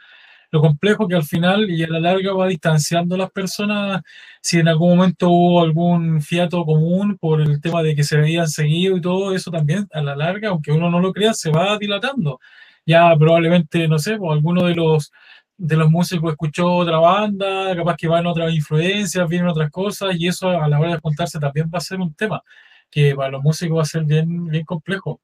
lo 0.52 0.62
complejo 0.62 1.08
que 1.08 1.16
al 1.16 1.24
final 1.24 1.70
y 1.70 1.84
a 1.84 1.88
la 1.88 2.00
larga 2.00 2.34
va 2.34 2.48
distanciando 2.48 3.16
a 3.16 3.18
las 3.18 3.32
personas, 3.32 4.02
si 4.41 4.60
en 4.60 4.68
algún 4.68 4.98
momento 4.98 5.30
hubo 5.30 5.62
algún 5.62 6.22
fiato 6.22 6.64
común 6.66 7.18
por 7.20 7.41
el 7.41 7.60
tema 7.62 7.84
de 7.84 7.95
que 7.95 8.04
se 8.04 8.18
veían 8.18 8.48
seguido 8.48 8.98
y 8.98 9.02
todo 9.02 9.34
eso 9.36 9.52
también 9.52 9.88
a 9.91 10.02
la 10.02 10.16
larga, 10.16 10.50
aunque 10.50 10.72
uno 10.72 10.89
no 10.89 11.00
lo 11.00 11.14
crea, 11.14 11.34
se 11.34 11.52
va 11.52 11.78
dilatando. 11.78 12.39
Ya 12.86 13.14
probablemente, 13.18 13.88
no 13.88 14.00
sé, 14.00 14.18
pues 14.18 14.32
alguno 14.32 14.66
de 14.66 14.76
los 14.76 15.12
de 15.58 15.76
los 15.76 15.89
músicos 15.89 16.32
escuchó 16.32 16.72
otra 16.72 17.00
banda, 17.00 17.76
capaz 17.76 17.95
que 17.98 18.08
van 18.08 18.28
otras 18.28 18.54
influencias, 18.54 19.28
vienen 19.28 19.50
otras 19.50 19.72
cosas, 19.72 20.16
y 20.16 20.28
eso 20.28 20.50
a 20.50 20.68
la 20.68 20.80
hora 20.80 20.91
de 20.93 21.00
juntarse 21.00 21.39
también 21.39 21.70
va 21.74 21.80
a 21.80 21.82
ser 21.82 22.00
un 22.00 22.14
tema 22.14 22.43
que 22.89 23.16
para 23.16 23.32
los 23.32 23.43
músicos 23.43 23.80
va 23.80 23.82
a 23.82 23.86
ser 23.86 24.04
bien, 24.04 24.48
bien 24.48 24.66
complejo. 24.66 25.20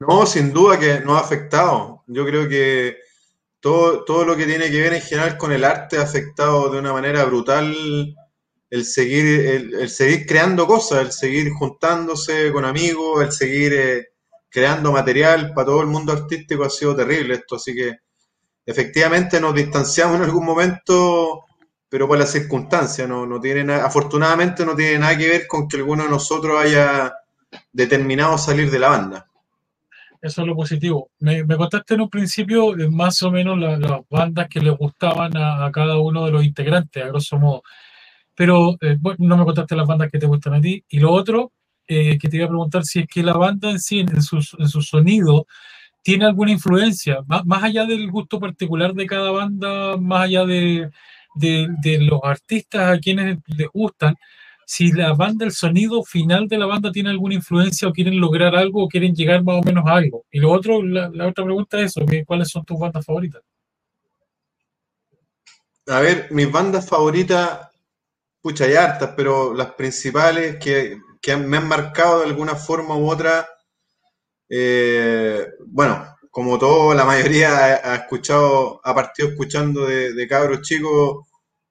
No, 0.00 0.26
sin 0.26 0.52
duda 0.52 0.78
que 0.78 1.00
nos 1.00 1.16
ha 1.16 1.24
afectado. 1.24 2.02
Yo 2.06 2.26
creo 2.26 2.48
que 2.48 2.98
todo, 3.64 4.04
todo 4.04 4.26
lo 4.26 4.36
que 4.36 4.44
tiene 4.44 4.70
que 4.70 4.78
ver 4.80 4.92
en 4.92 5.00
general 5.00 5.38
con 5.38 5.50
el 5.50 5.64
arte 5.64 5.96
ha 5.96 6.02
afectado 6.02 6.68
de 6.68 6.78
una 6.80 6.92
manera 6.92 7.24
brutal 7.24 7.74
el 8.68 8.84
seguir, 8.84 9.24
el, 9.80 9.88
seguir 9.88 10.26
creando 10.26 10.66
cosas, 10.66 11.00
el 11.00 11.12
seguir 11.12 11.50
juntándose 11.50 12.52
con 12.52 12.66
amigos, 12.66 13.22
el 13.24 13.32
seguir 13.32 13.72
eh, 13.72 14.08
creando 14.50 14.92
material 14.92 15.54
para 15.54 15.66
todo 15.68 15.80
el 15.80 15.86
mundo 15.86 16.12
artístico 16.12 16.64
ha 16.64 16.68
sido 16.70 16.94
terrible 16.94 17.36
esto, 17.36 17.56
así 17.56 17.74
que 17.74 17.96
efectivamente 18.66 19.40
nos 19.40 19.54
distanciamos 19.54 20.16
en 20.16 20.24
algún 20.24 20.44
momento, 20.44 21.44
pero 21.88 22.06
por 22.06 22.18
las 22.18 22.32
circunstancias, 22.32 23.08
no, 23.08 23.24
no 23.26 23.40
tiene 23.40 23.64
nada- 23.64 23.86
afortunadamente 23.86 24.66
no 24.66 24.76
tiene 24.76 24.98
nada 24.98 25.16
que 25.16 25.28
ver 25.28 25.46
con 25.46 25.66
que 25.68 25.78
alguno 25.78 26.04
de 26.04 26.10
nosotros 26.10 26.62
haya 26.62 27.14
determinado 27.72 28.36
salir 28.36 28.70
de 28.70 28.78
la 28.78 28.90
banda. 28.90 29.30
Eso 30.24 30.40
es 30.42 30.46
lo 30.48 30.56
positivo. 30.56 31.10
Me, 31.20 31.44
me 31.44 31.56
contaste 31.56 31.94
en 31.94 32.00
un 32.02 32.08
principio 32.10 32.74
más 32.90 33.22
o 33.22 33.30
menos 33.30 33.58
la- 33.58 33.76
las 33.78 34.00
bandas 34.08 34.48
que 34.48 34.60
les 34.60 34.76
gustaban 34.76 35.36
a, 35.36 35.66
a 35.66 35.70
cada 35.72 35.98
uno 35.98 36.24
de 36.24 36.32
los 36.32 36.44
integrantes, 36.44 37.02
a 37.04 37.08
grosso 37.08 37.38
modo. 37.38 37.62
Pero 38.34 38.76
eh, 38.80 38.96
bueno, 39.00 39.18
no 39.20 39.36
me 39.38 39.44
contaste 39.44 39.76
las 39.76 39.86
bandas 39.86 40.10
que 40.10 40.18
te 40.18 40.26
gustan 40.26 40.54
a 40.54 40.60
ti. 40.60 40.84
Y 40.88 41.00
lo 41.00 41.12
otro 41.12 41.52
eh, 41.88 42.18
que 42.18 42.28
te 42.28 42.36
iba 42.38 42.46
a 42.46 42.48
preguntar 42.48 42.84
si 42.84 43.00
es 43.00 43.06
que 43.08 43.22
la 43.22 43.34
banda 43.34 43.70
en 43.70 43.80
sí, 43.80 44.00
en 44.00 44.22
su, 44.22 44.36
en 44.58 44.68
su 44.68 44.82
sonido, 44.82 45.46
tiene 46.02 46.26
alguna 46.26 46.52
influencia, 46.52 47.20
más, 47.26 47.44
más 47.46 47.62
allá 47.64 47.86
del 47.86 48.10
gusto 48.10 48.40
particular 48.40 48.94
de 48.94 49.06
cada 49.06 49.30
banda, 49.32 49.96
más 49.98 50.24
allá 50.24 50.46
de, 50.46 50.90
de, 51.36 51.68
de 51.82 51.98
los 52.00 52.20
artistas 52.24 52.96
a 52.96 53.00
quienes 53.00 53.38
les 53.48 53.68
gustan, 53.72 54.16
si 54.76 54.90
la 54.90 55.12
banda, 55.12 55.44
el 55.44 55.52
sonido 55.52 56.02
final 56.02 56.48
de 56.48 56.58
la 56.58 56.66
banda 56.66 56.90
tiene 56.90 57.08
alguna 57.08 57.36
influencia 57.36 57.86
o 57.86 57.92
quieren 57.92 58.18
lograr 58.18 58.56
algo 58.56 58.82
o 58.82 58.88
quieren 58.88 59.14
llegar 59.14 59.44
más 59.44 59.60
o 59.60 59.62
menos 59.62 59.86
a 59.86 59.92
algo. 59.92 60.24
Y 60.32 60.40
lo 60.40 60.50
otro, 60.50 60.82
la, 60.82 61.06
otra 61.28 61.44
pregunta 61.44 61.78
es 61.78 61.96
eso, 61.96 62.04
¿cuáles 62.26 62.48
son 62.48 62.64
tus 62.64 62.76
bandas 62.76 63.06
favoritas? 63.06 63.40
A 65.86 66.00
ver, 66.00 66.26
mis 66.32 66.50
bandas 66.50 66.88
favoritas, 66.88 67.68
pucha, 68.42 68.64
hay 68.64 68.74
hartas, 68.74 69.12
pero 69.16 69.54
las 69.54 69.74
principales 69.74 70.56
que, 70.56 70.98
me 71.36 71.56
han 71.56 71.68
marcado 71.68 72.18
de 72.18 72.26
alguna 72.26 72.56
forma 72.56 72.96
u 72.96 73.08
otra, 73.08 73.46
eh, 74.48 75.50
bueno, 75.66 76.04
como 76.30 76.58
todo, 76.58 76.94
la 76.94 77.04
mayoría 77.04 77.50
ha, 77.50 77.92
ha 77.92 77.94
escuchado, 77.94 78.80
ha 78.82 78.92
partido 78.92 79.28
escuchando 79.28 79.86
de, 79.86 80.12
de 80.14 80.26
cabros 80.26 80.62
chicos, 80.62 81.28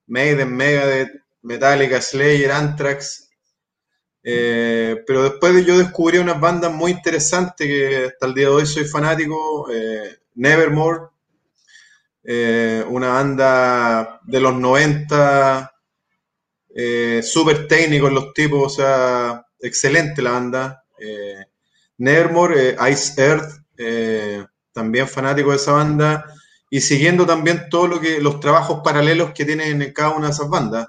Maiden, 0.08 0.56
Megadeth, 0.56 1.23
Metallica, 1.44 2.02
Slayer, 2.02 2.52
Anthrax, 2.52 3.30
eh, 4.24 5.04
pero 5.06 5.24
después 5.24 5.54
de- 5.56 5.66
yo 5.66 5.78
descubrí 5.78 6.18
unas 6.18 6.40
bandas 6.40 6.72
muy 6.74 6.92
interesantes 6.92 7.68
que 7.68 8.06
hasta 8.08 8.26
el 8.28 8.34
día 8.34 8.46
de 8.48 8.54
hoy 8.54 8.66
soy 8.66 8.86
fanático, 8.86 9.70
eh, 9.72 10.18
Nevermore, 10.36 11.02
eh, 12.24 12.84
una 12.88 13.10
banda 13.10 14.20
de 14.24 14.40
los 14.40 14.56
90, 14.56 15.72
eh, 16.76 17.22
súper 17.24 17.68
técnicos 17.68 18.12
los 18.12 18.34
tipos, 18.34 18.74
o 18.74 18.76
sea, 18.76 19.46
excelente 19.60 20.22
la 20.22 20.32
banda. 20.32 20.80
Nevermore, 21.98 22.76
Ice 22.92 23.22
Earth, 23.22 23.52
también 24.72 25.08
fanático 25.08 25.52
de 25.52 25.58
esa 25.58 25.74
banda, 25.74 26.26
y 26.70 26.82
siguiendo 26.82 27.26
también 27.26 27.68
todo 27.70 27.88
lo 27.88 28.00
que, 28.02 28.20
los 28.22 28.40
trabajos 28.40 28.82
paralelos 28.84 29.32
que 29.34 29.46
tienen 29.46 29.82
en 29.82 29.94
cada 29.94 30.12
una 30.12 30.28
de 30.28 30.34
esas 30.34 30.50
bandas, 30.50 30.88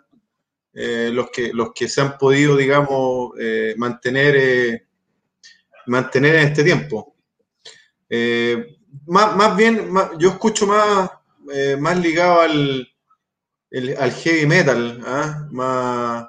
eh, 0.74 1.10
los 1.12 1.30
que, 1.30 1.52
los 1.52 1.72
que 1.74 1.88
se 1.88 2.00
han 2.00 2.18
podido, 2.18 2.56
digamos, 2.56 3.32
eh, 3.38 3.74
mantener, 3.76 4.34
eh, 4.36 4.86
mantener 5.86 6.36
en 6.36 6.48
este 6.48 6.64
tiempo. 6.64 7.14
Más, 9.06 9.36
más 9.36 9.56
bien, 9.56 9.90
yo 10.18 10.30
escucho 10.30 10.66
más, 10.66 11.10
más 11.78 11.98
ligado 11.98 12.40
al, 12.42 12.88
el- 13.70 13.96
al 13.98 14.12
heavy 14.12 14.46
metal, 14.46 15.02
¿ah? 15.04 15.48
Más 15.50 16.26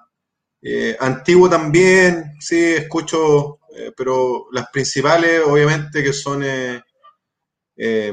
antiguo 0.99 1.47
también, 1.49 2.33
sí, 2.39 2.57
escucho, 2.73 3.59
pero 3.95 4.47
las 4.51 4.67
principales, 4.71 5.41
obviamente, 5.45 6.01
que 6.03 6.11
son 6.13 6.43
eh, 6.43 6.81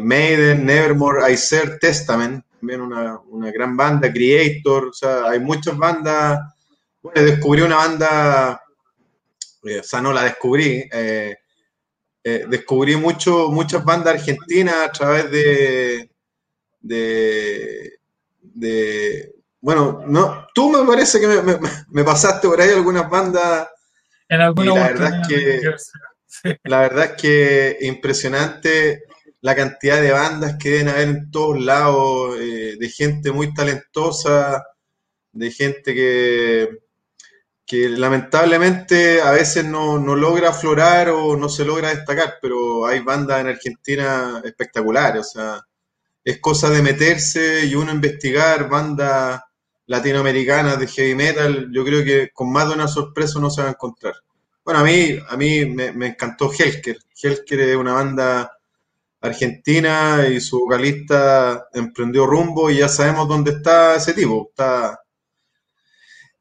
Maiden, 0.00 0.66
Nevermore, 0.66 1.32
Icer, 1.32 1.78
Testament, 1.78 2.44
también 2.62 2.80
una, 2.80 3.18
una 3.26 3.50
gran 3.50 3.76
banda, 3.76 4.12
Creator, 4.12 4.84
o 4.86 4.92
sea, 4.92 5.24
hay 5.28 5.40
muchas 5.40 5.76
bandas. 5.76 6.40
Bueno, 7.02 7.20
descubrí 7.22 7.60
una 7.62 7.74
banda, 7.78 8.62
eh, 9.64 9.80
o 9.80 9.82
sea, 9.82 10.00
no 10.00 10.12
la 10.12 10.22
descubrí, 10.22 10.88
eh, 10.92 11.36
eh, 12.22 12.44
descubrí 12.48 12.94
mucho, 12.94 13.48
muchas 13.50 13.84
bandas 13.84 14.14
argentinas 14.14 14.76
a 14.76 14.92
través 14.92 15.28
de, 15.32 16.08
de, 16.80 17.98
de- 18.40 19.34
bueno, 19.60 20.04
no, 20.06 20.46
tú 20.54 20.70
me 20.70 20.86
parece 20.86 21.18
que 21.18 21.26
me, 21.26 21.42
me- 21.42 21.58
me 21.88 22.04
pasaste 22.04 22.46
por 22.46 22.60
ahí 22.60 22.70
algunas 22.70 23.10
bandas, 23.10 23.68
En 24.28 24.40
Y 24.40 24.64
la 24.66 24.74
verdad 24.74 25.20
es 25.20 25.28
que- 25.28 25.60
Sí. 26.34 26.48
la 26.64 26.80
verdad 26.80 27.04
es 27.04 27.20
que 27.20 27.76
impresionante 27.82 29.02
la 29.42 29.56
cantidad 29.56 30.00
de 30.00 30.12
bandas 30.12 30.56
que 30.56 30.70
deben 30.70 30.88
haber 30.88 31.08
en 31.08 31.30
todos 31.30 31.60
lados, 31.60 32.36
eh, 32.40 32.76
de 32.78 32.88
gente 32.88 33.32
muy 33.32 33.52
talentosa, 33.52 34.64
de 35.32 35.50
gente 35.50 35.94
que, 35.94 36.78
que 37.66 37.88
lamentablemente 37.88 39.20
a 39.20 39.32
veces 39.32 39.64
no, 39.64 39.98
no 39.98 40.14
logra 40.14 40.50
aflorar 40.50 41.10
o 41.10 41.36
no 41.36 41.48
se 41.48 41.64
logra 41.64 41.90
destacar, 41.90 42.38
pero 42.40 42.86
hay 42.86 43.00
bandas 43.00 43.40
en 43.40 43.48
Argentina 43.48 44.40
espectaculares, 44.44 45.20
o 45.20 45.30
sea, 45.30 45.60
es 46.24 46.40
cosa 46.40 46.70
de 46.70 46.82
meterse 46.82 47.66
y 47.66 47.74
uno 47.74 47.90
investigar 47.90 48.68
bandas 48.68 49.40
latinoamericanas 49.86 50.78
de 50.78 50.86
heavy 50.86 51.16
metal, 51.16 51.68
yo 51.72 51.84
creo 51.84 52.04
que 52.04 52.30
con 52.32 52.52
más 52.52 52.68
de 52.68 52.74
una 52.74 52.86
sorpresa 52.86 53.40
uno 53.40 53.50
se 53.50 53.62
va 53.62 53.68
a 53.68 53.72
encontrar. 53.72 54.14
Bueno, 54.64 54.80
a 54.80 54.84
mí, 54.84 55.18
a 55.28 55.36
mí 55.36 55.66
me, 55.66 55.90
me 55.90 56.06
encantó 56.06 56.52
Helker. 56.56 56.96
Helker 57.20 57.60
es 57.60 57.76
una 57.76 57.94
banda 57.94 58.52
argentina 59.22 60.26
y 60.28 60.40
su 60.40 60.60
vocalista 60.60 61.68
emprendió 61.72 62.26
rumbo 62.26 62.70
y 62.70 62.78
ya 62.78 62.88
sabemos 62.88 63.28
dónde 63.28 63.52
está 63.52 63.96
ese 63.96 64.12
tipo. 64.12 64.48
Está, 64.50 65.00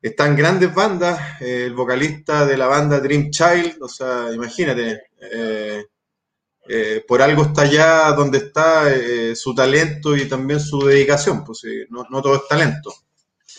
están 0.01 0.35
grandes 0.35 0.73
bandas, 0.73 1.41
eh, 1.41 1.65
el 1.67 1.73
vocalista 1.73 2.45
de 2.45 2.57
la 2.57 2.65
banda 2.65 2.99
Dream 2.99 3.29
Child, 3.29 3.77
o 3.81 3.87
sea, 3.87 4.31
imagínate, 4.33 5.03
eh, 5.21 5.85
eh, 6.67 7.03
por 7.07 7.21
algo 7.21 7.43
está 7.43 7.61
allá 7.63 8.11
donde 8.13 8.39
está 8.39 8.85
su 9.35 9.53
talento 9.53 10.15
y 10.15 10.27
también 10.27 10.59
su 10.59 10.79
dedicación, 10.79 11.43
pues 11.43 11.61
no, 11.89 12.05
no 12.09 12.21
todo 12.21 12.35
es 12.35 12.47
talento. 12.47 12.93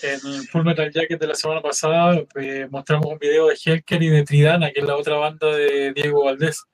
En 0.03 0.45
Full 0.49 0.65
Metal 0.65 0.91
Jacket 0.91 1.21
de 1.21 1.27
la 1.29 1.35
semana 1.35 1.63
pasada 1.63 2.21
mostramos 2.71 3.07
un 3.07 3.19
video 3.19 3.47
de 3.47 3.57
Helker 3.65 4.03
y 4.03 4.09
de 4.09 4.25
Tridana, 4.25 4.73
que 4.73 4.81
es 4.81 4.87
la 4.87 4.97
otra 4.97 5.17
banda 5.17 5.47
de 5.55 5.93
Diego 5.93 6.25
Valdés. 6.25 6.65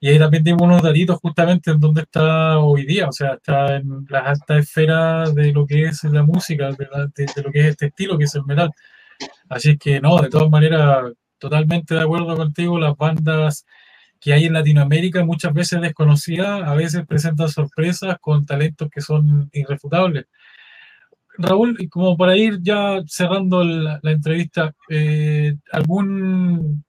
Y 0.00 0.08
ahí 0.08 0.18
también 0.18 0.44
dimos 0.44 0.62
unos 0.62 0.82
datitos 0.82 1.18
justamente 1.20 1.70
en 1.70 1.80
dónde 1.80 2.02
está 2.02 2.58
hoy 2.58 2.84
día, 2.86 3.08
o 3.08 3.12
sea, 3.12 3.34
está 3.34 3.76
en 3.76 4.06
las 4.10 4.26
altas 4.26 4.58
esferas 4.64 5.34
de 5.34 5.52
lo 5.52 5.66
que 5.66 5.84
es 5.84 6.04
la 6.04 6.22
música, 6.22 6.70
de, 6.72 6.86
la- 6.92 7.10
lo 7.42 7.52
que 7.52 7.60
es 7.60 7.66
este 7.66 7.86
estilo, 7.86 8.18
que 8.18 8.24
es 8.24 8.34
el 8.34 8.44
metal. 8.44 8.70
Así 9.48 9.78
que 9.78 10.00
no, 10.00 10.20
de 10.20 10.30
todas 10.30 10.50
maneras, 10.50 11.12
totalmente 11.38 11.94
de 11.94 12.02
acuerdo 12.02 12.36
contigo, 12.36 12.78
las 12.78 12.96
bandas 12.96 13.66
que 14.20 14.32
hay 14.32 14.44
en 14.46 14.54
Latinoamérica, 14.54 15.24
muchas 15.24 15.52
veces 15.54 15.80
desconocidas, 15.80 16.62
a 16.64 16.74
veces 16.74 17.06
presentan 17.06 17.48
sorpresas 17.48 18.16
con 18.20 18.46
talentos 18.46 18.88
que 18.90 19.00
son 19.00 19.48
irrefutables. 19.52 20.26
Raúl, 21.38 21.76
como 21.90 22.16
para 22.16 22.36
ir 22.36 22.58
ya 22.62 23.00
cerrando 23.06 23.62
la, 23.62 24.00
la 24.02 24.10
entrevista, 24.10 24.74
eh, 24.88 25.54
¿algún 25.70 26.84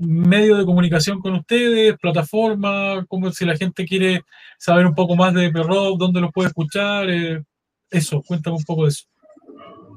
medio 0.00 0.56
de 0.56 0.64
comunicación 0.64 1.20
con 1.20 1.34
ustedes, 1.34 1.96
plataforma, 1.98 3.04
como 3.08 3.30
si 3.32 3.44
la 3.44 3.56
gente 3.56 3.84
quiere 3.84 4.22
saber 4.58 4.86
un 4.86 4.94
poco 4.94 5.14
más 5.16 5.34
de 5.34 5.50
Perro, 5.50 5.96
dónde 5.96 6.20
los 6.20 6.32
puede 6.32 6.48
escuchar? 6.48 7.08
eh, 7.10 7.42
eso, 7.90 8.22
cuéntame 8.26 8.56
un 8.56 8.64
poco 8.64 8.84
de 8.84 8.88
eso. 8.90 9.04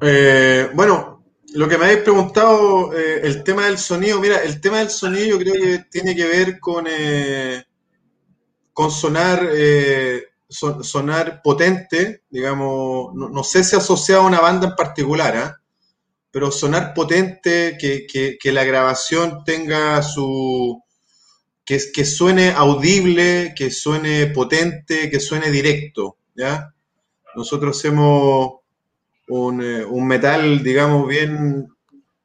Eh, 0.01 0.70
bueno, 0.74 1.24
lo 1.54 1.68
que 1.68 1.78
me 1.78 1.86
habéis 1.86 2.01
preguntado, 2.01 2.91
eh, 2.93 3.22
el 3.24 3.43
tema 3.43 3.66
del 3.66 3.78
sonido, 3.78 4.20
mira, 4.20 4.38
el 4.43 4.60
tema 4.60 4.80
del 4.80 4.89
sonido 4.89 5.28
yo 5.28 5.39
creo 5.39 5.54
que 5.54 5.86
tiene 5.89 6.16
que 6.16 6.26
ver 6.26 6.60
con, 6.60 6.86
eh, 6.89 7.64
con 8.74 8.89
sonar, 8.91 9.47
son- 10.49 10.84
sonar 10.84 11.41
potente, 11.43 12.24
digamos, 12.30 13.14
no, 13.14 13.30
no 13.30 13.43
sé 13.43 13.64
si 13.64 13.76
asociado 13.76 14.22
a 14.24 14.28
una 14.28 14.39
banda 14.41 14.68
en 14.68 14.76
particular, 14.76 15.38
¿ah? 15.38 15.60
Pero 16.34 16.51
sonar 16.51 16.95
potente, 16.95 17.77
que, 17.79 18.07
que- 18.07 18.38
que 18.41 18.53
la 18.53 18.65
grabación 18.65 19.45
tenga 19.45 20.03
su... 20.03 20.81
Que, 21.65 21.79
que 21.93 22.05
suene 22.05 22.51
audible, 22.51 23.53
que 23.57 23.71
suene 23.71 24.27
potente, 24.27 25.09
que 25.11 25.19
suene 25.21 25.51
directo, 25.51 26.17
¿ya? 26.36 26.73
Nosotros 27.36 27.77
hacemos 27.77 28.55
un, 29.29 29.61
eh, 29.63 29.86
un 29.86 30.07
metal, 30.07 30.63
digamos, 30.63 31.07
bien, 31.07 31.67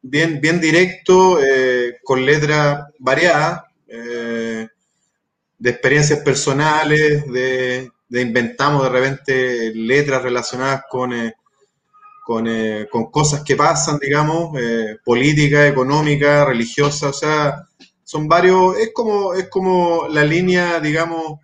bien, 0.02 0.40
bien 0.40 0.61
directo, 0.61 1.40
eh, 1.42 1.98
con 2.04 2.26
letras 2.26 2.84
variadas, 2.98 3.62
eh, 3.88 4.68
de 5.59 5.70
experiencias 5.70 6.20
personales, 6.20 7.24
de, 7.32 7.90
de 8.09 8.20
inventamos 8.20 8.82
de 8.84 8.88
repente 8.90 9.74
letras 9.74 10.22
relacionadas 10.22 10.82
con, 10.90 11.12
con, 12.29 12.47
eh, 12.47 12.87
con 12.91 13.11
cosas 13.11 13.43
que 13.43 13.57
pasan, 13.57 13.99
digamos, 13.99 14.55
eh, 14.61 14.99
política, 15.03 15.66
económica, 15.66 16.45
religiosa, 16.45 17.09
o 17.09 17.12
sea, 17.14 17.66
son 18.05 18.29
varios, 18.29 18.76
es 18.76 18.91
como, 18.93 19.33
es 19.33 19.49
como 19.49 20.07
la 20.09 20.24
línea, 20.24 20.79
digamos, 20.79 21.39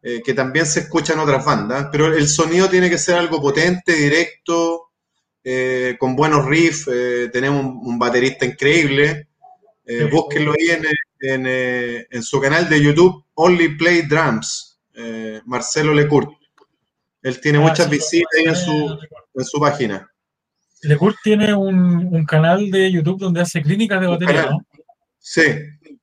eh, 0.00 0.22
que 0.24 0.32
también 0.32 0.66
se 0.66 0.80
escucha 0.82 1.14
en 1.14 1.18
otras 1.18 1.44
bandas, 1.44 1.88
pero 1.90 2.14
el 2.14 2.28
sonido 2.28 2.68
tiene 2.70 2.88
que 2.88 2.96
ser 2.96 3.16
algo 3.16 3.42
potente, 3.42 3.92
directo, 3.92 4.92
eh, 5.42 5.96
con 5.98 6.14
buenos 6.14 6.46
riffs, 6.46 6.84
tenemos 7.32 7.64
un, 7.64 7.80
un 7.84 7.98
baterista 7.98 8.44
increíble, 8.46 9.26
búsquenlo 10.12 10.52
ahí 10.52 10.70
en, 10.70 10.84
en, 11.22 12.06
en 12.08 12.22
su 12.22 12.40
canal 12.40 12.68
de 12.68 12.80
YouTube, 12.80 13.24
Only 13.34 13.76
Play 13.76 14.02
Drums, 14.02 14.78
Marcelo 15.44 15.92
Lecourt. 15.92 16.30
Él 17.20 17.40
tiene 17.40 17.58
Ah, 17.58 17.62
muchas 17.62 17.86
sí, 17.86 17.90
visitas 17.96 18.30
ahí 18.38 18.44
en 18.44 18.54
su, 18.54 18.98
en 19.34 19.44
su 19.44 19.58
página. 19.60 20.10
Lecourt 20.82 21.16
tiene 21.22 21.54
un, 21.54 22.08
un 22.14 22.24
canal 22.26 22.70
de 22.70 22.92
YouTube 22.92 23.18
donde 23.20 23.40
hace 23.40 23.62
clínicas 23.62 24.00
de 24.00 24.06
batería. 24.06 24.46
¿no? 24.50 24.58
Sí, 25.18 25.42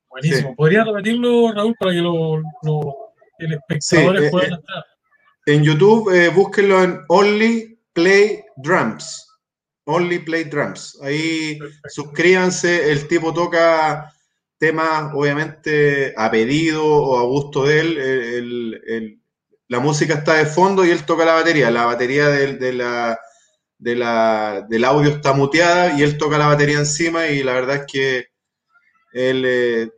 Buenísimo. 0.09 0.49
Sí. 0.49 0.55
¿Podría 0.57 0.83
repetirlo, 0.83 1.53
Raúl, 1.53 1.75
para 1.79 1.91
que 1.93 1.99
lo, 2.01 2.37
lo- 2.63 2.95
el 3.37 3.53
espectadores 3.53 4.21
Sí, 4.21 4.27
eh, 4.27 4.29
puedan 4.31 4.51
eh, 4.51 4.55
entrar? 4.55 4.85
En 5.45 5.63
YouTube, 5.63 6.13
eh, 6.13 6.29
búsquenlo 6.29 6.83
en 6.83 6.99
Only 7.07 7.79
Play 7.93 8.43
Drums. 8.57 9.27
Only 9.85 10.19
Play 10.19 10.43
Drums. 10.45 10.99
Ahí 11.01 11.57
Perfecto. 11.57 11.89
suscríbanse. 11.89 12.91
El 12.91 13.07
tipo 13.07 13.33
toca 13.33 14.11
temas, 14.57 15.11
obviamente, 15.15 16.13
a 16.17 16.29
pedido 16.29 16.83
o 16.85 17.17
a 17.19 17.23
gusto 17.23 17.65
de 17.65 17.79
él. 17.79 17.97
El- 17.97 18.33
el- 18.33 18.81
el- 18.87 19.20
la 19.71 19.79
música 19.79 20.15
está 20.15 20.33
de 20.33 20.45
fondo 20.45 20.83
y 20.83 20.89
él 20.89 21.05
toca 21.05 21.23
la 21.23 21.35
batería. 21.35 21.71
La 21.71 21.85
batería 21.85 22.27
del, 22.27 22.81
audio 24.83 25.09
está 25.11 25.31
muteada 25.31 25.97
y 25.97 26.03
él 26.03 26.17
toca 26.17 26.37
la 26.37 26.47
batería 26.47 26.77
encima. 26.77 27.27
Y 27.27 27.41
la 27.41 27.53
verdad 27.53 27.77
es 27.77 27.85
que 27.89 28.25
él 29.13 29.45
eh, 29.45 29.89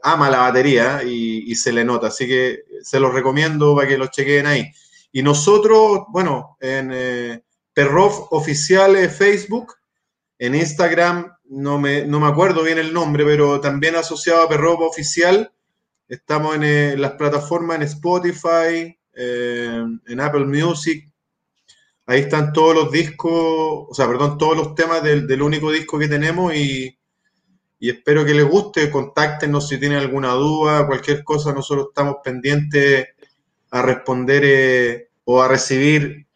ama 0.00 0.30
la 0.30 0.38
batería 0.42 1.02
y, 1.02 1.52
se 1.56 1.72
le 1.72 1.84
nota. 1.84 2.06
Así 2.06 2.28
que 2.28 2.60
se 2.80 3.00
los 3.00 3.12
recomiendo 3.12 3.74
para 3.74 3.88
que 3.88 3.98
los 3.98 4.12
chequeen 4.12 4.46
ahí. 4.46 4.70
Y 5.10 5.24
nosotros, 5.24 6.04
bueno, 6.10 6.56
en 6.60 6.92
eh, 6.94 7.42
Perrof 7.72 8.28
Oficial 8.30 8.96
Facebook, 9.10 9.74
en 10.38 10.54
Instagram, 10.54 11.32
no 11.46 11.80
me, 11.80 12.04
no 12.04 12.20
me 12.20 12.28
acuerdo 12.28 12.62
bien 12.62 12.78
el 12.78 12.92
nombre, 12.92 13.24
pero 13.24 13.60
también 13.60 13.96
asociado 13.96 14.42
a 14.42 14.48
Perrof 14.48 14.78
Oficial. 14.82 15.52
Estamos 16.08 16.56
en 16.56 16.64
eh, 16.64 16.96
las 16.96 17.12
plataformas 17.12 17.76
en 17.76 17.82
Spotify, 17.82 18.98
eh, 19.12 19.84
en 20.06 20.20
Apple 20.20 20.46
Music. 20.46 21.06
Ahí 22.06 22.20
están 22.20 22.54
todos 22.54 22.74
los 22.74 22.90
discos, 22.90 23.30
o 23.32 23.92
sea, 23.92 24.06
perdón, 24.06 24.38
todos 24.38 24.56
los 24.56 24.74
temas 24.74 25.02
del, 25.02 25.42
único 25.42 25.70
disco 25.70 25.98
que 25.98 26.08
tenemos 26.08 26.54
y, 26.54 26.98
espero 27.78 28.24
que 28.24 28.32
les 28.32 28.46
guste. 28.46 28.90
Contáctenos 28.90 29.68
si 29.68 29.78
tienen 29.78 29.98
alguna 29.98 30.30
duda, 30.30 30.86
cualquier 30.86 31.22
cosa. 31.22 31.52
Nosotros 31.52 31.88
estamos 31.90 32.16
pendientes 32.24 33.08
a 33.70 33.82
responder 33.82 34.42
eh, 34.46 35.10
o 35.24 35.42
a 35.42 35.48
recibir 35.48 36.26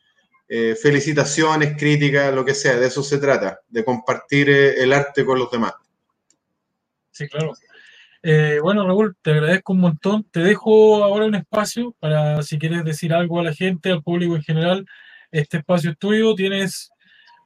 felicitaciones, 0.83 1.79
críticas, 1.79 2.35
lo 2.35 2.45
que 2.45 2.53
sea. 2.53 2.77
De 2.77 2.89
eso 2.89 3.03
se 3.03 3.17
trata, 3.17 3.61
de 3.71 3.83
compartir 3.87 4.51
el 4.51 4.93
arte 4.93 5.25
con 5.25 5.39
los 5.39 5.51
demás. 5.51 5.73
Sí, 7.11 7.27
claro. 7.27 7.55
Eh, 8.23 8.61
bueno, 8.63 8.87
Raúl, 8.87 9.17
te 9.21 9.33
agradezco 9.33 9.73
un 9.73 9.81
montón. 9.81 10.25
Te 10.31 10.41
dejo 10.41 11.03
ahora 11.03 11.27
un 11.27 11.35
espacio 11.35 11.95
para 11.99 12.43
si 12.43 12.59
quieres 12.59 12.85
decir 12.85 13.13
algo 13.13 13.41
a 13.41 13.43
la 13.43 13.55
gente, 13.55 13.91
al 13.91 14.03
público 14.03 14.37
en 14.37 14.43
general. 14.43 14.87
Este 15.31 15.59
espacio 15.59 15.91
es 15.91 15.99
tuyo, 15.99 16.35
tienes 16.35 16.91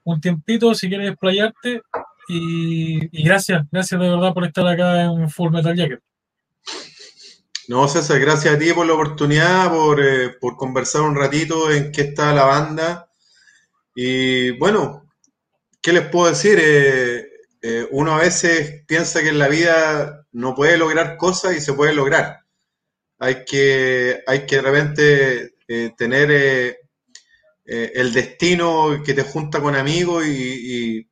un 0.05 0.21
tiempito 0.21 0.75
si 0.75 0.89
quieres 0.89 1.11
explayarte. 1.11 1.83
Y, 2.29 3.25
gracias, 3.25 3.65
gracias 3.71 4.01
de 4.01 4.09
verdad 4.09 4.35
por 4.35 4.45
estar 4.45 4.67
acá 4.67 5.05
en 5.05 5.31
Full 5.31 5.53
Metal 5.53 5.77
Jacket. 5.77 6.01
No, 7.69 7.89
César, 7.89 8.21
gracias 8.21 8.55
a 8.55 8.59
ti 8.59 8.73
por 8.73 8.87
la 8.87 8.93
oportunidad, 8.93 9.71
por, 9.71 10.01
eh, 10.01 10.31
por 10.41 10.57
conversar 10.57 11.03
un 11.03 11.17
ratito 11.17 11.71
en 11.71 11.91
qué 11.91 12.03
está 12.03 12.33
la 12.33 12.45
banda. 12.45 13.11
Y 13.95 14.51
bueno, 14.59 15.09
¿qué 15.81 15.93
les 15.93 16.07
puedo 16.09 16.29
decir? 16.29 16.59
Eh, 16.61 17.89
uno 17.91 18.15
a 18.15 18.19
veces 18.19 18.85
piensa 18.87 19.23
que 19.23 19.31
en 19.31 19.39
la 19.41 19.49
vida 19.49 20.26
no 20.37 20.55
puede 20.55 20.77
lograr 20.79 21.17
cosas 21.17 21.57
y 21.57 21.61
se 21.61 21.73
puede 21.75 21.95
lograr. 21.95 22.41
Hay 23.19 23.45
que, 23.47 24.23
hay 24.27 24.47
que 24.47 24.57
de 24.57 24.63
repente 24.63 25.55
eh, 25.69 25.93
tener 25.97 26.31
eh, 26.33 26.79
eh, 27.67 27.93
el 27.95 28.13
destino 28.13 29.03
que 29.05 29.15
te 29.15 29.23
junta 29.23 29.61
con 29.61 29.77
amigos 29.77 30.27
y, 30.27 30.31
y- 31.01 31.09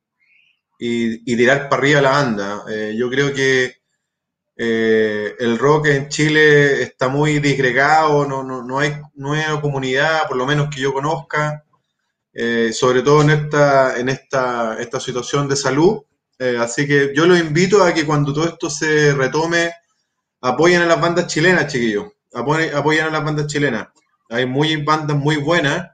y- 0.79 1.33
y 1.33 1.37
tirar 1.37 1.69
para 1.69 1.81
arriba 1.81 2.01
la 2.01 2.11
banda. 2.11 2.65
Yo 2.95 3.09
creo 3.09 3.33
que 3.33 3.75
el 4.57 5.57
rock 5.59 5.87
en 5.87 6.09
Chile 6.09 6.81
está 6.83 7.07
muy 7.09 7.39
disgregado, 7.39 8.25
no, 8.27 8.43
no, 8.43 8.63
no 8.63 8.79
hay, 8.79 8.93
no 9.15 9.61
comunidad, 9.61 10.27
por 10.27 10.37
lo 10.37 10.45
menos 10.45 10.69
que 10.73 10.81
yo 10.81 10.93
conozca, 10.93 11.63
sobre 12.73 13.01
todo 13.01 13.21
en 13.23 13.29
esta, 13.31 13.99
en 13.99 14.09
esta, 14.09 14.77
esta 14.79 14.99
situación 14.99 15.47
de 15.49 15.55
salud. 15.55 16.01
Eh, 16.37 16.57
así 16.59 16.85
que 16.85 17.13
yo 17.15 17.25
los 17.25 17.39
invito 17.39 17.83
a 17.83 17.93
que 17.93 18.05
cuando 18.05 18.33
todo 18.33 18.45
esto 18.45 18.69
se 18.69 19.13
retome, 19.13 19.71
apoyen 20.41 20.81
a 20.81 20.85
las 20.85 20.99
bandas 20.99 21.27
chilenas, 21.27 21.71
chiquillos. 21.71 22.11
Apoyen, 22.33 23.05
a 23.05 23.09
las 23.09 23.23
bandas 23.23 23.47
chilenas. 23.47 23.87
Hay 24.29 24.45
muy 24.45 24.75
bandas 24.77 25.17
muy 25.17 25.37
buenas. 25.37 25.91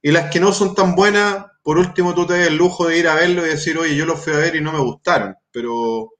Y 0.00 0.10
las 0.12 0.30
que 0.30 0.40
no 0.40 0.52
son 0.52 0.74
tan 0.74 0.94
buenas, 0.94 1.44
por 1.62 1.78
último 1.78 2.14
tú 2.14 2.26
te 2.26 2.38
das 2.38 2.48
el 2.48 2.56
lujo 2.56 2.86
de 2.86 2.98
ir 2.98 3.08
a 3.08 3.14
verlo 3.14 3.44
y 3.44 3.50
decir, 3.50 3.76
oye, 3.76 3.94
yo 3.94 4.06
los 4.06 4.20
fui 4.22 4.32
a 4.32 4.38
ver 4.38 4.56
y 4.56 4.60
no 4.60 4.72
me 4.72 4.78
gustaron. 4.78 5.36
Pero 5.50 6.14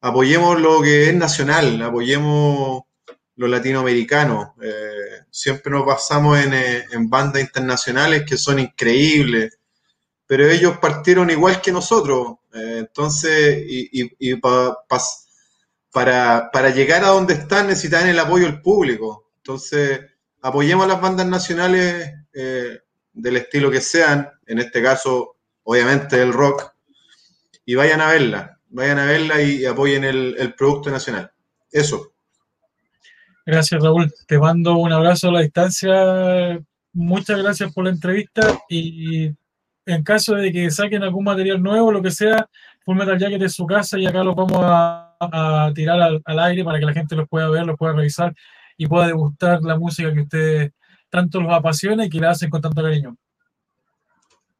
apoyemos 0.00 0.60
lo 0.60 0.82
que 0.82 1.10
es 1.10 1.14
nacional, 1.14 1.80
apoyemos 1.82 2.82
lo 3.36 3.48
latinoamericano. 3.48 4.54
Eh, 4.60 5.20
siempre 5.30 5.70
nos 5.70 5.86
basamos 5.86 6.38
en, 6.40 6.54
eh, 6.54 6.84
en 6.90 7.08
bandas 7.08 7.42
internacionales 7.42 8.24
que 8.26 8.36
son 8.36 8.58
increíbles. 8.58 9.58
Pero 10.32 10.48
ellos 10.48 10.78
partieron 10.78 11.28
igual 11.28 11.60
que 11.60 11.70
nosotros. 11.70 12.36
Eh, 12.54 12.76
entonces, 12.78 13.66
y, 13.68 14.34
para, 14.36 14.78
para 16.50 16.70
llegar 16.70 17.04
a 17.04 17.08
donde 17.08 17.34
están 17.34 17.66
necesitan 17.66 18.08
el 18.08 18.18
apoyo 18.18 18.46
del 18.46 18.62
público. 18.62 19.30
Entonces, 19.36 20.00
apoyemos 20.40 20.86
a 20.86 20.88
las 20.88 21.02
bandas 21.02 21.26
nacionales 21.26 22.14
eh, 22.32 22.78
del 23.12 23.36
estilo 23.36 23.70
que 23.70 23.82
sean, 23.82 24.30
en 24.46 24.58
este 24.58 24.82
caso, 24.82 25.36
obviamente, 25.64 26.22
el 26.22 26.32
rock, 26.32 26.72
y 27.66 27.74
vayan 27.74 28.00
a 28.00 28.08
verla, 28.08 28.58
vayan 28.70 29.00
a 29.00 29.04
verla 29.04 29.42
y, 29.42 29.66
apoyen 29.66 30.04
el, 30.04 30.34
el 30.38 30.54
producto 30.54 30.88
nacional. 30.88 31.30
Eso. 31.70 32.14
Gracias, 33.44 33.82
Raúl. 33.82 34.10
Te 34.26 34.38
mando 34.38 34.78
un 34.78 34.94
abrazo 34.94 35.28
a 35.28 35.32
la 35.32 35.40
distancia. 35.42 36.58
Muchas 36.94 37.36
gracias 37.36 37.70
por 37.74 37.84
la 37.84 37.90
entrevista 37.90 38.58
y 38.70 39.30
en 39.86 40.02
caso 40.02 40.34
de 40.34 40.52
que 40.52 40.70
saquen 40.70 41.02
algún 41.02 41.24
material 41.24 41.62
nuevo, 41.62 41.92
lo 41.92 42.02
que 42.02 42.10
sea, 42.10 42.48
Full 42.84 42.96
Metal 42.96 43.18
Jacket 43.18 43.42
es 43.42 43.54
su 43.54 43.66
casa 43.66 43.98
y 43.98 44.06
acá 44.06 44.22
lo 44.22 44.34
vamos 44.34 44.58
a, 44.62 45.16
a 45.20 45.72
tirar 45.74 46.00
al, 46.00 46.22
al 46.24 46.38
aire 46.40 46.64
para 46.64 46.78
que 46.78 46.86
la 46.86 46.92
gente 46.92 47.16
los 47.16 47.28
pueda 47.28 47.48
ver, 47.48 47.64
los 47.64 47.76
pueda 47.76 47.92
revisar 47.92 48.34
y 48.76 48.86
pueda 48.86 49.06
degustar 49.06 49.62
la 49.62 49.78
música 49.78 50.12
que 50.12 50.20
ustedes 50.20 50.72
tanto 51.10 51.40
los 51.40 51.52
apasiona 51.52 52.06
y 52.06 52.10
que 52.10 52.20
la 52.20 52.30
hacen 52.30 52.50
con 52.50 52.62
tanto 52.62 52.82
cariño. 52.82 53.16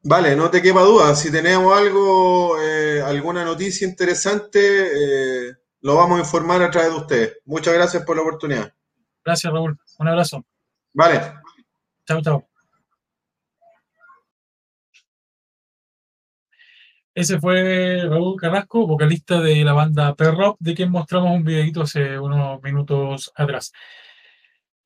Vale, 0.03 0.35
no 0.35 0.49
te 0.51 0.61
quepa 0.61 0.81
duda, 0.81 1.15
si 1.15 1.31
tenemos 1.31 1.75
algo, 1.77 2.61
eh, 2.61 3.01
alguna 3.01 3.45
noticia 3.45 3.87
interesante, 3.87 4.59
eh, 5.49 5.53
lo 5.81 5.95
vamos 5.95 6.17
a 6.17 6.21
informar 6.21 6.61
a 6.61 6.69
través 6.69 6.91
de 6.91 6.97
ustedes. 6.97 7.37
Muchas 7.45 7.73
gracias 7.73 8.03
por 8.03 8.17
la 8.17 8.21
oportunidad. 8.21 8.73
Gracias, 9.23 9.51
Raúl. 9.51 9.79
Un 9.99 10.07
abrazo. 10.07 10.45
Vale. 10.93 11.21
Chao, 12.05 12.21
chao. 12.21 12.52
Ese 17.15 17.39
fue 17.39 18.05
Raúl 18.09 18.39
Carrasco, 18.39 18.87
vocalista 18.87 19.39
de 19.39 19.63
la 19.63 19.73
banda 19.73 20.15
Perrop, 20.15 20.57
de 20.59 20.73
quien 20.73 20.89
mostramos 20.89 21.35
un 21.35 21.43
videito 21.43 21.83
hace 21.83 22.17
unos 22.17 22.59
minutos 22.63 23.31
atrás. 23.35 23.71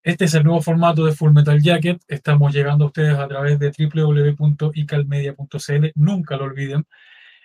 Este 0.03 0.25
es 0.25 0.33
el 0.33 0.43
nuevo 0.43 0.61
formato 0.61 1.05
de 1.05 1.13
Full 1.13 1.31
Metal 1.31 1.61
Jacket. 1.61 2.01
Estamos 2.07 2.53
llegando 2.53 2.85
a 2.85 2.87
ustedes 2.87 3.17
a 3.17 3.27
través 3.27 3.59
de 3.59 3.71
www.icalmedia.cl. 3.71 5.91
Nunca 5.95 6.37
lo 6.37 6.45
olviden. 6.45 6.85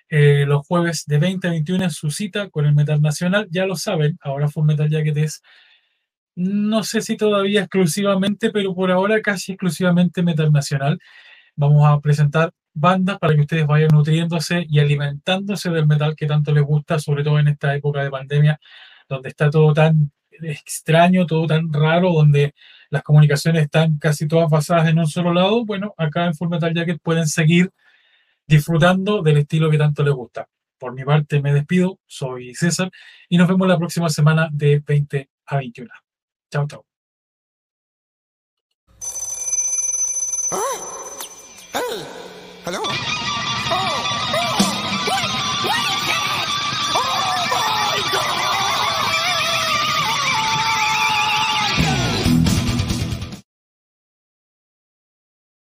Eh, 0.08 0.44
los 0.46 0.66
jueves 0.66 1.04
de 1.06 1.18
20 1.18 1.48
a 1.48 1.50
21 1.52 1.86
es 1.86 1.94
su 1.94 2.10
cita 2.10 2.50
con 2.50 2.66
el 2.66 2.74
Metal 2.74 3.00
Nacional. 3.00 3.48
Ya 3.50 3.66
lo 3.66 3.76
saben, 3.76 4.18
ahora 4.20 4.48
Full 4.48 4.66
Metal 4.66 4.90
Jacket 4.90 5.16
es, 5.16 5.42
no 6.34 6.82
sé 6.84 7.00
si 7.02 7.16
todavía 7.16 7.60
exclusivamente, 7.62 8.50
pero 8.50 8.74
por 8.74 8.90
ahora 8.90 9.20
casi 9.22 9.52
exclusivamente 9.52 10.22
Metal 10.22 10.52
Nacional. 10.52 10.98
Vamos 11.56 11.86
a 11.86 12.00
presentar 12.00 12.52
bandas 12.74 13.18
para 13.18 13.34
que 13.34 13.42
ustedes 13.42 13.66
vayan 13.66 13.90
nutriéndose 13.92 14.66
y 14.68 14.78
alimentándose 14.78 15.70
del 15.70 15.86
metal 15.86 16.16
que 16.16 16.26
tanto 16.26 16.52
les 16.52 16.64
gusta, 16.64 16.98
sobre 16.98 17.24
todo 17.24 17.38
en 17.38 17.48
esta 17.48 17.74
época 17.74 18.02
de 18.02 18.10
pandemia, 18.10 18.60
donde 19.08 19.28
está 19.28 19.50
todo 19.50 19.72
tan 19.72 20.12
extraño, 20.42 21.26
todo 21.26 21.46
tan 21.46 21.72
raro, 21.72 22.12
donde 22.12 22.54
las 22.90 23.02
comunicaciones 23.02 23.64
están 23.64 23.98
casi 23.98 24.26
todas 24.26 24.50
basadas 24.50 24.88
en 24.88 24.98
un 24.98 25.06
solo 25.06 25.32
lado. 25.32 25.64
Bueno, 25.64 25.94
acá 25.96 26.26
en 26.26 26.34
Full 26.34 26.48
Metal 26.48 26.74
Jacket 26.74 27.00
pueden 27.02 27.26
seguir 27.26 27.70
disfrutando 28.46 29.22
del 29.22 29.38
estilo 29.38 29.70
que 29.70 29.78
tanto 29.78 30.02
les 30.02 30.14
gusta. 30.14 30.48
Por 30.78 30.94
mi 30.94 31.04
parte 31.04 31.40
me 31.40 31.52
despido, 31.54 32.00
soy 32.06 32.54
César 32.54 32.90
y 33.28 33.38
nos 33.38 33.48
vemos 33.48 33.68
la 33.68 33.78
próxima 33.78 34.08
semana 34.08 34.48
de 34.52 34.82
20 34.84 35.30
a 35.46 35.56
21. 35.56 35.90
Chao, 36.50 36.66
chao. 36.66 36.91